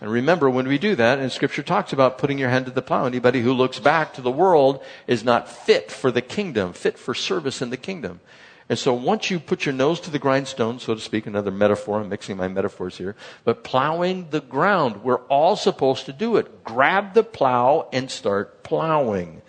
And 0.00 0.10
remember, 0.12 0.48
when 0.48 0.68
we 0.68 0.78
do 0.78 0.94
that, 0.94 1.18
and 1.18 1.30
scripture 1.32 1.62
talks 1.62 1.92
about 1.92 2.18
putting 2.18 2.38
your 2.38 2.50
hand 2.50 2.66
to 2.66 2.70
the 2.70 2.82
plow, 2.82 3.04
anybody 3.04 3.40
who 3.40 3.52
looks 3.52 3.80
back 3.80 4.14
to 4.14 4.20
the 4.20 4.30
world 4.30 4.80
is 5.08 5.24
not 5.24 5.48
fit 5.48 5.90
for 5.90 6.12
the 6.12 6.22
kingdom, 6.22 6.72
fit 6.72 6.98
for 6.98 7.14
service 7.14 7.60
in 7.62 7.70
the 7.70 7.76
kingdom. 7.76 8.20
And 8.68 8.78
so 8.78 8.92
once 8.92 9.30
you 9.30 9.40
put 9.40 9.64
your 9.64 9.72
nose 9.72 9.98
to 10.00 10.10
the 10.10 10.18
grindstone, 10.18 10.78
so 10.78 10.94
to 10.94 11.00
speak, 11.00 11.26
another 11.26 11.50
metaphor, 11.50 12.00
I'm 12.00 12.10
mixing 12.10 12.36
my 12.36 12.48
metaphors 12.48 12.98
here, 12.98 13.16
but 13.42 13.64
plowing 13.64 14.28
the 14.30 14.42
ground, 14.42 15.02
we're 15.02 15.24
all 15.26 15.56
supposed 15.56 16.06
to 16.06 16.12
do 16.12 16.36
it. 16.36 16.64
Grab 16.64 17.14
the 17.14 17.22
plow 17.22 17.88
and 17.92 18.10
start 18.10 18.62
plowing. 18.62 19.42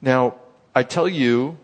Now, 0.00 0.36
I 0.74 0.84
tell 0.84 1.08
you, 1.08 1.58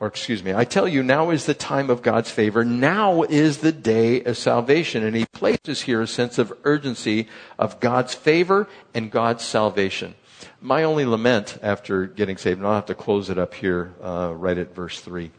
or 0.00 0.08
excuse 0.08 0.42
me, 0.42 0.52
I 0.52 0.64
tell 0.64 0.88
you, 0.88 1.02
now 1.02 1.30
is 1.30 1.46
the 1.46 1.54
time 1.54 1.88
of 1.88 2.02
God's 2.02 2.30
favor. 2.30 2.64
Now 2.64 3.22
is 3.22 3.58
the 3.58 3.72
day 3.72 4.22
of 4.24 4.36
salvation. 4.36 5.04
And 5.04 5.14
he 5.14 5.26
places 5.26 5.82
here 5.82 6.02
a 6.02 6.06
sense 6.06 6.38
of 6.38 6.52
urgency 6.64 7.28
of 7.58 7.80
God's 7.80 8.14
favor 8.14 8.68
and 8.92 9.10
God's 9.10 9.44
salvation. 9.44 10.14
My 10.60 10.82
only 10.82 11.04
lament 11.04 11.58
after 11.62 12.06
getting 12.06 12.36
saved, 12.36 12.58
and 12.58 12.66
I'll 12.66 12.74
have 12.74 12.86
to 12.86 12.94
close 12.94 13.30
it 13.30 13.38
up 13.38 13.54
here 13.54 13.94
uh, 14.02 14.32
right 14.34 14.58
at 14.58 14.74
verse 14.74 15.00
3. 15.00 15.30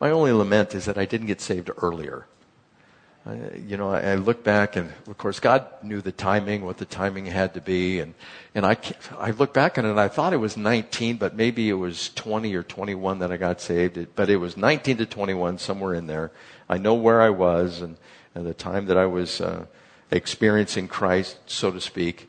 My 0.00 0.10
only 0.10 0.32
lament 0.32 0.74
is 0.74 0.84
that 0.84 0.98
I 0.98 1.04
didn't 1.04 1.28
get 1.28 1.40
saved 1.40 1.70
earlier. 1.80 2.26
You 3.24 3.76
know, 3.76 3.90
I, 3.90 4.00
I 4.00 4.14
look 4.16 4.42
back, 4.42 4.74
and 4.74 4.92
of 5.06 5.16
course, 5.16 5.38
God 5.38 5.64
knew 5.80 6.00
the 6.00 6.10
timing, 6.10 6.64
what 6.64 6.78
the 6.78 6.84
timing 6.84 7.26
had 7.26 7.54
to 7.54 7.60
be, 7.60 8.00
and 8.00 8.14
and 8.52 8.66
I 8.66 8.76
I 9.16 9.30
look 9.30 9.54
back 9.54 9.78
on 9.78 9.84
it, 9.84 9.90
and 9.90 10.00
I 10.00 10.08
thought 10.08 10.32
it 10.32 10.38
was 10.38 10.56
19, 10.56 11.18
but 11.18 11.36
maybe 11.36 11.68
it 11.68 11.74
was 11.74 12.08
20 12.14 12.52
or 12.56 12.64
21 12.64 13.20
that 13.20 13.30
I 13.30 13.36
got 13.36 13.60
saved. 13.60 14.16
But 14.16 14.28
it 14.28 14.38
was 14.38 14.56
19 14.56 14.96
to 14.96 15.06
21, 15.06 15.58
somewhere 15.58 15.94
in 15.94 16.08
there. 16.08 16.32
I 16.68 16.78
know 16.78 16.94
where 16.94 17.22
I 17.22 17.30
was, 17.30 17.80
and, 17.80 17.96
and 18.34 18.44
the 18.44 18.54
time 18.54 18.86
that 18.86 18.96
I 18.96 19.06
was 19.06 19.40
uh, 19.40 19.66
experiencing 20.10 20.88
Christ, 20.88 21.38
so 21.46 21.70
to 21.70 21.80
speak. 21.80 22.28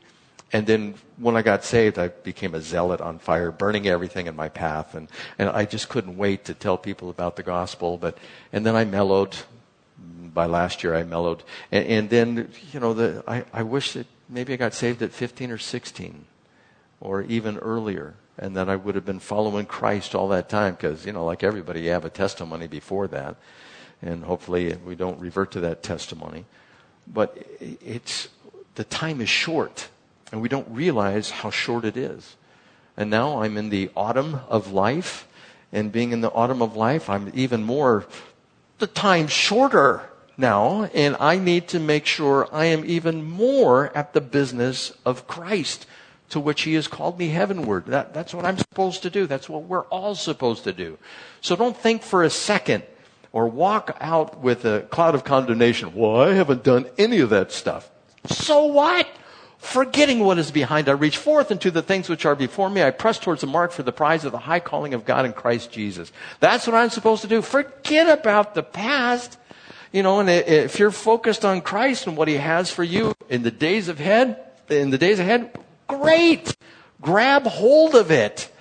And 0.51 0.67
then 0.67 0.93
when 1.17 1.35
I 1.35 1.41
got 1.41 1.63
saved, 1.63 1.97
I 1.97 2.09
became 2.09 2.53
a 2.53 2.61
zealot 2.61 3.01
on 3.01 3.17
fire, 3.17 3.51
burning 3.51 3.87
everything 3.87 4.27
in 4.27 4.35
my 4.35 4.49
path. 4.49 4.93
And, 4.93 5.09
and 5.39 5.49
I 5.49 5.65
just 5.65 5.89
couldn't 5.89 6.15
wait 6.15 6.45
to 6.45 6.53
tell 6.53 6.77
people 6.77 7.09
about 7.09 7.35
the 7.35 7.41
gospel. 7.41 7.97
But, 7.97 8.19
and 8.51 8.63
then 8.63 8.75
I 8.75 8.85
mellowed. 8.85 9.35
By 10.33 10.45
last 10.47 10.83
year, 10.83 10.95
I 10.95 11.03
mellowed. 11.03 11.43
And, 11.71 11.85
and 11.85 12.09
then, 12.09 12.49
you 12.71 12.79
know, 12.79 12.93
the, 12.93 13.23
I, 13.27 13.45
I 13.53 13.63
wish 13.63 13.93
that 13.93 14.07
maybe 14.29 14.53
I 14.53 14.55
got 14.55 14.73
saved 14.73 15.01
at 15.01 15.11
15 15.11 15.51
or 15.51 15.57
16 15.57 16.25
or 16.99 17.21
even 17.23 17.57
earlier. 17.57 18.15
And 18.37 18.55
that 18.57 18.67
I 18.67 18.75
would 18.75 18.95
have 18.95 19.05
been 19.05 19.19
following 19.19 19.67
Christ 19.67 20.15
all 20.15 20.29
that 20.29 20.49
time 20.49 20.73
because, 20.73 21.05
you 21.05 21.13
know, 21.13 21.23
like 21.23 21.43
everybody, 21.43 21.81
you 21.81 21.91
have 21.91 22.05
a 22.05 22.09
testimony 22.09 22.65
before 22.65 23.07
that. 23.09 23.35
And 24.01 24.23
hopefully 24.23 24.75
we 24.83 24.95
don't 24.95 25.19
revert 25.19 25.51
to 25.51 25.59
that 25.61 25.83
testimony. 25.83 26.45
But 27.05 27.37
it's, 27.59 28.29
the 28.73 28.83
time 28.83 29.21
is 29.21 29.29
short 29.29 29.89
and 30.33 30.41
we 30.41 30.49
don't 30.49 30.67
realize 30.71 31.29
how 31.29 31.51
short 31.51 31.85
it 31.85 31.95
is. 31.95 32.35
And 32.97 33.11
now 33.11 33.43
I'm 33.43 33.55
in 33.55 33.69
the 33.69 33.91
autumn 33.95 34.39
of 34.49 34.71
life, 34.71 35.27
and 35.71 35.91
being 35.91 36.11
in 36.11 36.21
the 36.21 36.31
autumn 36.31 36.61
of 36.61 36.75
life, 36.75 37.07
I'm 37.07 37.31
even 37.35 37.63
more, 37.63 38.07
the 38.79 38.87
time 38.87 39.27
shorter 39.27 40.09
now, 40.37 40.85
and 40.93 41.15
I 41.19 41.37
need 41.37 41.67
to 41.69 41.79
make 41.79 42.05
sure 42.05 42.47
I 42.51 42.65
am 42.65 42.83
even 42.85 43.23
more 43.23 43.95
at 43.95 44.13
the 44.13 44.21
business 44.21 44.93
of 45.05 45.27
Christ 45.27 45.85
to 46.29 46.39
which 46.39 46.63
He 46.63 46.73
has 46.73 46.87
called 46.87 47.19
me 47.19 47.29
heavenward. 47.29 47.85
That, 47.85 48.13
that's 48.13 48.33
what 48.33 48.45
I'm 48.45 48.57
supposed 48.57 49.03
to 49.03 49.09
do. 49.09 49.27
That's 49.27 49.47
what 49.47 49.63
we're 49.63 49.85
all 49.85 50.15
supposed 50.15 50.63
to 50.63 50.73
do. 50.73 50.97
So 51.41 51.55
don't 51.55 51.77
think 51.77 52.01
for 52.01 52.23
a 52.23 52.29
second 52.29 52.83
or 53.31 53.47
walk 53.47 53.97
out 53.99 54.39
with 54.39 54.65
a 54.65 54.81
cloud 54.89 55.15
of 55.15 55.23
condemnation. 55.23 55.93
Well, 55.93 56.21
I 56.21 56.33
haven't 56.33 56.63
done 56.63 56.87
any 56.97 57.19
of 57.19 57.29
that 57.31 57.51
stuff. 57.51 57.89
So 58.27 58.65
what? 58.65 59.07
Forgetting 59.57 60.19
what 60.19 60.37
is 60.37 60.51
behind, 60.51 60.89
I 60.89 60.91
reach 60.91 61.17
forth 61.17 61.49
into 61.49 61.71
the 61.71 61.81
things 61.81 62.09
which 62.09 62.25
are 62.25 62.35
before 62.35 62.69
me. 62.69 62.83
I 62.83 62.91
press 62.91 63.17
towards 63.17 63.41
the 63.41 63.47
mark 63.47 63.71
for 63.71 63.81
the 63.81 63.93
prize 63.93 64.25
of 64.25 64.31
the 64.31 64.39
high 64.39 64.59
calling 64.59 64.93
of 64.93 65.05
God 65.05 65.25
in 65.25 65.33
Christ 65.33 65.71
Jesus. 65.71 66.11
That's 66.41 66.67
what 66.67 66.75
I'm 66.75 66.89
supposed 66.89 67.21
to 67.21 67.29
do. 67.29 67.41
Forget 67.41 68.09
about 68.09 68.55
the 68.55 68.63
past. 68.63 69.37
You 69.93 70.03
know, 70.03 70.19
and 70.19 70.29
if 70.29 70.79
you're 70.79 70.91
focused 70.91 71.45
on 71.45 71.61
Christ 71.61 72.07
and 72.07 72.17
what 72.17 72.27
He 72.27 72.35
has 72.35 72.69
for 72.69 72.83
you 72.83 73.13
in 73.29 73.43
the 73.43 73.51
days 73.51 73.87
ahead, 73.87 74.43
in 74.67 74.89
the 74.89 74.97
days 74.97 75.19
ahead, 75.19 75.57
great. 75.87 76.57
Grab 76.99 77.45
hold 77.45 77.95
of 77.95 78.11
it. 78.11 78.51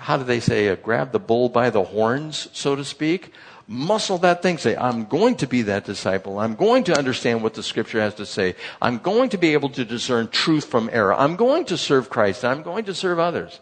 How 0.00 0.18
do 0.18 0.24
they 0.24 0.40
say? 0.40 0.68
Uh, 0.68 0.74
grab 0.74 1.12
the 1.12 1.18
bull 1.18 1.48
by 1.48 1.70
the 1.70 1.82
horns, 1.82 2.48
so 2.52 2.76
to 2.76 2.84
speak 2.84 3.32
muscle 3.68 4.18
that 4.18 4.42
thing. 4.42 4.58
Say, 4.58 4.76
I'm 4.76 5.06
going 5.06 5.36
to 5.36 5.46
be 5.46 5.62
that 5.62 5.84
disciple. 5.84 6.38
I'm 6.38 6.54
going 6.54 6.84
to 6.84 6.96
understand 6.96 7.42
what 7.42 7.54
the 7.54 7.62
scripture 7.62 8.00
has 8.00 8.14
to 8.14 8.26
say. 8.26 8.54
I'm 8.80 8.98
going 8.98 9.30
to 9.30 9.38
be 9.38 9.52
able 9.52 9.70
to 9.70 9.84
discern 9.84 10.28
truth 10.28 10.66
from 10.66 10.88
error. 10.92 11.14
I'm 11.14 11.36
going 11.36 11.64
to 11.66 11.76
serve 11.76 12.10
Christ. 12.10 12.44
I'm 12.44 12.62
going 12.62 12.84
to 12.84 12.94
serve 12.94 13.18
others. 13.18 13.60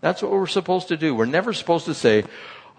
That's 0.00 0.22
what 0.22 0.32
we're 0.32 0.46
supposed 0.46 0.88
to 0.88 0.96
do. 0.96 1.14
We're 1.14 1.26
never 1.26 1.52
supposed 1.52 1.84
to 1.86 1.94
say, 1.94 2.24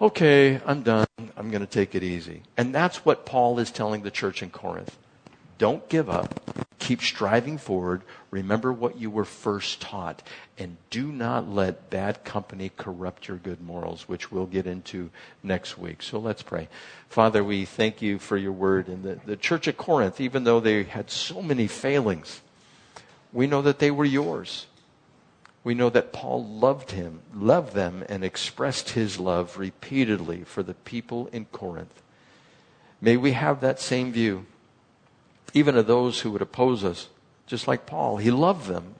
okay, 0.00 0.60
I'm 0.66 0.82
done. 0.82 1.06
I'm 1.36 1.50
going 1.50 1.60
to 1.60 1.66
take 1.66 1.94
it 1.94 2.02
easy. 2.02 2.42
And 2.56 2.74
that's 2.74 3.04
what 3.04 3.26
Paul 3.26 3.58
is 3.58 3.70
telling 3.70 4.02
the 4.02 4.10
church 4.10 4.42
in 4.42 4.50
Corinth. 4.50 4.96
Don't 5.58 5.88
give 5.88 6.10
up. 6.10 6.40
Keep 6.78 7.00
striving 7.00 7.58
forward. 7.58 8.02
Remember 8.30 8.72
what 8.72 8.98
you 8.98 9.08
were 9.08 9.24
first 9.24 9.80
taught. 9.80 10.22
And 10.58 10.76
do 10.90 11.10
not 11.10 11.48
let 11.48 11.90
bad 11.90 12.24
company 12.24 12.70
corrupt 12.76 13.28
your 13.28 13.36
good 13.36 13.60
morals, 13.62 14.08
which 14.08 14.30
we'll 14.30 14.46
get 14.46 14.66
into 14.66 15.10
next 15.42 15.78
week. 15.78 16.02
So 16.02 16.18
let's 16.18 16.42
pray. 16.42 16.68
Father, 17.08 17.42
we 17.44 17.64
thank 17.64 18.02
you 18.02 18.18
for 18.18 18.36
your 18.36 18.52
word. 18.52 18.88
And 18.88 19.02
the, 19.04 19.20
the 19.24 19.36
church 19.36 19.68
at 19.68 19.76
Corinth, 19.76 20.20
even 20.20 20.44
though 20.44 20.60
they 20.60 20.82
had 20.82 21.10
so 21.10 21.40
many 21.40 21.68
failings, 21.68 22.42
we 23.32 23.46
know 23.46 23.62
that 23.62 23.78
they 23.78 23.90
were 23.90 24.04
yours. 24.04 24.66
We 25.64 25.74
know 25.74 25.88
that 25.90 26.12
Paul 26.12 26.44
loved 26.44 26.90
him, 26.90 27.20
loved 27.34 27.74
them, 27.74 28.04
and 28.08 28.22
expressed 28.22 28.90
his 28.90 29.18
love 29.18 29.58
repeatedly 29.58 30.44
for 30.44 30.62
the 30.62 30.74
people 30.74 31.28
in 31.32 31.46
Corinth. 31.46 32.02
May 33.00 33.16
we 33.16 33.32
have 33.32 33.60
that 33.60 33.80
same 33.80 34.12
view 34.12 34.46
even 35.54 35.76
of 35.76 35.86
those 35.86 36.20
who 36.20 36.32
would 36.32 36.42
oppose 36.42 36.84
us, 36.84 37.08
just 37.46 37.68
like 37.68 37.86
Paul. 37.86 38.16
He 38.16 38.30
loved 38.30 38.66
them, 38.66 38.96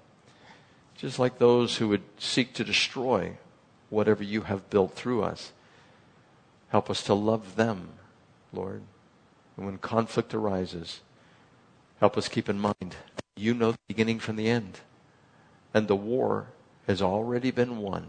just 0.97 1.19
like 1.19 1.39
those 1.39 1.77
who 1.77 1.89
would 1.89 2.03
seek 2.17 2.55
to 2.55 2.65
destroy 2.65 3.37
whatever 3.91 4.23
you 4.23 4.43
have 4.43 4.71
built 4.71 4.95
through 4.95 5.25
us. 5.25 5.53
Help 6.69 6.89
us 6.89 7.03
to 7.05 7.15
love 7.15 7.57
them, 7.57 7.91
Lord. 8.53 8.83
And 9.57 9.67
when 9.67 9.79
conflict 9.79 10.33
arises, 10.33 11.01
help 11.99 12.17
us 12.17 12.29
keep 12.29 12.49
in 12.49 12.59
mind 12.59 12.97
you 13.37 13.53
know 13.53 13.73
the 13.73 13.79
beginning 13.89 14.21
from 14.21 14.37
the 14.37 14.49
end. 14.49 14.79
And 15.75 15.89
the 15.89 15.97
war 15.97 16.47
has 16.87 17.03
already 17.03 17.51
been 17.51 17.79
won. 17.79 18.07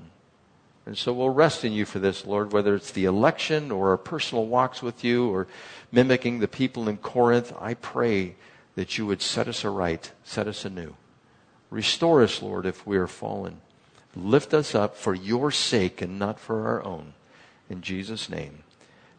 And 0.86 0.98
so 0.98 1.12
we'll 1.12 1.30
rest 1.30 1.66
in 1.66 1.74
you 1.74 1.84
for 1.86 1.98
this, 1.98 2.26
Lord, 2.26 2.54
whether 2.54 2.76
it's 2.76 2.92
the 2.92 3.06
election 3.06 3.72
or 3.72 3.90
our 3.90 3.98
personal 3.98 4.46
walks 4.46 4.84
with 4.84 5.04
you 5.04 5.28
or 5.30 5.48
mimicking 5.92 6.40
the 6.40 6.48
people 6.48 6.88
in 6.88 6.98
Corinth. 6.98 7.52
I 7.60 7.74
pray 7.74 8.36
that 8.76 8.98
you 8.98 9.08
would 9.08 9.22
set 9.22 9.48
us 9.48 9.66
aright, 9.66 10.12
set 10.24 10.48
us 10.48 10.64
anew. 10.64 10.96
Restore 11.72 12.22
us, 12.22 12.42
Lord, 12.42 12.68
if 12.68 12.86
we 12.86 12.98
are 12.98 13.08
fallen. 13.08 13.62
Lift 14.16 14.54
us 14.54 14.76
up 14.76 14.96
for 14.96 15.16
your 15.16 15.50
sake 15.50 16.02
and 16.02 16.20
not 16.20 16.40
for 16.40 16.68
our 16.68 16.84
own. 16.84 17.14
In 17.70 17.82
Jesus' 17.82 18.30
name. 18.30 18.64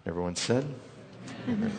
Everyone 0.07 0.37
said? 0.37 0.65
Amen. 1.49 1.73